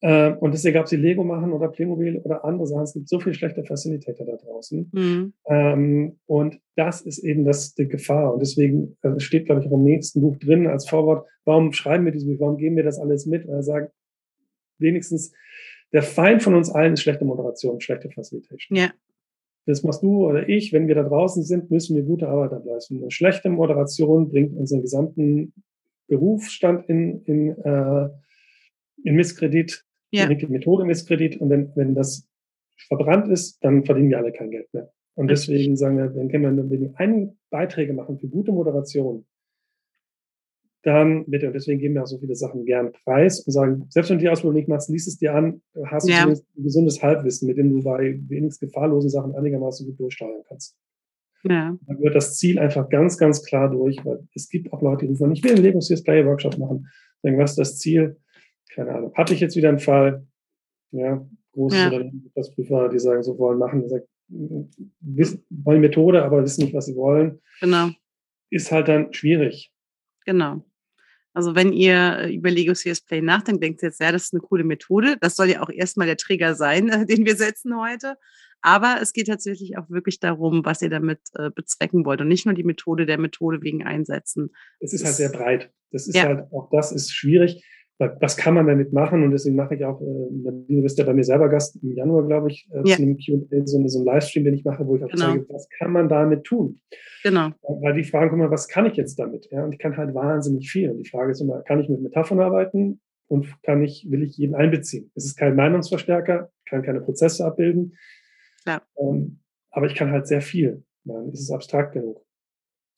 Äh, 0.01 0.33
und 0.33 0.53
egal, 0.63 0.83
ob 0.83 0.87
sie 0.87 0.95
Lego 0.95 1.23
machen 1.23 1.51
oder 1.53 1.69
Playmobil 1.69 2.17
oder 2.17 2.45
andere 2.45 2.67
Sachen. 2.67 2.83
Es 2.83 2.93
gibt 2.93 3.09
so 3.09 3.19
viele 3.19 3.33
schlechte 3.33 3.63
Facilitator 3.63 4.27
da 4.27 4.35
draußen. 4.35 4.91
Mhm. 4.93 5.33
Ähm, 5.47 6.19
und 6.27 6.59
das 6.75 7.01
ist 7.01 7.19
eben 7.19 7.45
das, 7.45 7.73
die 7.73 7.87
Gefahr. 7.87 8.33
Und 8.33 8.41
deswegen 8.41 8.95
also 9.01 9.19
steht, 9.19 9.47
glaube 9.47 9.61
ich, 9.61 9.67
auch 9.67 9.73
im 9.73 9.83
nächsten 9.83 10.21
Buch 10.21 10.37
drin 10.37 10.67
als 10.67 10.87
Vorwort, 10.87 11.27
warum 11.45 11.73
schreiben 11.73 12.05
wir 12.05 12.11
dieses 12.11 12.27
Buch, 12.27 12.39
warum 12.39 12.57
geben 12.57 12.75
wir 12.75 12.83
das 12.83 12.99
alles 12.99 13.25
mit? 13.25 13.45
Er 13.47 13.63
sagt, 13.63 13.91
wenigstens, 14.77 15.33
der 15.93 16.03
Feind 16.03 16.43
von 16.43 16.53
uns 16.53 16.69
allen 16.69 16.93
ist 16.93 17.01
schlechte 17.01 17.25
Moderation, 17.25 17.81
schlechte 17.81 18.09
Facilitation. 18.11 18.77
Ja. 18.77 18.91
Das 19.65 19.83
machst 19.83 20.03
du 20.03 20.27
oder 20.27 20.47
ich, 20.47 20.71
wenn 20.73 20.87
wir 20.87 20.95
da 20.95 21.03
draußen 21.03 21.43
sind, 21.43 21.71
müssen 21.71 21.95
wir 21.95 22.03
gute 22.03 22.27
Arbeit 22.27 22.53
ableisten. 22.53 23.01
Eine 23.01 23.11
schlechte 23.11 23.49
Moderation 23.49 24.29
bringt 24.29 24.55
unseren 24.55 24.81
gesamten 24.81 25.53
Berufsstand 26.07 26.87
in, 26.87 27.21
in, 27.25 27.49
äh, 27.63 28.09
in 29.03 29.15
Misskredit 29.15 29.86
ja. 30.11 30.27
die 30.27 30.47
Methode 30.47 30.85
Misskredit 30.85 31.39
und 31.41 31.49
wenn, 31.49 31.71
wenn 31.75 31.95
das 31.95 32.27
verbrannt 32.87 33.27
ist, 33.29 33.63
dann 33.63 33.83
verdienen 33.83 34.09
wir 34.09 34.17
alle 34.19 34.31
kein 34.31 34.51
Geld 34.51 34.71
mehr. 34.73 34.91
Und 35.15 35.29
deswegen 35.29 35.75
sagen 35.75 35.97
wir, 35.97 36.15
wenn 36.15 36.29
wir, 36.29 36.41
wenn 36.41 36.69
wir 36.69 36.93
einen 36.95 37.39
Beiträge 37.49 37.93
machen 37.93 38.19
für 38.19 38.27
gute 38.27 38.51
Moderation, 38.51 39.25
dann 40.83 41.25
bitte, 41.25 41.47
und 41.47 41.53
deswegen 41.53 41.79
geben 41.79 41.95
wir 41.95 42.03
auch 42.03 42.07
so 42.07 42.19
viele 42.19 42.35
Sachen 42.35 42.65
gern 42.65 42.91
preis 42.91 43.41
und 43.41 43.51
sagen, 43.51 43.85
selbst 43.89 44.09
wenn 44.09 44.19
du 44.19 44.23
die 44.23 44.29
Ausbildung 44.29 44.55
nicht 44.55 44.69
machst, 44.69 44.89
liest 44.89 45.07
es 45.07 45.17
dir 45.17 45.33
an, 45.33 45.61
hast 45.85 46.07
ja. 46.07 46.25
du 46.25 46.31
ein 46.31 46.63
gesundes 46.63 47.01
Halbwissen, 47.01 47.47
mit 47.47 47.57
dem 47.57 47.71
du 47.71 47.83
bei 47.83 48.19
wenigstens 48.27 48.59
gefahrlosen 48.59 49.09
Sachen 49.09 49.35
einigermaßen 49.35 49.85
gut 49.87 49.99
durchsteuern 49.99 50.43
kannst. 50.47 50.77
Ja. 51.43 51.77
Dann 51.85 51.99
wird 51.99 52.15
das 52.15 52.37
Ziel 52.37 52.59
einfach 52.59 52.87
ganz, 52.89 53.17
ganz 53.17 53.43
klar 53.43 53.69
durch, 53.69 53.97
weil 54.05 54.19
es 54.33 54.49
gibt 54.49 54.71
auch 54.71 54.81
Leute, 54.81 55.05
die 55.05 55.11
rufen, 55.11 55.31
ich 55.31 55.43
will 55.43 55.53
einen 55.53 55.63
Lego 55.63 55.79
CS 55.79 56.03
Play 56.03 56.25
Workshop 56.25 56.57
machen. 56.57 56.87
Sagen, 57.21 57.37
was 57.37 57.51
ist 57.51 57.59
das 57.59 57.77
Ziel? 57.79 58.17
Keine 58.77 58.93
Ahnung, 58.93 59.13
hatte 59.15 59.33
ich 59.33 59.39
jetzt 59.39 59.55
wieder 59.55 59.69
einen 59.69 59.79
Fall, 59.79 60.25
ja, 60.91 61.27
großes 61.53 61.79
ja. 61.79 62.43
Prüfer, 62.53 62.89
die 62.89 62.99
sagen, 62.99 63.23
so 63.23 63.37
wollen 63.39 63.57
machen, 63.57 63.89
sagt, 63.89 64.07
wissen, 64.29 65.43
wollen 65.49 65.81
Methode, 65.81 66.23
aber 66.23 66.43
wissen 66.43 66.63
nicht, 66.63 66.75
was 66.75 66.85
sie 66.85 66.95
wollen. 66.95 67.41
Genau. 67.59 67.89
Ist 68.51 68.71
halt 68.71 68.87
dann 68.87 69.11
schwierig. 69.13 69.73
Genau. 70.25 70.63
Also 71.33 71.55
wenn 71.55 71.73
ihr 71.73 72.19
äh, 72.19 72.33
über 72.35 72.51
Lego 72.51 72.73
CS 72.73 73.01
Play 73.01 73.21
nachdenkt, 73.21 73.63
denkt 73.63 73.81
ihr 73.81 73.89
jetzt, 73.89 73.99
ja, 73.99 74.11
das 74.11 74.25
ist 74.25 74.33
eine 74.33 74.41
coole 74.41 74.63
Methode. 74.63 75.17
Das 75.21 75.35
soll 75.35 75.49
ja 75.49 75.61
auch 75.61 75.69
erstmal 75.69 76.07
der 76.07 76.17
Trigger 76.17 76.53
sein, 76.53 76.87
den 77.09 77.25
wir 77.25 77.35
setzen 77.35 77.75
heute. 77.79 78.15
Aber 78.61 78.97
es 79.01 79.13
geht 79.13 79.27
tatsächlich 79.27 79.77
auch 79.77 79.89
wirklich 79.89 80.19
darum, 80.19 80.65
was 80.65 80.81
ihr 80.81 80.89
damit 80.89 81.19
äh, 81.35 81.49
bezwecken 81.49 82.05
wollt 82.05 82.21
und 82.21 82.27
nicht 82.27 82.45
nur 82.45 82.55
die 82.55 82.63
Methode 82.63 83.05
der 83.05 83.17
Methode 83.17 83.61
wegen 83.61 83.83
einsetzen. 83.83 84.51
Es 84.79 84.93
ist 84.93 85.05
halt 85.05 85.15
sehr 85.15 85.29
breit. 85.29 85.71
Das 85.91 86.07
ist 86.07 86.15
ja. 86.15 86.23
halt, 86.23 86.51
auch 86.51 86.69
das 86.71 86.91
ist 86.91 87.11
schwierig 87.11 87.63
was 87.99 88.37
kann 88.37 88.53
man 88.53 88.67
damit 88.67 88.93
machen? 88.93 89.23
Und 89.23 89.31
deswegen 89.31 89.55
mache 89.55 89.75
ich 89.75 89.83
auch, 89.83 89.99
äh, 90.01 90.05
du 90.05 90.81
bist 90.81 90.99
ja 90.99 91.05
bei 91.05 91.13
mir 91.13 91.23
selber 91.23 91.49
Gast 91.49 91.81
im 91.81 91.93
Januar, 91.93 92.27
glaube 92.27 92.49
ich, 92.51 92.69
äh, 92.71 92.87
ja. 92.87 92.95
zu 92.95 93.01
einem 93.01 93.17
Q&A, 93.17 93.65
so, 93.65 93.87
so 93.87 93.99
ein 93.99 94.05
Livestream, 94.05 94.43
den 94.43 94.53
ich 94.53 94.63
mache, 94.63 94.85
wo 94.85 94.95
ich 94.95 95.03
auch 95.03 95.09
genau. 95.09 95.31
zeige, 95.31 95.45
was 95.49 95.67
kann 95.79 95.91
man 95.91 96.07
damit 96.07 96.43
tun? 96.43 96.79
Genau. 97.23 97.49
Weil 97.81 97.95
die 97.95 98.03
Fragen 98.03 98.29
kommen, 98.29 98.51
was 98.51 98.67
kann 98.67 98.85
ich 98.85 98.95
jetzt 98.95 99.17
damit? 99.17 99.47
Ja, 99.51 99.63
und 99.63 99.73
ich 99.73 99.79
kann 99.79 99.97
halt 99.97 100.13
wahnsinnig 100.13 100.69
viel. 100.69 100.91
Und 100.91 100.97
die 100.97 101.09
Frage 101.09 101.31
ist 101.31 101.41
immer, 101.41 101.63
kann 101.63 101.79
ich 101.79 101.89
mit 101.89 102.01
Metaphern 102.01 102.39
arbeiten? 102.39 103.01
Und 103.29 103.47
kann 103.63 103.83
ich, 103.83 104.07
will 104.09 104.23
ich 104.23 104.37
jeden 104.37 104.55
einbeziehen? 104.55 105.11
Es 105.15 105.25
ist 105.25 105.35
kein 105.35 105.55
Meinungsverstärker, 105.55 106.49
kann 106.65 106.83
keine 106.83 107.01
Prozesse 107.01 107.45
abbilden. 107.45 107.97
Ja. 108.65 108.81
Ähm, 108.97 109.39
aber 109.71 109.87
ich 109.87 109.95
kann 109.95 110.11
halt 110.11 110.27
sehr 110.27 110.41
viel. 110.41 110.83
Dann 111.03 111.29
ist 111.31 111.41
es 111.41 111.51
abstrakt 111.51 111.93
genug. 111.93 112.23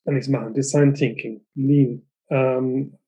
Kann 0.06 0.16
ich 0.18 0.26
es 0.26 0.30
machen. 0.30 0.54
Design 0.54 0.94
Thinking, 0.94 1.42
Lean, 1.56 2.04
ähm, 2.30 2.99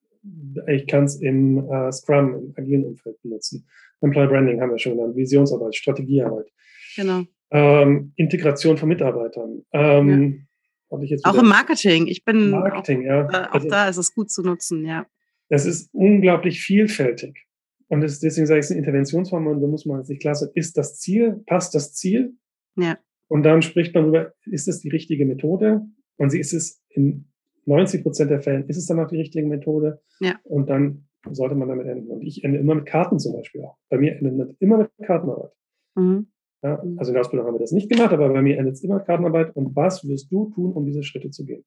ich 0.68 0.88
kann 0.88 1.06
es 1.06 1.22
im 1.22 1.70
äh, 1.70 1.92
Scrum, 1.92 2.36
im 2.36 2.54
agilen 2.56 2.86
Umfeld 2.86 3.22
benutzen. 3.22 3.68
Employer 4.02 4.28
Branding 4.28 4.62
haben 4.62 4.72
wir 4.72 4.80
schon 4.80 4.98
genannt, 4.98 5.16
Visionsarbeit, 5.16 5.76
Strategiearbeit. 5.76 6.48
Genau. 6.96 7.24
Ähm, 7.52 8.14
Integration 8.16 8.78
von 8.78 8.90
Mitarbeitern. 8.90 9.64
Ähm, 9.74 10.48
ja. 10.90 11.18
auch 11.24 11.38
im 11.38 11.48
Marketing. 11.48 12.08
Ich 12.08 12.24
bin 12.24 12.52
Marketing, 12.52 13.02
auch, 13.02 13.06
ja. 13.06 13.22
Äh, 13.30 13.48
auch 13.48 13.54
also, 13.54 13.70
da 13.70 13.90
ist 13.90 13.98
es 13.98 14.14
gut 14.14 14.32
zu 14.32 14.42
nutzen, 14.42 14.86
ja. 14.86 15.06
Das 15.50 15.66
ist 15.66 15.90
unglaublich 15.94 16.62
vielfältig. 16.62 17.46
Und 17.88 18.02
das, 18.02 18.20
deswegen 18.20 18.48
sage 18.48 18.60
ich, 18.60 18.64
es 18.64 18.70
ist 18.70 18.72
eine 18.72 18.80
Interventionsform 18.80 19.48
und 19.48 19.62
da 19.62 19.68
muss 19.68 19.86
man 19.86 20.04
sich 20.06 20.20
klar 20.20 20.34
sagen, 20.34 20.54
ist 20.56 20.78
das 20.78 20.98
Ziel, 20.98 21.44
passt 21.46 21.76
das 21.76 21.94
Ziel? 21.94 22.34
Ja. 22.78 22.98
Und 23.28 23.44
dann 23.44 23.62
spricht 23.62 23.94
man 23.94 24.04
darüber, 24.04 24.34
ist 24.46 24.68
es 24.68 24.80
die 24.80 24.90
richtige 24.90 25.26
Methode? 25.26 25.82
Und 26.16 26.30
sie 26.30 26.40
ist 26.40 26.54
es 26.54 26.82
in 26.90 27.31
90 27.66 28.04
Prozent 28.04 28.32
der 28.32 28.42
Fällen 28.42 28.68
ist 28.68 28.78
es 28.78 28.86
dann 28.88 29.00
auch 29.00 29.08
die 29.08 29.18
richtige 29.18 29.48
Methode. 29.48 30.02
Ja. 30.20 30.40
Und 30.44 30.70
dann 30.70 31.08
sollte 31.30 31.56
man 31.56 31.68
damit 31.68 31.88
enden. 31.88 32.10
Und 32.10 32.22
ich 32.22 32.44
ende 32.44 32.58
immer 32.60 32.76
mit 32.76 32.86
Karten 32.86 33.20
zum 33.20 33.34
Beispiel 33.34 33.62
auch. 33.62 33.78
Bei 33.90 33.98
mir 33.98 34.16
endet 34.16 34.56
immer 34.60 34.78
mit 34.78 34.92
Kartenarbeit. 35.06 35.52
Mhm. 35.96 36.28
Ja, 36.64 36.80
also 36.98 37.10
in 37.10 37.14
der 37.14 37.22
Ausbildung 37.22 37.48
haben 37.48 37.56
wir 37.56 37.60
das 37.60 37.72
nicht 37.72 37.90
gemacht, 37.90 38.14
aber 38.14 38.30
bei 38.30 38.42
mir 38.42 38.58
endet 38.58 38.76
es 38.76 38.84
immer 38.84 38.96
mit 38.96 39.06
Kartenarbeit. 39.06 39.56
Und 39.56 39.76
was 39.76 40.08
wirst 40.08 40.32
du 40.32 40.52
tun, 40.52 40.74
um 40.74 40.86
diese 40.86 41.04
Schritte 41.04 41.32
zu 41.32 41.46
gehen? 41.46 41.64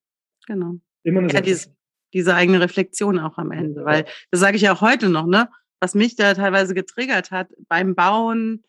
Genau. 0.47 0.75
Immer 1.03 1.21
eine 1.21 1.33
ja, 1.33 1.41
diese, 1.41 1.71
diese 2.13 2.35
eigene 2.35 2.61
Reflexion 2.61 3.19
auch 3.19 3.39
am 3.39 3.51
Ende. 3.51 3.81
Ja. 3.81 3.87
Weil, 3.87 4.05
das 4.31 4.41
sage 4.41 4.57
ich 4.57 4.63
ja 4.63 4.73
auch 4.73 4.81
heute 4.81 5.09
noch, 5.09 5.27
ne? 5.27 5.49
Was 5.81 5.95
mich 5.95 6.17
da 6.17 6.33
teilweise 6.35 6.75
getriggert 6.75 7.31
hat 7.31 7.49
beim 7.69 7.95
Bauen, 7.95 8.63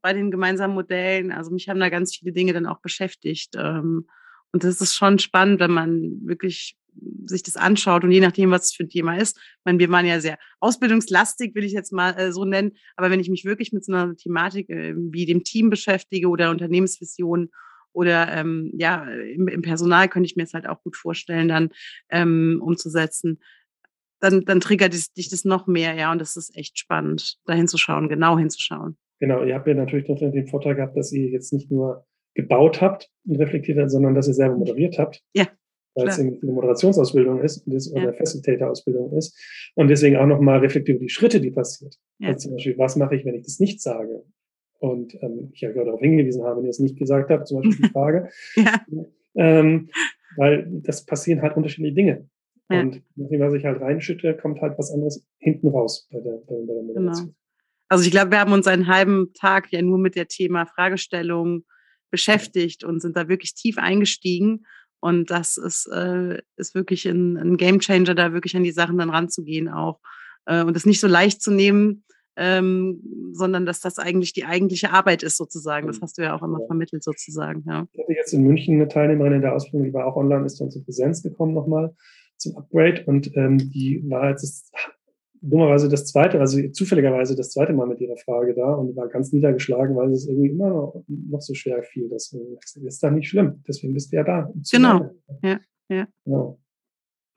bei 0.00 0.12
den 0.12 0.30
gemeinsamen 0.30 0.74
Modellen. 0.74 1.30
Also 1.30 1.50
mich 1.50 1.68
haben 1.68 1.80
da 1.80 1.88
ganz 1.90 2.16
viele 2.16 2.32
Dinge 2.32 2.52
dann 2.52 2.66
auch 2.66 2.80
beschäftigt. 2.80 3.54
Ähm, 3.56 4.06
und 4.52 4.64
das 4.64 4.80
ist 4.80 4.94
schon 4.94 5.18
spannend, 5.18 5.60
wenn 5.60 5.72
man 5.72 6.26
wirklich 6.26 6.76
sich 7.24 7.42
das 7.42 7.56
anschaut 7.56 8.04
und 8.04 8.10
je 8.10 8.20
nachdem, 8.20 8.50
was 8.50 8.66
es 8.66 8.72
für 8.72 8.84
ein 8.84 8.88
Thema 8.88 9.16
ist. 9.18 9.36
Ich 9.36 9.64
meine, 9.64 9.78
wir 9.78 9.90
waren 9.90 10.06
ja 10.06 10.20
sehr 10.20 10.38
ausbildungslastig, 10.60 11.54
will 11.54 11.64
ich 11.64 11.72
jetzt 11.72 11.92
mal 11.92 12.18
äh, 12.18 12.32
so 12.32 12.44
nennen. 12.44 12.72
Aber 12.96 13.10
wenn 13.10 13.20
ich 13.20 13.28
mich 13.28 13.44
wirklich 13.44 13.72
mit 13.72 13.84
so 13.84 13.92
einer 13.92 14.16
Thematik 14.16 14.70
äh, 14.70 14.94
wie 14.96 15.26
dem 15.26 15.44
Team 15.44 15.70
beschäftige 15.70 16.28
oder 16.28 16.50
Unternehmensvision 16.50 17.50
oder 17.92 18.32
ähm, 18.32 18.72
ja, 18.76 19.04
im, 19.04 19.48
im 19.48 19.62
Personal 19.62 20.08
könnte 20.08 20.26
ich 20.26 20.36
mir 20.36 20.44
es 20.44 20.54
halt 20.54 20.68
auch 20.68 20.82
gut 20.82 20.96
vorstellen, 20.96 21.48
dann 21.48 21.70
ähm, 22.10 22.60
umzusetzen. 22.62 23.40
Dann, 24.20 24.44
dann 24.44 24.60
triggert 24.60 24.94
dich 24.94 25.28
das 25.28 25.44
noch 25.44 25.66
mehr, 25.66 25.94
ja, 25.94 26.10
und 26.10 26.20
das 26.20 26.36
ist 26.36 26.56
echt 26.56 26.78
spannend, 26.78 27.36
da 27.44 27.52
hinzuschauen, 27.52 28.08
genau 28.08 28.38
hinzuschauen. 28.38 28.96
Genau, 29.20 29.44
ihr 29.44 29.54
habt 29.54 29.66
ja 29.66 29.74
natürlich 29.74 30.08
noch 30.08 30.18
den 30.18 30.46
Vorteil 30.46 30.74
gehabt, 30.74 30.96
dass 30.96 31.12
ihr 31.12 31.28
jetzt 31.28 31.52
nicht 31.52 31.70
nur 31.70 32.06
gebaut 32.36 32.80
habt 32.80 33.10
und 33.26 33.36
reflektiert 33.36 33.78
habt, 33.78 33.90
sondern 33.90 34.14
dass 34.14 34.28
ihr 34.28 34.34
selber 34.34 34.56
moderiert 34.56 34.98
habt. 34.98 35.22
Ja. 35.34 35.48
Weil 35.94 36.08
es 36.08 36.20
eine 36.20 36.38
Moderationsausbildung 36.42 37.40
ist 37.40 37.66
oder 37.66 38.04
ja. 38.04 38.12
Facilitator-Ausbildung 38.12 39.16
ist. 39.16 39.34
Und 39.74 39.88
deswegen 39.88 40.16
auch 40.16 40.26
nochmal 40.26 40.58
reflektiert 40.58 40.96
über 40.96 41.06
die 41.06 41.10
Schritte, 41.10 41.40
die 41.40 41.50
passiert. 41.50 41.96
Ja. 42.18 42.28
Also 42.28 42.48
zum 42.48 42.52
Beispiel, 42.52 42.76
was 42.76 42.96
mache 42.96 43.16
ich, 43.16 43.24
wenn 43.24 43.34
ich 43.34 43.44
das 43.44 43.58
nicht 43.58 43.80
sage? 43.80 44.22
Und 44.78 45.14
ähm, 45.22 45.50
ich 45.54 45.62
ja 45.62 45.72
gerade 45.72 45.86
darauf 45.86 46.00
hingewiesen 46.00 46.44
habe, 46.44 46.58
wenn 46.58 46.66
ihr 46.66 46.70
es 46.70 46.78
nicht 46.78 46.98
gesagt 46.98 47.30
habt, 47.30 47.48
zum 47.48 47.62
Beispiel 47.62 47.86
die 47.86 47.92
Frage. 47.92 48.28
ja. 48.56 48.84
Ähm, 49.34 49.88
weil 50.36 50.66
das 50.82 51.06
passieren 51.06 51.40
halt 51.40 51.56
unterschiedliche 51.56 51.94
Dinge. 51.94 52.28
Ja. 52.70 52.80
Und 52.80 53.02
nachdem, 53.14 53.40
was 53.40 53.54
ich 53.54 53.64
halt 53.64 53.80
reinschütte, 53.80 54.36
kommt 54.36 54.60
halt 54.60 54.78
was 54.78 54.90
anderes 54.90 55.26
hinten 55.38 55.68
raus 55.68 56.06
bei 56.12 56.20
der, 56.20 56.42
bei, 56.46 56.56
bei 56.66 56.74
der 56.74 56.82
Moderation. 56.82 57.26
Genau. 57.26 57.36
Also 57.88 58.04
ich 58.04 58.10
glaube, 58.10 58.32
wir 58.32 58.40
haben 58.40 58.52
uns 58.52 58.66
einen 58.66 58.88
halben 58.88 59.32
Tag 59.32 59.72
ja 59.72 59.80
nur 59.80 59.98
mit 59.98 60.14
der 60.14 60.26
Thema 60.26 60.66
Fragestellung 60.66 61.64
beschäftigt 62.10 62.84
und 62.84 63.00
sind 63.00 63.16
da 63.16 63.28
wirklich 63.28 63.54
tief 63.54 63.78
eingestiegen. 63.78 64.66
Und 65.00 65.30
das 65.30 65.56
ist, 65.56 65.86
äh, 65.92 66.40
ist 66.56 66.74
wirklich 66.74 67.06
ein, 67.06 67.36
ein 67.36 67.56
Game 67.56 67.80
Changer, 67.80 68.14
da 68.14 68.32
wirklich 68.32 68.56
an 68.56 68.64
die 68.64 68.72
Sachen 68.72 68.98
dann 68.98 69.10
ranzugehen 69.10 69.68
auch. 69.68 70.00
Äh, 70.46 70.62
und 70.62 70.74
das 70.74 70.86
nicht 70.86 71.00
so 71.00 71.06
leicht 71.06 71.42
zu 71.42 71.50
nehmen, 71.50 72.04
ähm, 72.36 73.00
sondern 73.32 73.66
dass 73.66 73.80
das 73.80 73.98
eigentlich 73.98 74.32
die 74.32 74.44
eigentliche 74.44 74.90
Arbeit 74.92 75.22
ist 75.22 75.36
sozusagen. 75.36 75.86
Das 75.86 76.00
hast 76.00 76.18
du 76.18 76.22
ja 76.22 76.34
auch 76.34 76.42
immer 76.42 76.60
vermittelt 76.66 77.02
sozusagen. 77.02 77.64
Ja. 77.66 77.86
Ich 77.92 78.02
hatte 78.02 78.12
jetzt 78.12 78.32
in 78.32 78.42
München 78.42 78.74
eine 78.74 78.88
Teilnehmerin 78.88 79.34
in 79.34 79.40
der 79.42 79.54
Ausbildung, 79.54 79.86
die 79.88 79.94
war 79.94 80.06
auch 80.06 80.16
online, 80.16 80.44
ist 80.44 80.60
dann 80.60 80.70
zur 80.70 80.84
Präsenz 80.84 81.22
gekommen 81.22 81.54
nochmal 81.54 81.94
zum 82.36 82.56
Upgrade 82.56 83.04
und 83.06 83.34
ähm, 83.36 83.58
die 83.58 84.04
war 84.08 84.30
jetzt 84.30 84.70
dummerweise 85.50 85.88
das 85.88 86.06
zweite, 86.06 86.40
also 86.40 86.60
zufälligerweise 86.70 87.36
das 87.36 87.50
zweite 87.50 87.72
Mal 87.72 87.86
mit 87.86 88.00
ihrer 88.00 88.16
Frage 88.16 88.54
da 88.54 88.74
und 88.74 88.96
war 88.96 89.08
ganz 89.08 89.32
niedergeschlagen, 89.32 89.96
weil 89.96 90.10
es 90.12 90.26
irgendwie 90.26 90.48
immer 90.48 90.68
noch, 90.68 91.40
so 91.40 91.54
schwer 91.54 91.82
fiel. 91.82 92.08
Das 92.08 92.34
ist 92.82 93.02
dann 93.02 93.14
nicht 93.14 93.28
schlimm. 93.28 93.62
Deswegen 93.66 93.94
bist 93.94 94.12
du 94.12 94.16
ja 94.16 94.24
da. 94.24 94.50
Genau. 94.70 95.10
Ja, 95.42 95.60
ja. 95.88 96.06
Genau. 96.24 96.58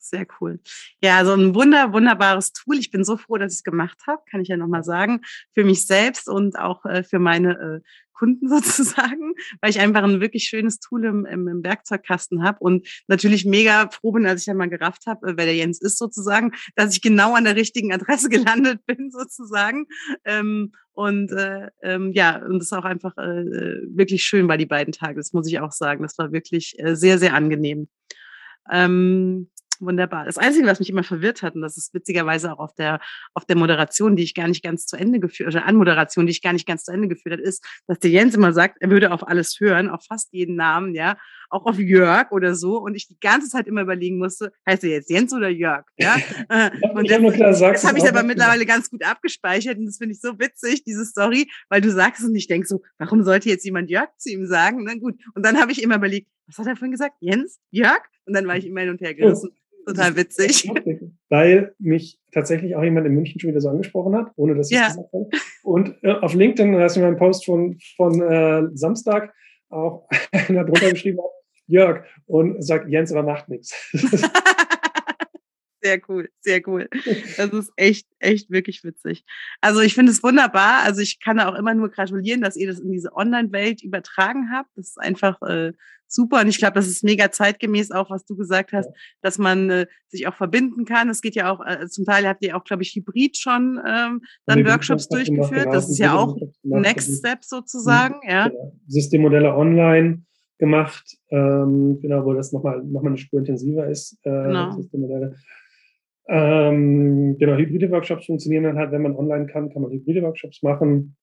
Sehr 0.01 0.25
cool. 0.39 0.59
Ja, 1.01 1.17
also 1.17 1.33
ein 1.33 1.53
wunder, 1.53 1.91
wunderbares 1.91 2.53
Tool. 2.53 2.77
Ich 2.77 2.89
bin 2.89 3.03
so 3.03 3.17
froh, 3.17 3.37
dass 3.37 3.51
ich 3.51 3.59
es 3.59 3.63
gemacht 3.63 3.99
habe, 4.07 4.21
kann 4.31 4.41
ich 4.41 4.47
ja 4.47 4.55
nochmal 4.55 4.83
sagen, 4.83 5.21
für 5.53 5.65
mich 5.65 5.85
selbst 5.85 6.29
und 6.29 6.57
auch 6.57 6.85
äh, 6.85 7.03
für 7.03 7.19
meine 7.19 7.81
äh, 7.83 7.87
Kunden 8.13 8.49
sozusagen, 8.49 9.33
weil 9.61 9.69
ich 9.69 9.79
einfach 9.79 10.03
ein 10.03 10.21
wirklich 10.21 10.43
schönes 10.43 10.79
Tool 10.79 11.05
im, 11.05 11.25
im, 11.25 11.47
im 11.47 11.63
Werkzeugkasten 11.63 12.43
habe 12.43 12.59
und 12.59 12.87
natürlich 13.07 13.45
mega 13.45 13.89
froh 13.89 14.11
bin, 14.11 14.25
als 14.25 14.41
ich 14.41 14.45
dann 14.45 14.57
mal 14.57 14.69
gerafft 14.69 15.05
habe, 15.05 15.27
äh, 15.27 15.33
wer 15.37 15.45
der 15.45 15.55
Jens 15.55 15.81
ist 15.81 15.97
sozusagen, 15.97 16.51
dass 16.75 16.93
ich 16.93 17.01
genau 17.01 17.35
an 17.35 17.45
der 17.45 17.55
richtigen 17.55 17.93
Adresse 17.93 18.29
gelandet 18.29 18.85
bin 18.85 19.11
sozusagen. 19.11 19.85
Ähm, 20.25 20.73
und 20.91 21.31
äh, 21.31 21.69
ähm, 21.81 22.11
ja, 22.13 22.45
und 22.45 22.59
das 22.59 22.67
ist 22.67 22.73
auch 22.73 22.83
einfach 22.83 23.17
äh, 23.17 23.41
äh, 23.41 23.87
wirklich 23.89 24.23
schön 24.23 24.47
bei 24.47 24.57
die 24.57 24.65
beiden 24.65 24.91
Tage, 24.91 25.15
das 25.15 25.31
muss 25.33 25.47
ich 25.47 25.59
auch 25.59 25.71
sagen. 25.71 26.03
Das 26.03 26.17
war 26.17 26.31
wirklich 26.33 26.77
äh, 26.77 26.95
sehr, 26.95 27.17
sehr 27.19 27.33
angenehm. 27.33 27.87
Ähm, 28.69 29.49
Wunderbar. 29.81 30.25
Das 30.25 30.37
Einzige, 30.37 30.67
was 30.67 30.79
mich 30.79 30.89
immer 30.89 31.03
verwirrt 31.03 31.41
hat, 31.41 31.55
und 31.55 31.61
das 31.61 31.77
ist 31.77 31.93
witzigerweise 31.93 32.51
auch 32.51 32.59
auf 32.59 32.75
der, 32.75 32.99
auf 33.33 33.45
der 33.45 33.55
Moderation, 33.55 34.17
die 34.17 34.23
ich 34.23 34.35
gar 34.35 34.49
nicht 34.49 34.61
ganz 34.61 34.85
zu 34.85 34.97
Ende 34.97 35.21
geführt, 35.21 35.47
oder 35.47 35.65
Anmoderation, 35.65 36.25
die 36.25 36.31
ich 36.31 36.41
gar 36.41 36.51
nicht 36.51 36.67
ganz 36.67 36.83
zu 36.83 36.91
Ende 36.91 37.07
geführt 37.07 37.39
hat, 37.39 37.39
ist, 37.39 37.65
dass 37.87 37.97
der 37.99 38.11
Jens 38.11 38.35
immer 38.35 38.51
sagt, 38.51 38.77
er 38.81 38.89
würde 38.89 39.11
auf 39.11 39.25
alles 39.25 39.57
hören, 39.59 39.89
auf 39.89 40.03
fast 40.05 40.33
jeden 40.33 40.55
Namen, 40.55 40.95
ja, 40.95 41.17
auch 41.49 41.65
auf 41.65 41.79
Jörg 41.79 42.31
oder 42.31 42.55
so. 42.55 42.77
Und 42.77 42.95
ich 42.95 43.07
die 43.07 43.17
ganze 43.21 43.47
Zeit 43.47 43.67
immer 43.67 43.81
überlegen 43.81 44.17
musste, 44.17 44.51
heißt 44.67 44.83
er 44.83 44.89
jetzt 44.89 45.09
Jens 45.09 45.33
oder 45.33 45.49
Jörg? 45.49 45.85
Ja. 45.97 46.15
und 46.93 47.09
das, 47.09 47.59
das 47.59 47.85
habe 47.85 47.99
ich 47.99 48.07
aber 48.07 48.23
mittlerweile 48.23 48.65
ganz 48.65 48.89
gut 48.89 49.03
abgespeichert 49.03 49.77
und 49.77 49.85
das 49.85 49.97
finde 49.97 50.13
ich 50.13 50.21
so 50.21 50.39
witzig, 50.39 50.83
diese 50.83 51.05
Story, 51.05 51.49
weil 51.67 51.81
du 51.81 51.91
sagst 51.91 52.23
und 52.23 52.35
ich 52.35 52.47
denke 52.47 52.67
so, 52.67 52.81
warum 52.97 53.23
sollte 53.23 53.49
jetzt 53.49 53.65
jemand 53.65 53.89
Jörg 53.89 54.09
zu 54.17 54.29
ihm 54.29 54.45
sagen? 54.45 54.83
Na 54.83 54.93
gut. 54.95 55.15
Und 55.35 55.45
dann 55.45 55.59
habe 55.59 55.71
ich 55.71 55.83
immer 55.83 55.97
überlegt, 55.97 56.29
was 56.47 56.57
hat 56.57 56.67
er 56.67 56.75
vorhin 56.75 56.91
gesagt? 56.91 57.15
Jens? 57.19 57.59
Jörg? 57.69 58.01
Und 58.25 58.33
dann 58.33 58.47
war 58.47 58.57
ich 58.57 58.65
immer 58.65 58.81
hin 58.81 58.89
und 58.89 59.01
her 59.01 59.13
gerissen. 59.13 59.51
Total 59.89 60.15
witzig. 60.15 60.69
Weil 61.29 61.73
mich 61.79 62.19
tatsächlich 62.31 62.75
auch 62.75 62.83
jemand 62.83 63.07
in 63.07 63.15
München 63.15 63.39
schon 63.39 63.49
wieder 63.49 63.61
so 63.61 63.69
angesprochen 63.69 64.15
hat, 64.15 64.31
ohne 64.35 64.55
dass 64.55 64.69
ich 64.69 64.77
ja. 64.77 64.87
es 64.87 64.95
gesagt 64.95 65.13
habe. 65.13 65.29
Und 65.63 65.95
äh, 66.03 66.11
auf 66.11 66.33
LinkedIn 66.33 66.75
hast 66.77 66.95
du 66.95 66.99
mir 66.99 67.07
einen 67.07 67.17
Post 67.17 67.45
von, 67.45 67.77
von 67.95 68.21
äh, 68.21 68.67
Samstag 68.73 69.33
auch 69.69 70.07
einer 70.31 70.63
drunter 70.63 70.91
geschrieben 70.91 71.19
hat, 71.19 71.31
Jörg, 71.67 72.03
und 72.27 72.63
sagt, 72.63 72.89
Jens 72.89 73.11
aber 73.11 73.23
macht 73.23 73.49
nichts. 73.49 73.73
Sehr 75.81 76.01
cool, 76.09 76.29
sehr 76.41 76.61
cool. 76.67 76.89
Das 77.37 77.53
ist 77.53 77.71
echt, 77.77 78.07
echt 78.19 78.49
wirklich 78.49 78.83
witzig. 78.83 79.23
Also 79.61 79.79
ich 79.79 79.95
finde 79.95 80.11
es 80.11 80.21
wunderbar. 80.21 80.83
Also 80.83 81.01
ich 81.01 81.19
kann 81.21 81.39
auch 81.39 81.55
immer 81.55 81.73
nur 81.73 81.89
gratulieren, 81.89 82.41
dass 82.41 82.57
ihr 82.57 82.67
das 82.67 82.79
in 82.79 82.91
diese 82.91 83.15
Online-Welt 83.15 83.81
übertragen 83.81 84.51
habt. 84.51 84.69
Das 84.75 84.89
ist 84.89 84.99
einfach 84.99 85.41
äh, 85.41 85.71
super. 86.05 86.41
Und 86.41 86.49
ich 86.49 86.57
glaube, 86.57 86.73
das 86.73 86.87
ist 86.87 87.03
mega 87.03 87.31
zeitgemäß 87.31 87.91
auch, 87.91 88.09
was 88.09 88.25
du 88.25 88.35
gesagt 88.35 88.73
hast, 88.73 88.89
dass 89.21 89.37
man 89.37 89.69
äh, 89.69 89.87
sich 90.09 90.27
auch 90.27 90.35
verbinden 90.35 90.83
kann. 90.83 91.09
Es 91.09 91.21
geht 91.21 91.35
ja 91.35 91.49
auch, 91.49 91.65
äh, 91.65 91.87
zum 91.87 92.03
Teil 92.03 92.27
habt 92.27 92.43
ihr 92.43 92.57
auch, 92.57 92.65
glaube 92.65 92.83
ich, 92.83 92.93
Hybrid 92.93 93.37
schon 93.37 93.79
ähm, 93.87 94.21
dann 94.45 94.65
Workshops 94.65 95.07
durchgeführt. 95.07 95.63
Genau. 95.63 95.71
Das 95.71 95.89
ist 95.89 95.99
ja 95.99 96.15
auch 96.15 96.35
Next 96.63 97.19
Step 97.19 97.45
sozusagen. 97.45 98.15
Ja. 98.27 98.49
Genau. 98.49 98.73
Systemmodelle 98.87 99.55
online 99.55 100.23
gemacht, 100.57 101.17
ähm, 101.29 101.99
genau, 102.01 102.25
wo 102.25 102.33
das 102.33 102.51
nochmal 102.51 102.83
noch 102.83 103.01
mal 103.01 103.09
eine 103.09 103.17
Spur 103.17 103.39
intensiver 103.39 103.87
ist. 103.87 104.17
Äh, 104.23 104.29
genau. 104.29 104.75
Systemmodelle. 104.75 105.35
Ähm, 106.31 107.37
genau, 107.39 107.57
hybride 107.57 107.89
Workshops 107.89 108.27
funktionieren 108.27 108.63
dann 108.63 108.77
halt, 108.77 108.91
wenn 108.91 109.01
man 109.01 109.15
online 109.15 109.47
kann, 109.47 109.71
kann 109.71 109.81
man 109.81 109.91
hybride 109.91 110.21
Workshops 110.21 110.61
machen. 110.61 111.15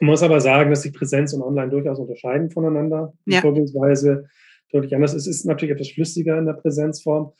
Man 0.00 0.10
muss 0.10 0.22
aber 0.22 0.40
sagen, 0.40 0.70
dass 0.70 0.82
sich 0.82 0.94
Präsenz 0.94 1.34
und 1.34 1.42
Online 1.42 1.70
durchaus 1.70 1.98
unterscheiden 1.98 2.50
voneinander. 2.50 3.12
Die 3.26 3.32
ja. 3.32 3.40
Vorgehensweise 3.40 4.26
deutlich 4.72 4.94
anders 4.94 5.12
ist. 5.12 5.26
Es 5.26 5.40
ist 5.40 5.44
natürlich 5.44 5.74
etwas 5.74 5.90
flüssiger 5.90 6.38
in 6.38 6.46
der 6.46 6.54
Präsenzform. 6.54 7.32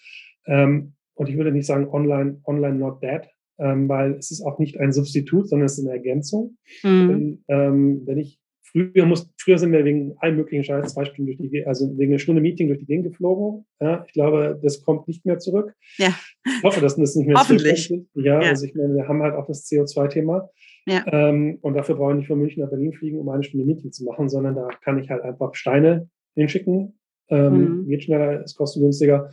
Ähm, 0.47 0.93
und 1.15 1.29
ich 1.29 1.37
würde 1.37 1.51
nicht 1.51 1.67
sagen 1.67 1.89
online, 1.89 2.41
online 2.45 2.77
not 2.77 3.03
dead, 3.03 3.23
ähm, 3.59 3.89
weil 3.89 4.13
es 4.13 4.31
ist 4.31 4.43
auch 4.43 4.59
nicht 4.59 4.79
ein 4.79 4.93
Substitut, 4.93 5.49
sondern 5.49 5.67
es 5.67 5.79
ist 5.79 5.87
eine 5.87 5.97
Ergänzung. 5.97 6.59
Mhm. 6.83 7.09
Wenn, 7.09 7.45
ähm, 7.49 8.03
wenn 8.05 8.19
ich 8.19 8.39
Früher, 8.73 9.05
muss, 9.05 9.31
früher 9.39 9.59
sind 9.59 9.73
wir 9.73 9.85
wegen 9.85 10.15
allen 10.19 10.37
möglichen 10.37 10.65
Scheiß 10.65 10.95
zwei 10.95 11.05
Stunden 11.05 11.27
durch 11.27 11.37
die, 11.37 11.67
also 11.67 11.87
wegen 11.99 12.13
einer 12.13 12.19
Stunde 12.19 12.41
Meeting 12.41 12.69
durch 12.69 12.81
die 12.81 12.87
Gegend 12.87 13.05
geflogen. 13.05 13.67
Ja, 13.81 14.03
ich 14.07 14.15
glaube, 14.15 14.59
das 14.63 14.83
kommt 14.83 15.07
nicht 15.09 15.27
mehr 15.27 15.39
zurück. 15.39 15.75
Ja. 15.99 16.09
Ich 16.47 16.63
hoffe, 16.63 16.81
dass 16.81 16.97
das 16.97 17.15
nicht 17.15 17.27
mehr 17.27 17.37
Hoffentlich. 17.37 17.87
zurückkommt. 17.87 18.25
Ja, 18.25 18.41
ja, 18.41 18.49
also 18.49 18.65
ich 18.65 18.75
meine, 18.75 18.95
wir 18.95 19.07
haben 19.07 19.23
halt 19.23 19.35
auch 19.35 19.47
das 19.47 19.67
CO2-Thema. 19.67 20.49
Ja. 20.87 21.05
Ähm, 21.07 21.59
und 21.61 21.75
dafür 21.75 21.97
brauche 21.97 22.13
ich 22.13 22.19
nicht 22.19 22.29
von 22.29 22.39
München 22.39 22.63
nach 22.63 22.71
Berlin 22.71 22.93
fliegen, 22.93 23.19
um 23.19 23.29
eine 23.29 23.45
Stunde 23.45 23.67
Meeting 23.67 23.93
zu 23.93 24.05
machen, 24.05 24.29
sondern 24.29 24.55
da 24.55 24.69
kann 24.83 24.99
ich 24.99 25.11
halt 25.11 25.23
einfach 25.23 25.55
Steine 25.55 26.09
hinschicken. 26.35 26.99
Ähm, 27.29 27.83
mhm. 27.83 27.89
Geht 27.89 28.05
schneller, 28.05 28.43
ist 28.43 28.57
kostengünstiger. 28.57 29.31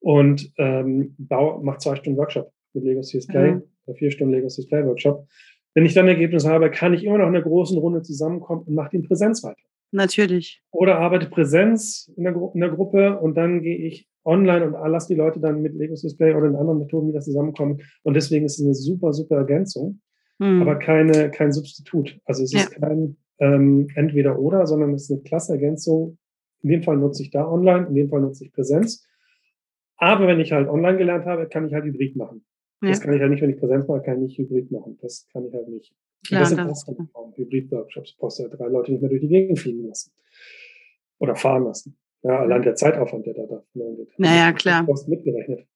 Und 0.00 0.52
ähm, 0.58 1.14
Bau, 1.18 1.62
macht 1.62 1.80
zwei 1.80 1.94
Stunden 1.94 2.18
Workshop 2.18 2.52
mit 2.72 2.84
Lego 2.84 3.02
CS 3.02 3.26
Play, 3.26 3.52
mhm. 3.52 3.94
vier 3.94 4.10
Stunden 4.10 4.34
Lego 4.34 4.48
CS 4.48 4.66
Play 4.66 4.84
Workshop. 4.84 5.26
Wenn 5.74 5.86
ich 5.86 5.94
dann 5.94 6.06
ein 6.06 6.14
Ergebnis 6.14 6.46
habe, 6.46 6.70
kann 6.70 6.94
ich 6.94 7.04
immer 7.04 7.18
noch 7.18 7.28
in 7.28 7.34
einer 7.34 7.44
großen 7.44 7.78
Runde 7.78 8.02
zusammenkommen 8.02 8.62
und 8.66 8.74
mache 8.74 8.90
die 8.90 8.96
in 8.96 9.02
Präsenz 9.08 9.44
weiter. 9.44 9.62
Natürlich. 9.92 10.62
Oder 10.70 10.98
arbeite 10.98 11.26
Präsenz 11.26 12.12
in 12.16 12.24
der, 12.24 12.34
in 12.54 12.60
der 12.60 12.70
Gruppe 12.70 13.18
und 13.18 13.36
dann 13.36 13.62
gehe 13.62 13.76
ich 13.76 14.08
online 14.24 14.66
und 14.66 14.90
lasse 14.90 15.08
die 15.08 15.14
Leute 15.14 15.40
dann 15.40 15.62
mit 15.62 15.74
Legos 15.74 16.02
Display 16.02 16.34
oder 16.34 16.46
in 16.46 16.56
anderen 16.56 16.78
Methoden 16.78 17.08
wieder 17.08 17.20
zusammenkommen. 17.20 17.80
Und 18.02 18.14
deswegen 18.14 18.44
ist 18.44 18.58
es 18.58 18.64
eine 18.64 18.74
super, 18.74 19.12
super 19.12 19.36
Ergänzung, 19.36 20.00
hm. 20.38 20.62
aber 20.62 20.76
keine, 20.76 21.30
kein 21.30 21.52
Substitut. 21.52 22.18
Also 22.24 22.44
es 22.44 22.54
ist 22.54 22.72
kein 22.72 23.16
ähm, 23.38 23.88
Entweder-Oder, 23.94 24.66
sondern 24.66 24.94
es 24.94 25.04
ist 25.04 25.12
eine 25.12 25.22
klasse 25.22 25.54
Ergänzung. 25.54 26.18
In 26.62 26.70
dem 26.70 26.82
Fall 26.82 26.98
nutze 26.98 27.22
ich 27.22 27.30
da 27.30 27.48
online, 27.48 27.86
in 27.88 27.94
dem 27.94 28.08
Fall 28.10 28.20
nutze 28.20 28.44
ich 28.44 28.52
Präsenz. 28.52 29.06
Aber 29.96 30.26
wenn 30.26 30.40
ich 30.40 30.52
halt 30.52 30.68
online 30.68 30.98
gelernt 30.98 31.26
habe, 31.26 31.46
kann 31.48 31.66
ich 31.66 31.74
halt 31.74 31.84
Hybrid 31.84 32.16
machen. 32.16 32.44
Ja. 32.82 32.90
Das 32.90 33.00
kann 33.00 33.12
ich 33.12 33.20
halt 33.20 33.30
nicht, 33.30 33.42
wenn 33.42 33.50
ich 33.50 33.58
Präsenz 33.58 33.86
mache, 33.86 34.02
kann 34.02 34.16
ich 34.16 34.38
nicht 34.38 34.38
Hybrid 34.38 34.70
machen. 34.70 34.98
Das 35.02 35.28
kann 35.32 35.46
ich 35.46 35.52
halt 35.52 35.68
nicht. 35.68 35.94
Klar, 36.26 36.40
das 36.40 36.50
sind 36.50 36.58
das 36.58 36.86
Hybrid-Workshops. 37.36 38.16
Du 38.16 38.42
ja 38.42 38.48
drei 38.48 38.66
Leute 38.68 38.92
nicht 38.92 39.00
mehr 39.00 39.10
durch 39.10 39.20
die 39.20 39.28
Gegend 39.28 39.58
fliegen 39.58 39.86
lassen. 39.86 40.12
Oder 41.18 41.36
fahren 41.36 41.64
lassen. 41.64 41.96
Ja, 42.22 42.40
allein 42.40 42.62
der 42.62 42.74
Zeitaufwand, 42.74 43.26
der 43.26 43.34
da 43.34 43.46
da 43.46 43.62
wird. 43.74 44.18
Naja, 44.18 44.52
klar. 44.52 44.86
Das 44.86 45.06
mitgerechnet. 45.06 45.66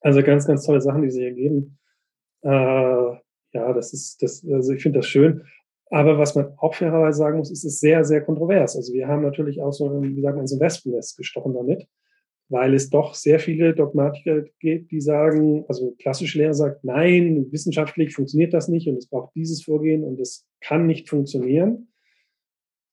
Also 0.00 0.22
ganz, 0.22 0.46
ganz 0.46 0.64
tolle 0.64 0.80
Sachen, 0.80 1.02
die 1.02 1.10
sich 1.10 1.22
ergeben. 1.22 1.78
Äh, 2.42 2.48
ja, 2.48 3.72
das 3.74 3.92
ist, 3.92 4.22
das, 4.22 4.44
also 4.50 4.72
ich 4.72 4.82
finde 4.82 5.00
das 5.00 5.06
schön. 5.06 5.44
Aber 5.90 6.18
was 6.18 6.34
man 6.34 6.54
auch 6.56 6.74
fairerweise 6.74 7.18
sagen 7.18 7.38
muss, 7.38 7.50
ist, 7.50 7.64
es 7.64 7.74
ist 7.74 7.80
sehr, 7.80 8.04
sehr 8.04 8.22
kontrovers. 8.22 8.76
Also 8.76 8.92
wir 8.94 9.08
haben 9.08 9.22
natürlich 9.22 9.60
auch 9.60 9.72
so, 9.72 10.02
wie 10.02 10.22
sagen 10.22 10.38
wir, 10.38 10.46
so 10.46 10.56
ein 10.56 10.60
Wespennest 10.60 11.16
gestochen 11.18 11.54
damit 11.54 11.86
weil 12.52 12.74
es 12.74 12.90
doch 12.90 13.14
sehr 13.14 13.40
viele 13.40 13.74
Dogmatiker 13.74 14.44
gibt, 14.60 14.92
die 14.92 15.00
sagen, 15.00 15.64
also 15.68 15.92
klassische 15.98 16.36
Lehre 16.36 16.52
sagt, 16.52 16.84
nein, 16.84 17.46
wissenschaftlich 17.50 18.14
funktioniert 18.14 18.52
das 18.52 18.68
nicht 18.68 18.86
und 18.88 18.96
es 18.96 19.08
braucht 19.08 19.34
dieses 19.34 19.64
Vorgehen 19.64 20.04
und 20.04 20.20
es 20.20 20.46
kann 20.60 20.86
nicht 20.86 21.08
funktionieren. 21.08 21.88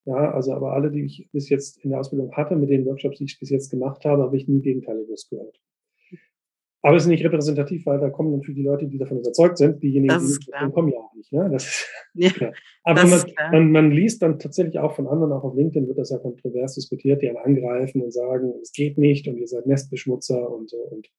Ja, 0.05 0.31
also 0.31 0.53
aber 0.53 0.71
alle, 0.73 0.91
die 0.91 1.03
ich 1.03 1.29
bis 1.33 1.49
jetzt 1.49 1.83
in 1.83 1.89
der 1.89 1.99
Ausbildung 1.99 2.31
hatte, 2.37 2.55
mit 2.55 2.69
den 2.69 2.85
Workshops, 2.85 3.17
die 3.17 3.25
ich 3.25 3.37
bis 3.37 3.49
jetzt 3.49 3.69
gemacht 3.69 4.05
habe, 4.05 4.23
habe 4.23 4.37
ich 4.37 4.47
nie 4.47 4.61
Gegenteiliges 4.61 5.29
gehört. 5.29 5.59
Aber 6.81 6.95
es 6.95 7.03
ist 7.03 7.09
nicht 7.09 7.25
repräsentativ, 7.25 7.85
weil 7.85 7.99
da 7.99 8.09
kommen 8.09 8.31
natürlich 8.31 8.55
die 8.55 8.65
Leute, 8.65 8.87
die 8.87 8.97
davon 8.97 9.19
überzeugt 9.19 9.57
sind. 9.57 9.83
Diejenigen, 9.83 10.17
die 10.17 10.71
kommen 10.71 10.89
ja 10.89 10.99
auch 10.99 11.13
nicht. 11.13 11.31
Ne? 11.33 11.49
Das 11.51 11.65
ist, 11.65 11.87
ja, 12.13 12.31
ja. 12.39 12.51
Aber 12.83 13.05
man, 13.05 13.21
man, 13.51 13.71
man, 13.71 13.91
liest 13.91 14.21
dann 14.21 14.39
tatsächlich 14.39 14.79
auch 14.79 14.95
von 14.95 15.07
anderen, 15.07 15.33
auch 15.33 15.43
auf 15.43 15.55
LinkedIn 15.55 15.87
wird 15.87 15.97
das 15.97 16.09
ja 16.09 16.17
kontrovers 16.19 16.75
diskutiert, 16.75 17.21
die 17.21 17.27
einen 17.27 17.37
angreifen 17.37 18.01
und 18.01 18.13
sagen, 18.13 18.53
es 18.61 18.71
geht 18.71 18.97
nicht 18.97 19.27
und 19.27 19.37
ihr 19.37 19.47
seid 19.47 19.65
Nestbeschmutzer 19.65 20.49
und 20.49 20.69
so. 20.69 20.77
Und 20.77 21.09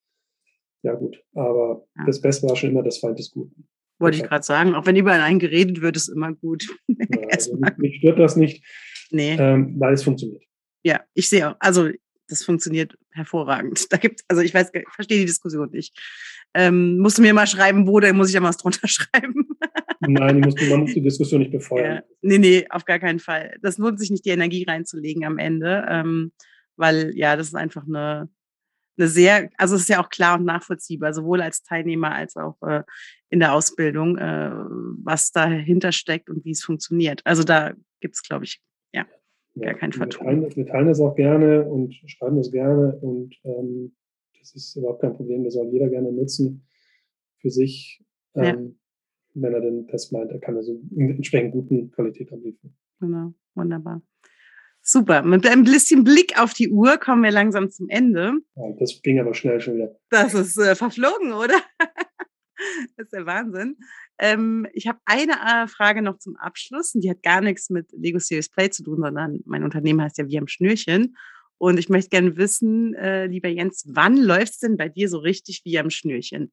ja 0.83 0.95
gut, 0.95 1.23
aber 1.35 1.87
ja. 1.97 2.05
das 2.07 2.23
Beste 2.23 2.49
war 2.49 2.57
schon 2.57 2.71
immer 2.71 2.83
das 2.83 2.99
Feind 2.99 3.19
des 3.19 3.31
Guten. 3.31 3.69
Wollte 3.99 4.17
ich 4.17 4.23
gerade 4.23 4.43
sagen, 4.43 4.75
auch 4.75 4.87
wenn 4.87 4.97
überall 4.97 5.21
einen 5.21 5.39
geredet 5.39 5.83
wird, 5.83 5.97
ist 5.97 6.09
immer 6.09 6.33
gut. 6.35 6.67
Ja, 6.89 7.27
also 7.33 7.59
mich 7.79 7.97
stört 7.97 8.19
das 8.19 8.37
nicht, 8.37 8.65
nee. 9.11 9.37
ähm, 9.37 9.75
weil 9.79 9.95
es 9.95 10.05
funktioniert. 10.05 10.45
Ja, 10.85 11.01
ich 11.15 11.29
sehe 11.29 11.51
auch, 11.51 11.57
also 11.59 11.89
das 12.31 12.45
funktioniert 12.45 12.97
hervorragend. 13.11 13.87
Da 13.91 13.97
gibt 13.97 14.23
also 14.29 14.43
ich 14.43 14.55
weiß, 14.55 14.71
ich 14.73 14.89
verstehe 14.89 15.19
die 15.19 15.27
Diskussion 15.27 15.71
nicht. 15.71 15.99
Ähm, 16.55 16.99
musst 16.99 17.19
du 17.19 17.23
mir 17.23 17.35
mal 17.35 17.47
schreiben, 17.47 17.87
wo, 17.87 18.01
dann 18.01 18.17
muss 18.17 18.29
ich 18.29 18.35
ja 18.35 18.43
was 18.43 18.57
drunter 18.57 18.89
schreiben. 18.89 19.49
Nein, 20.01 20.41
muss, 20.41 20.55
man 20.69 20.81
muss 20.81 20.95
die 20.95 21.03
Diskussion 21.03 21.41
nicht 21.41 21.53
befeuern. 21.53 21.97
Ja. 21.97 22.03
Nee, 22.23 22.39
nee, 22.39 22.67
auf 22.71 22.85
gar 22.85 22.99
keinen 22.99 23.21
Fall. 23.21 23.57
Das 23.63 23.79
lohnt 23.79 24.01
sich 24.01 24.11
nicht, 24.11 24.25
die 24.25 24.31
Energie 24.31 24.65
reinzulegen 24.65 25.25
am 25.25 25.39
Ende, 25.39 25.87
ähm, 25.89 26.33
weil 26.77 27.13
ja, 27.15 27.37
das 27.37 27.49
ist 27.49 27.55
einfach 27.55 27.87
eine, 27.87 28.29
eine 28.99 29.09
sehr, 29.09 29.51
also 29.59 29.77
es 29.77 29.83
ist 29.83 29.89
ja 29.89 30.03
auch 30.03 30.09
klar 30.09 30.39
und 30.39 30.45
nachvollziehbar, 30.45 31.13
sowohl 31.13 31.43
als 31.43 31.63
Teilnehmer 31.63 32.13
als 32.13 32.37
auch 32.37 32.57
äh, 32.63 32.83
in 33.29 33.41
der 33.41 33.53
Ausbildung, 33.53 34.19
äh, 34.19 34.51
was 35.05 35.31
dahinter 35.33 35.93
steckt 35.93 36.31
und 36.31 36.45
wie 36.45 36.53
es 36.53 36.65
funktioniert. 36.65 37.21
Also 37.25 37.45
da 37.45 37.75
gibt 38.01 38.17
es, 38.17 38.23
glaube 38.23 38.45
ich, 38.45 38.61
ja, 38.93 39.07
kein 39.61 39.93
Vertun. 39.93 40.27
Wir 40.27 40.33
teilen, 40.33 40.57
wir 40.57 40.67
teilen 40.67 40.87
das 40.89 41.01
auch 41.01 41.15
gerne 41.15 41.65
und 41.69 41.95
schreiben 42.07 42.37
das 42.37 42.51
gerne 42.51 42.97
und 43.01 43.35
ähm, 43.45 43.93
das 44.39 44.55
ist 44.55 44.77
überhaupt 44.77 45.03
kein 45.03 45.15
Problem. 45.15 45.45
Das 45.45 45.55
soll 45.55 45.69
jeder 45.71 45.89
gerne 45.89 46.13
nutzen 46.13 46.67
für 47.39 47.51
sich, 47.51 48.03
ähm, 48.35 48.45
ja. 48.45 48.57
wenn 49.35 49.55
er 49.55 49.61
denn 49.61 49.87
das 49.87 50.13
meint, 50.13 50.31
er 50.31 50.41
kann 50.41 50.57
also 50.57 50.81
entsprechend 50.97 51.53
guten 51.53 51.91
Qualität 51.91 52.33
abliefern. 52.33 52.75
Genau, 53.01 53.33
wunderbar. 53.55 54.03
Super. 54.83 55.23
Mit 55.23 55.47
einem 55.47 55.65
bisschen 55.65 56.05
Blick 56.05 56.41
auf 56.41 56.55
die 56.55 56.71
Uhr 56.71 56.97
kommen 56.97 57.23
wir 57.23 57.31
langsam 57.31 57.71
zum 57.71 57.89
Ende. 57.89 58.33
Ja, 58.57 58.73
das 58.79 59.01
ging 59.03 59.21
aber 59.21 59.35
schnell 59.35 59.61
schon 59.61 59.75
wieder. 59.75 59.97
Das 60.09 60.35
ist 60.35 60.59
äh, 60.59 60.75
verflogen, 60.75 61.33
oder? 61.33 61.55
das 62.97 63.07
ist 63.07 63.13
der 63.13 63.27
Wahnsinn. 63.27 63.77
Ähm, 64.21 64.67
ich 64.75 64.87
habe 64.87 64.99
eine 65.07 65.33
äh, 65.33 65.67
Frage 65.67 66.03
noch 66.03 66.19
zum 66.19 66.37
Abschluss 66.37 66.95
und 66.95 67.03
die 67.03 67.11
hat 67.11 67.23
gar 67.23 67.41
nichts 67.41 67.71
mit 67.71 67.91
Lego 67.93 68.19
Series 68.19 68.51
Play 68.51 68.69
zu 68.69 68.83
tun, 68.83 68.99
sondern 69.01 69.41
mein 69.47 69.65
Unternehmen 69.65 70.03
heißt 70.03 70.19
ja 70.19 70.29
Wie 70.29 70.39
am 70.39 70.47
Schnürchen. 70.47 71.17
Und 71.57 71.79
ich 71.79 71.89
möchte 71.89 72.11
gerne 72.11 72.37
wissen, 72.37 72.95
äh, 72.95 73.27
lieber 73.27 73.49
Jens, 73.49 73.85
wann 73.89 74.17
läuft 74.17 74.53
es 74.53 74.59
denn 74.59 74.77
bei 74.77 74.89
dir 74.89 75.09
so 75.09 75.19
richtig 75.19 75.63
wie 75.65 75.79
am 75.79 75.91
Schnürchen? 75.91 76.53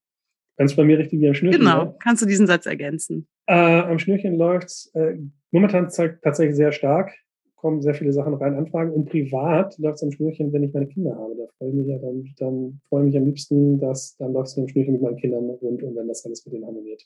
Ganz 0.57 0.75
bei 0.75 0.83
mir 0.83 0.97
richtig 0.97 1.19
wie 1.19 1.27
am 1.27 1.33
Schnürchen. 1.33 1.59
Genau, 1.59 1.83
ja? 1.83 1.95
kannst 1.99 2.21
du 2.21 2.25
diesen 2.25 2.47
Satz 2.47 2.65
ergänzen? 2.65 3.27
Äh, 3.47 3.53
am 3.53 3.99
Schnürchen 3.99 4.37
läuft 4.37 4.67
es 4.67 4.91
äh, 4.95 5.17
momentan 5.51 5.89
tatsächlich 6.23 6.55
sehr 6.55 6.71
stark, 6.71 7.13
kommen 7.55 7.81
sehr 7.81 7.93
viele 7.95 8.13
Sachen 8.13 8.33
rein, 8.33 8.55
Anfragen. 8.55 8.91
Und 8.91 9.09
privat 9.09 9.77
läuft 9.77 9.97
es 9.97 10.03
am 10.03 10.11
Schnürchen, 10.11 10.53
wenn 10.53 10.63
ich 10.63 10.73
meine 10.73 10.87
Kinder 10.87 11.15
habe. 11.15 11.35
Da 11.37 11.45
freue 11.57 11.69
ich 11.69 11.75
mich 11.75 11.87
ja 11.87 11.97
dann, 11.99 12.33
dann 12.37 12.81
freue 12.89 13.01
ich 13.01 13.07
mich 13.07 13.17
am 13.17 13.25
liebsten, 13.25 13.79
dass 13.79 14.15
dann 14.17 14.33
läuft 14.33 14.47
es 14.47 14.57
am 14.57 14.67
Schnürchen 14.67 14.93
mit 14.93 15.01
meinen 15.01 15.17
Kindern 15.17 15.49
rund 15.49 15.83
und 15.83 15.95
wenn 15.95 16.07
das 16.07 16.25
alles 16.25 16.45
mit 16.45 16.53
denen 16.53 16.65
harmoniert. 16.65 17.03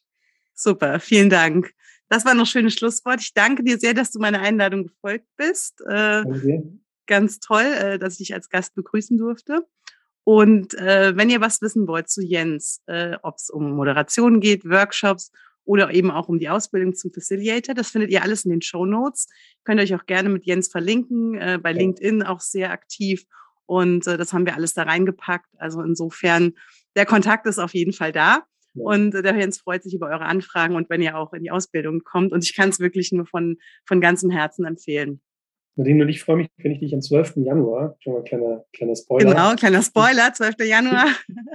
Super, 0.62 1.00
vielen 1.00 1.32
Dank. 1.32 1.74
Das 2.08 2.24
war 2.24 2.36
noch 2.36 2.46
schönes 2.46 2.76
Schlusswort. 2.76 3.20
Ich 3.20 3.34
danke 3.34 3.64
dir 3.64 3.80
sehr, 3.80 3.96
dass 3.96 4.12
du 4.12 4.20
meiner 4.20 4.42
Einladung 4.42 4.84
gefolgt 4.84 5.26
bist. 5.36 5.82
Äh, 5.90 6.22
ganz 7.08 7.40
toll, 7.40 7.64
äh, 7.64 7.98
dass 7.98 8.14
ich 8.14 8.28
dich 8.28 8.34
als 8.36 8.48
Gast 8.48 8.76
begrüßen 8.76 9.18
durfte. 9.18 9.66
Und 10.24 10.76
äh, 10.76 11.18
wenn 11.18 11.32
ihr 11.32 11.42
was 11.42 11.64
wissen 11.64 11.88
wollt 11.88 12.10
zu 12.10 12.22
Jens, 12.22 12.84
äh, 12.86 13.18
ob 13.24 13.38
es 13.38 13.50
um 13.50 13.72
Moderation 13.72 14.40
geht, 14.40 14.64
Workshops 14.64 15.32
oder 15.66 15.92
eben 15.92 16.12
auch 16.12 16.30
um 16.30 16.38
die 16.38 16.50
Ausbildung 16.50 16.94
zum 16.94 17.12
Facilitator, 17.12 17.74
das 17.74 17.90
findet 17.90 18.12
ihr 18.12 18.22
alles 18.22 18.46
in 18.46 18.52
den 18.52 18.62
Show 18.62 18.86
Notes. 18.86 19.30
Könnt 19.64 19.80
ihr 19.80 19.84
euch 19.84 19.96
auch 19.96 20.06
gerne 20.06 20.30
mit 20.30 20.46
Jens 20.46 20.68
verlinken, 20.68 21.40
äh, 21.40 21.58
bei 21.60 21.74
LinkedIn 21.74 22.22
auch 22.22 22.40
sehr 22.40 22.70
aktiv. 22.70 23.26
Und 23.66 24.06
äh, 24.06 24.18
das 24.18 24.32
haben 24.32 24.46
wir 24.46 24.54
alles 24.54 24.76
da 24.76 24.84
reingepackt. 24.84 25.50
Also 25.58 25.82
insofern, 25.82 26.54
der 26.96 27.08
Kontakt 27.08 27.48
ist 27.48 27.58
auf 27.58 27.74
jeden 27.74 27.94
Fall 27.94 28.12
da. 28.12 28.44
Und 28.74 29.12
der 29.12 29.36
Jens 29.38 29.60
freut 29.60 29.84
sich 29.84 29.94
über 29.94 30.08
eure 30.08 30.26
Anfragen 30.26 30.76
und 30.76 30.90
wenn 30.90 31.02
ihr 31.02 31.18
auch 31.18 31.34
in 31.34 31.44
die 31.44 31.52
Ausbildung 31.52 32.02
kommt. 32.04 32.32
Und 32.32 32.44
ich 32.44 32.56
kann 32.56 32.70
es 32.70 32.80
wirklich 32.80 33.12
nur 33.12 33.26
von, 33.26 33.58
von 33.86 34.02
ganzem 34.02 34.30
Herzen 34.30 34.66
empfehlen. 34.66 35.22
Nadine 35.76 36.04
und 36.04 36.10
ich 36.10 36.22
freue 36.22 36.38
mich, 36.38 36.48
wenn 36.58 36.74
ich 36.74 36.80
dich 36.80 36.94
am 36.94 37.02
12. 37.02 37.38
Januar, 37.38 37.96
schon 38.00 38.14
mal 38.14 38.24
kleiner, 38.24 38.66
kleiner 38.74 38.96
Spoiler. 38.96 39.30
Genau, 39.30 39.56
kleiner 39.56 39.82
Spoiler, 39.82 40.34
12. 40.34 40.56
Januar. 40.68 41.06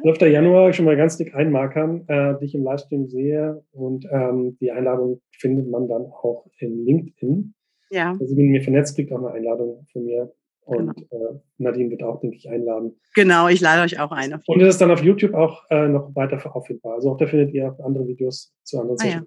12. 0.02 0.32
Januar, 0.32 0.72
schon 0.72 0.86
mal 0.86 0.96
ganz 0.96 1.16
dick 1.18 1.34
einmarkern, 1.34 2.04
äh, 2.08 2.38
dich 2.38 2.54
im 2.54 2.64
Livestream 2.64 3.08
sehe 3.08 3.62
und 3.72 4.06
ähm, 4.10 4.56
die 4.60 4.72
Einladung 4.72 5.20
findet 5.32 5.68
man 5.68 5.86
dann 5.88 6.06
auch 6.06 6.46
in 6.58 6.84
LinkedIn. 6.84 7.54
Ja. 7.90 8.16
Also 8.18 8.36
wenn 8.36 8.46
ihr 8.46 8.52
mir 8.52 8.62
vernetzt, 8.62 8.96
kriegt 8.96 9.12
auch 9.12 9.18
eine 9.18 9.32
Einladung 9.32 9.86
von 9.92 10.04
mir 10.04 10.32
und 10.66 10.94
genau. 10.94 11.34
äh, 11.34 11.38
Nadine 11.58 11.90
wird 11.90 12.02
auch, 12.02 12.20
denke 12.20 12.36
ich, 12.36 12.50
einladen. 12.50 12.98
Genau, 13.14 13.48
ich 13.48 13.60
lade 13.60 13.82
euch 13.82 14.00
auch 14.00 14.10
ein. 14.10 14.34
und 14.46 14.60
es 14.60 14.68
ist 14.70 14.80
dann 14.80 14.90
auf 14.90 15.02
YouTube 15.02 15.34
auch 15.34 15.62
äh, 15.70 15.88
noch 15.88 16.14
weiter 16.14 16.38
auffindbar. 16.54 16.94
Also 16.94 17.12
auch 17.12 17.16
da 17.16 17.26
findet 17.26 17.54
ihr 17.54 17.76
andere 17.84 18.06
Videos 18.06 18.54
zu 18.64 18.80
anderen 18.80 18.98
ah, 19.00 19.06
ja. 19.06 19.22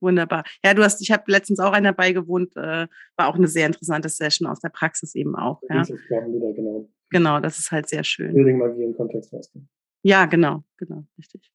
Wunderbar. 0.00 0.44
Ja, 0.64 0.74
du 0.74 0.82
hast, 0.82 1.00
ich 1.02 1.10
habe 1.10 1.24
letztens 1.26 1.60
auch 1.60 1.72
einen 1.72 1.84
dabei 1.84 2.12
gewohnt, 2.12 2.56
äh, 2.56 2.86
war 3.16 3.28
auch 3.28 3.34
eine 3.34 3.48
sehr 3.48 3.66
interessante 3.66 4.08
Session 4.08 4.48
aus 4.48 4.60
der 4.60 4.70
Praxis 4.70 5.14
eben 5.14 5.36
auch. 5.36 5.60
Ja. 5.68 5.86
Wieder, 5.86 6.52
genau. 6.52 6.88
genau, 7.10 7.40
das 7.40 7.58
ist 7.58 7.70
halt 7.70 7.88
sehr 7.88 8.02
schön. 8.02 8.34
Building 8.34 8.58
Magie 8.58 8.82
im 8.82 8.96
Kontext. 8.96 9.32
Ja, 10.02 10.24
genau, 10.24 10.64
genau, 10.78 11.04
richtig. 11.18 11.52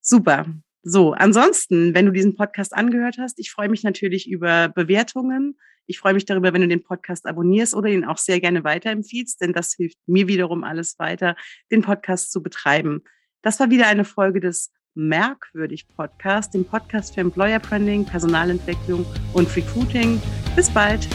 Super. 0.00 0.46
So, 0.82 1.12
ansonsten, 1.12 1.94
wenn 1.94 2.06
du 2.06 2.12
diesen 2.12 2.36
Podcast 2.36 2.74
angehört 2.74 3.18
hast, 3.18 3.38
ich 3.38 3.50
freue 3.50 3.68
mich 3.68 3.82
natürlich 3.82 4.28
über 4.28 4.68
Bewertungen. 4.68 5.58
Ich 5.86 5.98
freue 5.98 6.14
mich 6.14 6.24
darüber, 6.24 6.52
wenn 6.52 6.60
du 6.60 6.68
den 6.68 6.82
Podcast 6.82 7.26
abonnierst 7.26 7.74
oder 7.74 7.88
ihn 7.88 8.04
auch 8.04 8.18
sehr 8.18 8.40
gerne 8.40 8.62
weiterempfiehlst, 8.62 9.40
denn 9.40 9.52
das 9.52 9.74
hilft 9.74 9.98
mir 10.06 10.28
wiederum 10.28 10.64
alles 10.64 10.98
weiter, 10.98 11.34
den 11.70 11.82
Podcast 11.82 12.30
zu 12.30 12.42
betreiben. 12.42 13.02
Das 13.42 13.58
war 13.58 13.70
wieder 13.70 13.86
eine 13.86 14.04
Folge 14.04 14.40
des 14.40 14.72
Merkwürdig 14.94 15.86
Podcast, 15.88 16.54
dem 16.54 16.64
Podcast 16.64 17.14
für 17.14 17.20
Employer 17.20 17.60
Branding, 17.60 18.04
Personalentwicklung 18.04 19.06
und 19.32 19.54
Recruiting. 19.56 20.20
Bis 20.56 20.68
bald. 20.70 21.08